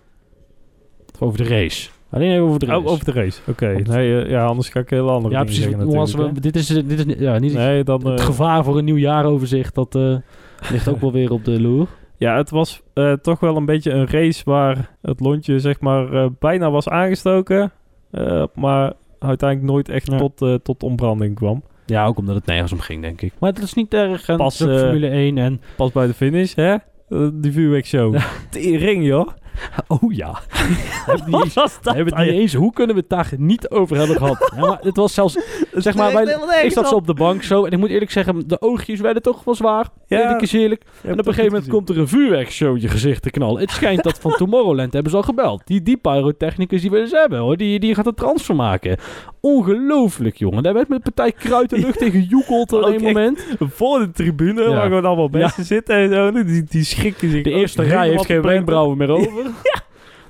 Over 1.19 1.39
de 1.39 1.49
race. 1.49 1.89
Alleen 2.11 2.31
even 2.31 2.43
over 2.45 2.59
de 2.59 2.67
race. 2.67 2.81
Oh, 2.81 2.87
over 2.93 3.05
de 3.05 3.13
race. 3.13 3.41
Oké, 3.49 3.67
nee, 3.87 4.23
eh, 4.23 4.31
ja, 4.31 4.45
anders 4.45 4.69
ga 4.69 4.81
ik 4.81 4.91
hele 4.91 5.11
andere 5.11 5.35
ja, 5.35 5.45
dingen 5.45 5.61
precies. 5.63 5.77
natuurlijk, 6.05 6.35
we- 6.35 6.41
dit 6.41 6.57
is, 6.57 6.67
dit 6.67 7.07
is 7.07 7.15
ja, 7.19 7.39
niet. 7.39 7.53
Nee, 7.53 7.85
dan... 7.85 8.07
het 8.07 8.21
eh, 8.21 8.25
gevaar 8.27 8.65
voor 8.65 8.79
een 8.79 8.85
nieuw 8.85 8.97
jaaroverzicht. 8.97 9.75
Dat 9.75 9.95
eh, 9.95 10.17
ligt 10.71 10.89
ook 10.89 11.01
wel 11.01 11.13
weer 11.13 11.31
op 11.33 11.45
de 11.45 11.61
loer. 11.61 11.87
Ja, 12.19 12.37
het 12.37 12.51
was 12.51 12.83
eh, 12.95 13.13
toch 13.13 13.41
wel 13.41 13.57
een 13.57 13.65
beetje 13.65 13.91
een 13.91 14.07
race 14.07 14.43
waar 14.45 14.97
het 15.03 15.21
lontje 15.21 15.59
zeg 15.59 15.81
maar 15.81 16.13
eh, 16.13 16.27
bijna 16.39 16.71
was 16.71 16.89
aangestoken. 16.89 17.73
eh, 18.11 18.45
maar 18.55 18.93
uiteindelijk 19.19 19.71
nooit 19.73 19.89
echt 19.89 20.11
Ja. 20.11 20.17
tot, 20.19 20.43
eh, 20.43 20.55
tot 20.55 20.83
ontbranding 20.83 21.35
kwam. 21.35 21.63
Ja, 21.87 22.07
ook 22.07 22.19
omdat 22.19 22.35
het 22.35 22.47
nergens 22.47 22.73
om 22.73 22.81
ging, 22.81 23.03
denk 23.03 23.21
ik. 23.23 23.33
Maar 23.39 23.53
dat 23.53 23.63
is 23.63 23.75
niet 23.75 23.95
erg. 23.95 24.29
En 24.29 24.37
Pas, 24.37 24.59
het 24.59 24.69
eh, 24.69 24.79
Formule 24.79 25.09
1 25.09 25.39
en... 25.39 25.61
Pas 25.77 25.93
bij 25.93 26.07
de 26.07 26.15
finish, 26.15 26.55
hè? 26.55 26.75
Eh, 27.09 27.29
die 27.35 27.53
vuurwerkshow. 27.53 28.17
Tering, 28.51 29.07
joh. 29.07 29.29
Oh 30.03 30.13
ja. 30.13 30.39
Eens- 31.07 31.55
was 31.55 31.79
we 31.83 31.91
hebben 31.91 32.17
het 32.17 32.25
niet 32.27 32.35
eens. 32.41 32.55
Hoe 32.55 32.73
kunnen 32.73 32.95
we 32.95 33.01
het 33.01 33.11
daar 33.11 33.31
niet 33.37 33.69
over 33.71 33.97
hebben 33.97 34.17
gehad? 34.17 34.53
Ja, 34.55 34.61
maar 34.61 34.79
het 34.81 34.97
was 34.97 35.15
zelfs... 35.15 35.39
Zeg 35.83 35.95
maar, 35.95 36.13
wij, 36.13 36.65
ik 36.65 36.73
zat 36.73 36.89
zo 36.89 36.95
op 36.95 37.07
de 37.07 37.15
bank 37.15 37.43
zo. 37.43 37.65
En 37.65 37.73
ik 37.73 37.79
moet 37.79 37.91
eerlijk 37.91 38.11
zeggen, 38.11 38.49
de 38.49 38.61
oogjes 38.61 39.01
werden 39.01 39.23
toch 39.23 39.45
wel 39.45 39.55
zwaar. 39.55 39.89
Ja, 40.07 40.21
Eerlijk 40.23 40.43
is 40.43 40.53
eerlijk. 40.53 40.83
En 41.03 41.13
op 41.13 41.19
een 41.19 41.25
gegeven 41.35 41.53
moment 41.53 41.71
komt 41.71 41.89
er 41.89 41.99
een 41.99 42.09
vuurwerkshow 42.09 42.75
in 42.77 42.83
je 42.83 42.89
gezicht 42.89 43.23
te 43.23 43.31
knallen. 43.31 43.61
Het 43.61 43.71
schijnt 43.71 44.03
dat 44.03 44.19
van 44.19 44.31
Tomorrowland 44.39 44.93
hebben 44.93 45.11
ze 45.11 45.17
al 45.17 45.23
gebeld. 45.23 45.63
Die, 45.67 45.83
die 45.83 45.97
pyrotechnicus 45.97 46.81
die 46.81 46.91
willen 46.91 47.09
ze 47.09 47.17
hebben 47.17 47.39
hoor. 47.39 47.57
Die, 47.57 47.79
die 47.81 47.95
gaat 47.95 48.07
een 48.07 48.15
transfer 48.15 48.55
maken. 48.57 48.97
Ongelooflijk 49.41 50.37
jongen. 50.37 50.63
Daar 50.63 50.75
werd 50.75 50.89
met 50.89 50.97
een 51.07 51.13
partij 51.13 51.33
kruid 51.33 51.71
de 51.71 51.79
lucht 51.79 51.99
tegen 52.05 52.21
gejoekeld 52.23 52.73
op 52.73 52.85
een 52.85 53.03
moment. 53.03 53.47
voor 53.59 53.99
de 53.99 54.11
tribune, 54.11 54.63
Ja. 54.63 54.69
waar 54.69 54.83
gewoon 54.87 55.05
allemaal 55.05 55.29
mensen 55.29 55.65
zitten 55.65 55.97
en 55.97 56.09
zo. 56.13 56.45
Die, 56.45 56.65
die 56.65 56.85
schrikken 56.85 57.31
zich 57.31 57.43
De 57.43 57.51
eerste 57.51 57.83
rij 57.83 58.09
heeft 58.09 58.27
geen 58.27 58.43
wenkbrauwen 58.43 58.97
meer 58.97 59.11
over. 59.19 59.31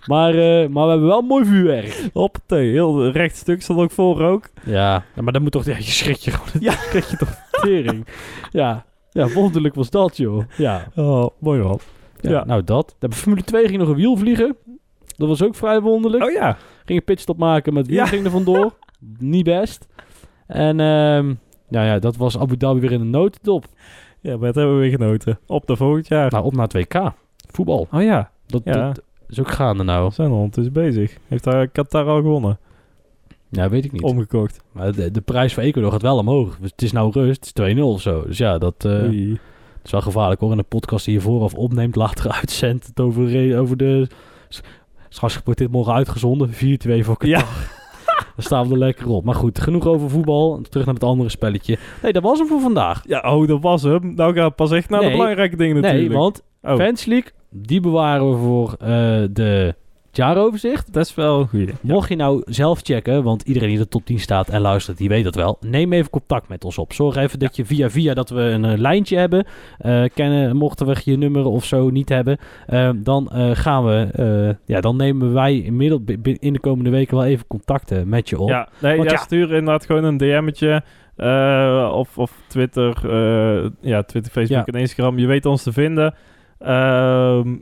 Maar, 0.07 0.35
eh, 0.35 0.69
maar 0.69 0.85
we 0.85 0.91
hebben 0.91 1.09
wel 1.09 1.23
mooi 1.23 1.45
vuurwerk. 1.45 2.09
Hoppatee, 2.13 2.71
heel 2.71 3.09
recht 3.11 3.37
stuk 3.37 3.63
stond 3.63 3.79
ook 3.81 3.91
vol 3.91 4.19
rook. 4.19 4.49
Ja, 4.65 5.05
ja, 5.15 5.23
maar 5.23 5.33
dan 5.33 5.43
moet 5.43 5.53
toch... 5.53 5.65
Ja, 5.65 5.77
je 5.77 5.83
schrik 5.83 6.17
je 6.17 6.31
gewoon. 6.31 6.63
Ja. 6.69 6.73
Schrik 6.73 7.05
je 7.05 7.17
toch 7.17 7.35
tering. 7.51 8.07
Ja. 8.51 8.85
Ja, 9.11 9.29
wonderlijk 9.29 9.75
was 9.75 9.91
dat, 9.91 10.17
joh. 10.17 10.43
Ja. 10.57 10.87
Oh, 10.95 11.27
mooi 11.39 11.63
man. 11.63 11.79
ja, 12.21 12.31
Ja. 12.31 12.45
Nou, 12.45 12.65
dat. 12.65 12.95
De 12.99 13.13
Formule 13.13 13.43
2 13.45 13.67
ging 13.67 13.79
nog 13.79 13.89
een 13.89 13.95
wiel 13.95 14.17
vliegen. 14.17 14.57
Dat 15.17 15.29
was 15.29 15.43
ook 15.43 15.55
vrij 15.55 15.81
wonderlijk. 15.81 16.25
Oh 16.25 16.31
ja. 16.33 16.57
Ging 16.85 16.99
een 16.99 17.05
pitstop 17.05 17.37
maken, 17.39 17.73
maar 17.73 17.83
het 17.83 17.91
wiel 17.91 18.01
Ja. 18.01 18.07
ging 18.07 18.25
er 18.25 18.31
vandoor. 18.31 18.75
Niet 19.19 19.45
best. 19.45 19.87
En 20.47 20.81
ehm 20.81 21.35
nou 21.69 21.87
ja, 21.87 21.99
dat 21.99 22.17
was 22.17 22.39
Abu 22.39 22.57
Dhabi 22.57 22.81
weer 22.81 22.93
in 22.93 22.99
de 22.99 23.05
notendop. 23.05 23.65
Ja, 24.21 24.31
maar 24.37 24.47
dat 24.47 24.55
hebben 24.55 24.75
we 24.75 24.81
weer 24.81 24.91
genoten. 24.91 25.39
Op 25.47 25.67
de 25.67 25.77
volgend 25.77 26.09
jaar. 26.09 26.31
Nou, 26.31 26.45
op 26.45 26.55
naar 26.57 26.69
2K. 26.77 27.15
Voetbal. 27.51 27.89
Oh 27.93 28.03
ja, 28.03 28.31
Dat, 28.47 28.61
Ja. 28.65 28.73
dat 28.73 29.03
is 29.29 29.41
ook 29.41 29.51
gaande 29.51 29.83
nou. 29.83 30.11
zijn 30.13 30.31
al 30.31 30.37
ondertussen 30.37 30.73
bezig. 30.73 31.17
Heeft 31.29 31.45
daar 31.45 31.69
Qatar 31.69 32.07
al 32.07 32.17
gewonnen? 32.17 32.59
Ja, 33.49 33.69
weet 33.69 33.85
ik 33.85 33.93
niet. 33.93 34.03
Omgekocht. 34.03 34.61
Maar 34.73 34.93
de, 34.93 35.11
de 35.11 35.21
prijs 35.21 35.55
voor 35.55 35.63
Ecuador 35.63 35.93
gaat 35.93 36.03
wel 36.03 36.19
omhoog. 36.19 36.59
Dus 36.61 36.71
het 36.71 36.83
is 36.83 36.93
nou 36.93 37.11
rust. 37.13 37.53
Het 37.55 37.67
is 37.67 37.75
2-0 37.77 37.81
of 37.81 38.01
zo. 38.01 38.25
Dus 38.27 38.39
ja, 38.39 38.59
dat 38.59 38.85
Oei. 38.87 39.39
is 39.85 39.91
wel 39.91 40.01
gevaarlijk 40.01 40.41
hoor. 40.41 40.51
En 40.51 40.57
de 40.57 40.63
podcast 40.63 41.05
die 41.05 41.15
je 41.15 41.21
vooraf 41.21 41.55
opneemt, 41.55 41.97
later 41.97 42.31
uitzendt. 42.41 42.87
Het 42.87 43.01
over, 43.01 43.59
over 43.59 43.77
de... 43.77 44.09
Straks 45.09 45.41
wordt 45.45 45.61
dit 45.61 45.71
morgen 45.71 45.93
uitgezonden. 45.93 46.51
4-2 46.51 46.53
voor 47.01 47.17
Qatar. 47.17 47.29
Ja. 47.29 47.45
Dan 48.37 48.45
staan 48.45 48.67
we 48.67 48.73
er 48.73 48.79
lekker 48.79 49.09
op. 49.09 49.25
Maar 49.25 49.35
goed, 49.35 49.61
genoeg 49.61 49.87
over 49.87 50.11
voetbal. 50.11 50.61
Terug 50.71 50.87
naar 50.87 50.95
het 50.95 51.05
andere 51.05 51.29
spelletje. 51.29 51.79
Nee, 52.03 52.13
dat 52.13 52.23
was 52.23 52.39
hem 52.39 52.49
voor 52.49 52.61
vandaag. 52.61 53.03
Ja, 53.07 53.21
oh, 53.35 53.49
dat 53.49 53.63
was 53.63 53.83
hem. 53.83 54.15
Nou 54.15 54.35
gaan 54.35 54.49
we 54.49 54.51
pas 54.51 54.71
echt 54.71 54.89
naar 54.91 55.01
de 55.01 55.11
belangrijke 55.11 55.57
dingen 55.57 55.75
natuurlijk. 55.75 56.09
Nee, 56.09 56.19
want 56.19 56.43
Oh, 56.67 56.77
Fans 56.77 57.05
League, 57.05 57.31
die 57.57 57.81
bewaren 57.81 58.31
we 58.31 58.37
voor 58.37 58.73
eh, 58.81 58.89
de 59.31 59.75
jaaroverzicht. 60.11 60.93
dat 60.93 61.05
is 61.07 61.15
wel 61.15 61.49
een. 61.53 61.71
Mocht 61.81 62.09
je 62.09 62.17
nou 62.17 62.43
zelf 62.47 62.81
checken, 62.83 63.23
want 63.23 63.43
iedereen 63.43 63.69
die 63.69 63.79
de 63.79 63.89
top 63.89 64.05
10 64.05 64.19
staat 64.21 64.49
en 64.49 64.61
luistert, 64.61 64.99
die 64.99 65.09
weet 65.09 65.25
dat 65.25 65.35
wel. 65.35 65.57
Neem 65.61 65.93
even 65.93 66.11
contact 66.11 66.49
met 66.49 66.65
ons 66.65 66.79
op. 66.79 66.93
Zorg 66.93 67.17
even 67.17 67.39
dat 67.39 67.57
je 67.57 67.65
via 67.65 67.91
via 67.91 68.15
dat 68.15 68.31
we 68.31 68.41
een 68.41 68.65
eh, 68.65 68.79
lijntje 68.79 69.17
hebben. 69.17 69.47
eh, 69.79 70.05
kennen, 70.15 70.57
mochten 70.57 70.87
we 70.87 70.97
je 71.05 71.17
nummer 71.19 71.45
of 71.47 71.65
zo 71.65 71.91
niet 71.91 72.09
hebben. 72.09 72.39
dan 72.97 73.31
gaan 73.53 73.85
we, 73.85 74.57
ja, 74.65 74.81
dan 74.81 74.97
nemen 74.97 75.33
wij 75.33 75.59
inmiddels 75.61 76.01
in 76.39 76.53
de 76.53 76.61
komende 76.61 76.91
weken 76.91 77.17
wel 77.17 77.27
even 77.27 77.47
contacten 77.47 78.09
met 78.09 78.29
je 78.29 78.39
op. 78.39 78.49
Ja, 78.49 78.69
nee, 78.79 78.97
Want 78.97 79.11
ja, 79.11 79.17
ja. 79.17 79.23
stuur 79.23 79.49
inderdaad 79.53 79.87
gewoon 79.87 80.05
een 80.05 80.17
DM'tje. 80.17 80.83
of, 81.93 82.19
of 82.19 82.33
Twitter, 82.49 82.97
ja, 83.81 84.03
Twitter, 84.03 84.33
Facebook 84.33 84.67
Ja. 84.67 84.73
en 84.73 84.81
Instagram. 84.81 85.19
Je 85.19 85.27
weet 85.27 85.47
ons 85.47 85.63
te 85.63 85.73
vinden. 85.73 86.15
Ehm, 86.59 87.57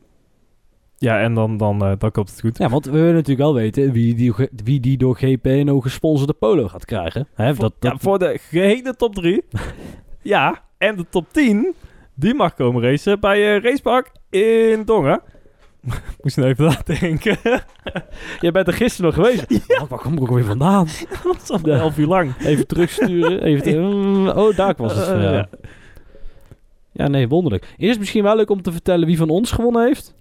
ja, 0.98 1.20
en 1.20 1.34
dan, 1.34 1.56
dan, 1.56 1.84
eh, 1.84 1.92
dan 1.98 2.10
komt 2.10 2.30
het 2.30 2.40
goed. 2.40 2.58
Ja, 2.58 2.68
want 2.68 2.84
we 2.84 2.90
willen 2.90 3.12
natuurlijk 3.12 3.40
wel 3.40 3.54
weten 3.54 3.92
wie 3.92 4.14
die, 4.14 4.32
wie 4.64 4.80
die 4.80 4.96
door 4.98 5.16
GPNO 5.16 5.80
gesponsorde 5.80 6.32
polo 6.32 6.68
gaat 6.68 6.84
krijgen. 6.84 7.28
Hè, 7.34 7.54
voor, 7.54 7.64
dat, 7.64 7.74
dat, 7.78 7.92
ja, 7.92 7.98
voor 7.98 8.18
de 8.18 8.38
gehele 8.48 8.94
top 8.96 9.14
3. 9.14 9.44
ja, 10.22 10.62
en 10.78 10.96
de 10.96 11.06
top 11.10 11.26
10, 11.32 11.74
die 12.14 12.34
mag 12.34 12.54
komen 12.54 12.82
racen 12.82 13.20
bij 13.20 13.56
eh 13.56 13.62
Racepark 13.62 14.10
in 14.30 14.82
Dongen. 14.84 15.20
Moest 16.22 16.36
nog 16.36 16.46
even 16.46 16.64
nadenken. 16.64 17.36
Jij 18.40 18.50
bent 18.52 18.66
er 18.66 18.72
gisteren 18.72 19.14
nog 19.14 19.26
geweest. 19.26 19.64
Ja. 19.66 19.86
Waar 19.88 19.98
kom 19.98 20.12
ik 20.12 20.20
ook 20.20 20.30
weer 20.30 20.44
vandaan? 20.44 20.86
dat 21.24 21.42
is 21.42 21.50
al 21.50 21.60
11 21.62 21.98
uur 21.98 22.06
lang. 22.06 22.36
Even 22.36 22.66
terugsturen. 22.66 23.42
Even 23.42 23.62
te- 23.62 23.76
Mm, 23.78 24.28
oh, 24.28 24.56
daar 24.56 24.74
was 24.76 24.96
het. 24.96 25.08
Eh, 25.08 25.22
ja. 25.22 25.48
Ja. 26.94 27.08
nee, 27.08 27.28
wonderlijk. 27.28 27.74
Is 27.76 27.88
het 27.90 27.98
misschien 27.98 28.22
wel 28.22 28.36
leuk 28.36 28.50
om 28.50 28.62
te 28.62 28.72
vertellen 28.72 29.06
wie 29.06 29.16
van 29.16 29.28
ons 29.28 29.50
gewonnen 29.50 29.84
heeft? 29.86 30.14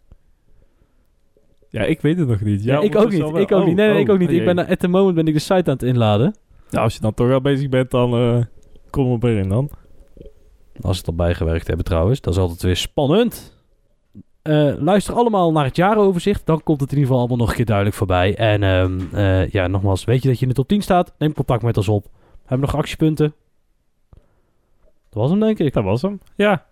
Ja, 1.69 1.81
ik 1.83 2.01
weet 2.01 2.17
het 2.17 2.27
nog 2.27 2.41
niet. 2.41 2.63
Ja, 2.63 2.79
ik 2.81 2.95
ook 2.95 3.11
niet. 3.11 3.21
Ik 3.21 3.51
ook 3.51 3.65
niet. 3.65 3.75
Nee, 3.75 3.87
nee, 3.87 3.95
Oh, 3.95 3.99
ik 4.01 4.09
ook 4.09 4.19
niet. 4.19 4.29
oh, 4.29 4.35
Ik 4.35 4.45
ben 4.45 4.55
jee. 4.55 4.65
at 4.67 4.79
the 4.79 4.87
moment 4.87 5.15
ben 5.15 5.27
ik 5.27 5.33
de 5.33 5.39
site 5.39 5.53
aan 5.53 5.61
het 5.73 5.83
inladen. 5.83 6.35
Nou, 6.69 6.83
als 6.83 6.93
je 6.93 7.01
dan 7.01 7.13
toch 7.13 7.31
al 7.31 7.41
bezig 7.41 7.69
bent, 7.69 7.91
dan 7.91 8.13
eh, 8.13 8.43
kom 8.89 9.11
er 9.11 9.17
maar 9.19 9.31
in 9.31 9.49
dan. 9.49 9.69
Als 10.81 10.93
ze 10.95 10.99
het 11.01 11.07
al 11.07 11.15
bijgewerkt 11.15 11.67
hebben 11.67 11.85
trouwens. 11.85 12.21
Dat 12.21 12.33
is 12.33 12.39
altijd 12.39 12.61
weer 12.61 12.75
spannend. 12.75 13.57
Eh, 14.41 14.73
luister 14.79 15.13
allemaal 15.13 15.51
naar 15.51 15.65
het 15.65 15.75
jaaroverzicht. 15.75 16.45
Dan 16.45 16.63
komt 16.63 16.81
het 16.81 16.91
in 16.91 16.97
ieder 16.97 17.09
geval 17.09 17.19
allemaal 17.19 17.37
nog 17.45 17.49
een 17.49 17.55
keer 17.55 17.65
duidelijk 17.65 17.95
voorbij. 17.95 18.35
En 18.35 18.63
ehm, 18.63 18.99
eh, 19.11 19.49
ja, 19.49 19.67
nogmaals, 19.67 20.03
weet 20.03 20.21
je 20.21 20.27
dat 20.27 20.37
je 20.37 20.43
in 20.43 20.49
de 20.49 20.55
top 20.55 20.67
10 20.67 20.81
staat? 20.81 21.13
Neem 21.17 21.33
contact 21.33 21.63
met 21.63 21.77
ons 21.77 21.87
op. 21.87 22.05
Hebben 22.45 22.67
we 22.67 22.73
nog 22.73 22.75
actiepunten? 22.81 23.33
Dat 25.13 25.21
was 25.21 25.29
hem, 25.31 25.39
denk 25.39 25.59
ik. 25.59 25.73
Dat 25.73 25.83
was 25.83 26.01
hem. 26.01 26.19
Ja. 26.35 26.65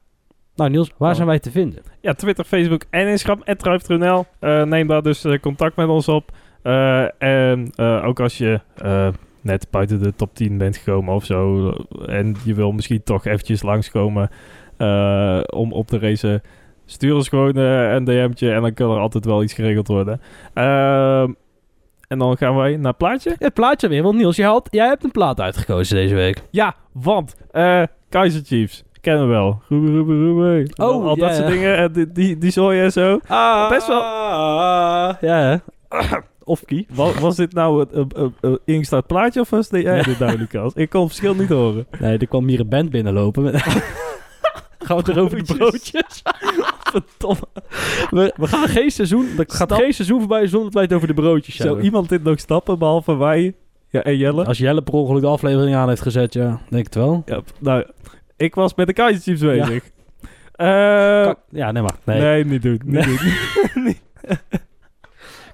Nou, 0.56 0.70
Niels, 0.70 0.92
waar 0.98 1.10
Oh. 1.10 1.16
zijn 1.16 1.28
wij 1.28 1.40
te 1.40 1.52
vinden? 1.52 1.84
Ja, 2.02 2.14
Twitter, 2.14 2.46
Facebook 2.46 2.84
en 2.90 3.08
Instagram. 3.08 3.56
@druiftruinel. 3.58 4.26
Eh 4.40 4.64
neem 4.64 4.88
daar 4.88 5.02
dus 5.02 5.24
eh, 5.24 5.40
contact 5.40 5.76
met 5.76 5.88
ons 5.88 6.08
op. 6.08 6.32
Eh, 6.62 7.22
en 7.22 7.78
ook 8.04 8.20
als 8.20 8.38
je 8.38 8.60
net 9.42 9.68
buiten 9.72 10.02
de 10.04 10.16
top 10.16 10.36
10 10.36 10.58
bent 10.58 10.78
gekomen 10.78 11.14
of 11.14 11.26
zo. 11.26 11.70
En 12.06 12.36
je 12.44 12.54
wil 12.54 12.72
misschien 12.72 13.04
toch 13.04 13.26
eventjes 13.26 13.62
langskomen 13.62 14.30
eh, 14.78 15.42
om 15.54 15.72
op 15.74 15.88
te 15.88 16.00
racen. 16.00 16.42
Stuur 16.86 17.16
ons 17.16 17.30
gewoon 17.30 17.56
eh, 17.58 17.92
een 17.94 18.04
DM'tje 18.04 18.52
en 18.52 18.62
dan 18.62 18.74
kan 18.74 18.92
er 18.92 19.00
altijd 19.00 19.26
wel 19.26 19.44
iets 19.44 19.54
geregeld 19.54 19.88
worden. 19.88 20.22
Ehm, 20.54 21.32
en 22.08 22.18
dan 22.20 22.38
gaan 22.38 22.56
wij 22.56 22.76
naar 22.78 22.88
het 22.88 22.98
plaatje. 22.98 23.36
Het 23.38 23.54
plaatje 23.54 23.88
weer, 23.88 24.04
want 24.04 24.16
Niels, 24.16 24.36
jij, 24.36 24.48
had, 24.48 24.68
jij 24.72 24.88
hebt 24.88 25.04
een 25.04 25.12
plaat 25.12 25.40
uitgekozen 25.40 25.96
deze 25.96 26.16
week. 26.16 26.42
Ja, 26.50 26.76
want 26.92 27.36
eh 27.52 27.84
Kaiser 28.12 28.42
Chiefs. 28.46 28.84
Kennen 29.02 29.24
we 29.28 29.34
wel. 29.34 29.62
Roebe, 29.70 29.92
roebe, 29.92 30.14
roebe. 30.26 30.68
Oh, 30.76 30.88
Al 31.06 31.16
dat 31.16 31.18
ja, 31.18 31.34
soort 31.34 31.48
ja. 31.48 31.54
dingen. 31.54 31.78
eh, 31.78 31.86
die, 31.94 32.12
die, 32.12 32.38
die 32.38 32.52
zooi 32.52 32.82
en 32.82 32.92
zo. 32.92 33.20
Ah, 33.28 33.70
Best 33.70 33.88
wel- 33.88 33.98
ja, 34.02 35.18
hè? 35.22 35.58
Of 36.44 36.66
kie. 36.66 36.88
Was, 36.94 37.20
was 37.20 37.36
dit 37.36 37.54
nou 37.54 37.86
uh, 38.42 38.54
ingestart 38.66 39.08
plaatje 39.08 39.40
of 39.40 39.50
was 39.50 39.70
dit, 39.70 39.82
jij 39.84 40.04
dit 40.04 40.20
nou, 40.20 40.38
Lucas? 40.38 40.74
Ik 40.74 40.90
kon 40.90 41.00
het 41.02 41.10
verschil 41.10 41.36
niet 41.36 41.50
horen. 41.50 41.86
Nee, 42.00 42.18
er 42.18 42.28
kwam 42.28 42.48
hier 42.48 42.60
een 42.60 42.70
band 42.70 42.90
binnenlopen. 42.90 43.44
met- 43.44 43.62
Gaan 44.84 44.98
we 44.98 45.04
het 45.04 45.08
er 45.08 45.20
over 45.20 45.38
de 45.46 45.54
broodjes? 45.54 46.22
Verdomme. 46.92 47.42
We, 48.10 48.34
we 48.36 48.48
gaan 48.48 48.68
geen 48.68 48.92
seizoen, 48.92 49.26
er 49.38 49.46
gaat 49.48 49.52
Stap- 49.68 49.80
geen 49.80 49.94
seizoen 49.94 50.20
voorbij 50.20 50.48
zonder 50.48 50.82
het 50.82 50.94
over 50.94 51.08
de 51.08 51.14
broodjes 51.14 51.56
Zou 51.56 51.68
hebben. 51.68 51.86
iemand 51.86 52.10
dit 52.10 52.24
nog 52.24 52.40
stappen, 52.40 52.80
behalve 52.80 53.16
wij 53.16 53.54
ja, 53.92 54.02
en 54.04 54.18
Jelle? 54.18 54.46
Als 54.46 54.58
Jelle 54.58 54.82
per 54.82 54.94
ongeluk 54.94 55.22
de 55.22 55.28
aflevering 55.28 55.76
aan 55.76 55.88
heeft 55.90 56.02
gezet, 56.02 56.34
ja, 56.34 56.48
denk 56.48 56.60
ik 56.70 56.86
het 56.86 56.96
wel. 56.96 57.22
Ja, 57.26 57.42
nou, 57.60 57.86
ik 58.38 58.56
was 58.56 58.76
met 58.76 58.88
de 58.88 58.94
Kaiser 58.94 59.22
Chiefs 59.22 59.42
bezig. 59.42 59.84
Eh, 60.52 61.24
Kan- 61.24 61.36
ja, 61.50 61.72
nee 61.72 61.82
maar. 61.82 61.96
Nee. 62.04 62.22
nee. 62.22 62.46
niet 62.46 62.62
doen. 62.62 62.82
Niet 62.86 63.06
Nee. 63.06 63.18
doen. 63.74 63.96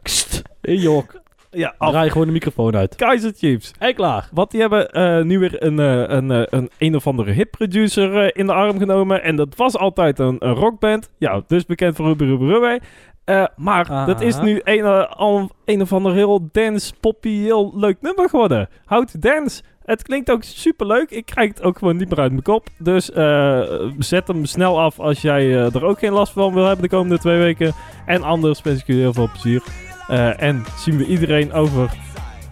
Kst, 0.04 0.42
in 0.62 0.76
jok. 0.80 1.22
ja, 1.52 1.76
af. 1.78 1.90
Draai 1.92 2.10
gewoon 2.10 2.28
de 2.28 2.34
microfoon 2.34 2.76
uit. 2.76 2.96
Kaiser 2.96 3.32
Chiefs. 3.36 3.72
En 3.80 3.96
klaar. 3.96 4.30
Want 4.32 4.52
die 4.52 4.62
hebben 4.62 4.90
eh, 4.92 5.22
nu 5.24 5.40
weer 5.40 5.64
een, 5.64 5.80
eh, 5.80 6.04
een, 6.18 6.32
eh, 6.32 6.42
een 6.50 6.70
een 6.78 6.96
of 6.96 7.08
andere 7.08 7.32
hip 7.32 7.52
producer 7.52 8.18
eh, 8.24 8.30
in 8.34 8.46
de 8.46 8.54
arm 8.54 8.78
genomen. 8.80 9.24
En 9.24 9.36
dat 9.36 9.56
was 9.56 9.78
altijd 9.78 10.20
een, 10.20 10.36
een 10.40 10.54
rockband. 10.54 11.10
Ja, 11.18 11.42
dus 11.48 11.66
bekend 11.66 11.96
voor 11.96 12.06
Ruby 12.06 12.24
Ruby 12.24 12.44
Ruby. 12.46 12.86
Eh, 13.28 13.46
maar 13.56 13.86
Aha. 13.90 14.06
dat 14.06 14.22
is 14.22 14.40
nu 14.40 14.62
een, 14.64 14.86
eh, 14.86 15.12
al 15.12 15.50
een 15.66 15.82
of 15.82 15.94
ander 15.94 16.14
heel 16.14 16.50
dance, 16.52 16.94
poppy, 17.00 17.42
heel 17.42 17.72
leuk 17.76 17.98
nummer 18.02 18.30
geworden. 18.30 18.70
Houd 18.86 19.22
dance. 19.22 19.62
Het 19.84 20.02
klinkt 20.02 20.32
ook 20.32 20.44
super 20.44 20.88
leuk. 20.88 21.10
Ik 21.10 21.26
krijg 21.26 21.50
het 21.50 21.62
ook 21.62 21.78
gewoon 21.78 21.98
niet 21.98 22.10
meer 22.10 22.20
uit 22.20 22.32
mijn 22.32 22.44
kop. 22.44 22.68
Dus 22.78 23.12
eh, 23.12 23.62
zet 23.98 24.28
hem 24.28 24.46
snel 24.46 24.80
af 24.82 25.00
als 25.00 25.22
jij 25.22 25.52
er 25.52 25.86
ook 25.86 26.00
geen 26.00 26.12
last 26.12 26.34
van 26.34 26.54
wil 26.54 26.66
hebben 26.66 26.90
de 26.90 26.96
komende 26.96 27.20
twee 27.20 27.38
weken. 27.38 27.74
En 28.06 28.24
anders 28.24 28.62
wens 28.62 28.80
ik 28.80 28.88
jullie 28.88 29.02
heel 29.02 29.14
veel 29.14 29.30
plezier. 29.32 29.64
Eh, 30.08 30.42
en 30.42 30.66
zien 30.78 30.98
we 30.98 31.06
iedereen 31.06 31.54
over 31.54 31.92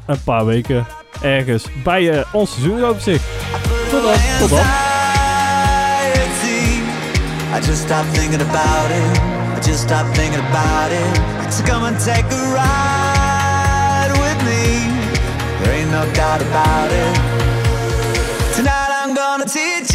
een 0.06 0.24
paar 0.24 0.46
weken 0.46 0.86
ergens 1.22 1.68
bij 1.84 2.24
ons 2.34 2.54
seizoenoverzicht. 2.54 3.26
Tot 3.90 4.02
dan, 4.04 4.16
tot 4.40 4.50
dan. 4.50 4.66
I 7.54 7.60
just 7.62 7.84
stopped 7.84 8.14
thinking 8.14 8.42
about 8.42 8.92
it. 8.92 9.35
Just 9.66 9.82
stop 9.88 10.06
thinking 10.16 10.40
about 10.40 10.92
it. 10.92 11.52
So 11.52 11.66
come 11.66 11.86
and 11.86 11.98
take 12.00 12.26
a 12.26 12.44
ride 12.54 14.12
with 14.14 14.38
me. 14.46 14.86
There 15.64 15.74
ain't 15.74 15.90
no 15.90 16.06
doubt 16.14 16.42
about 16.42 16.92
it. 16.92 17.16
Tonight 18.56 18.92
I'm 18.94 19.16
gonna 19.16 19.46
teach 19.46 19.95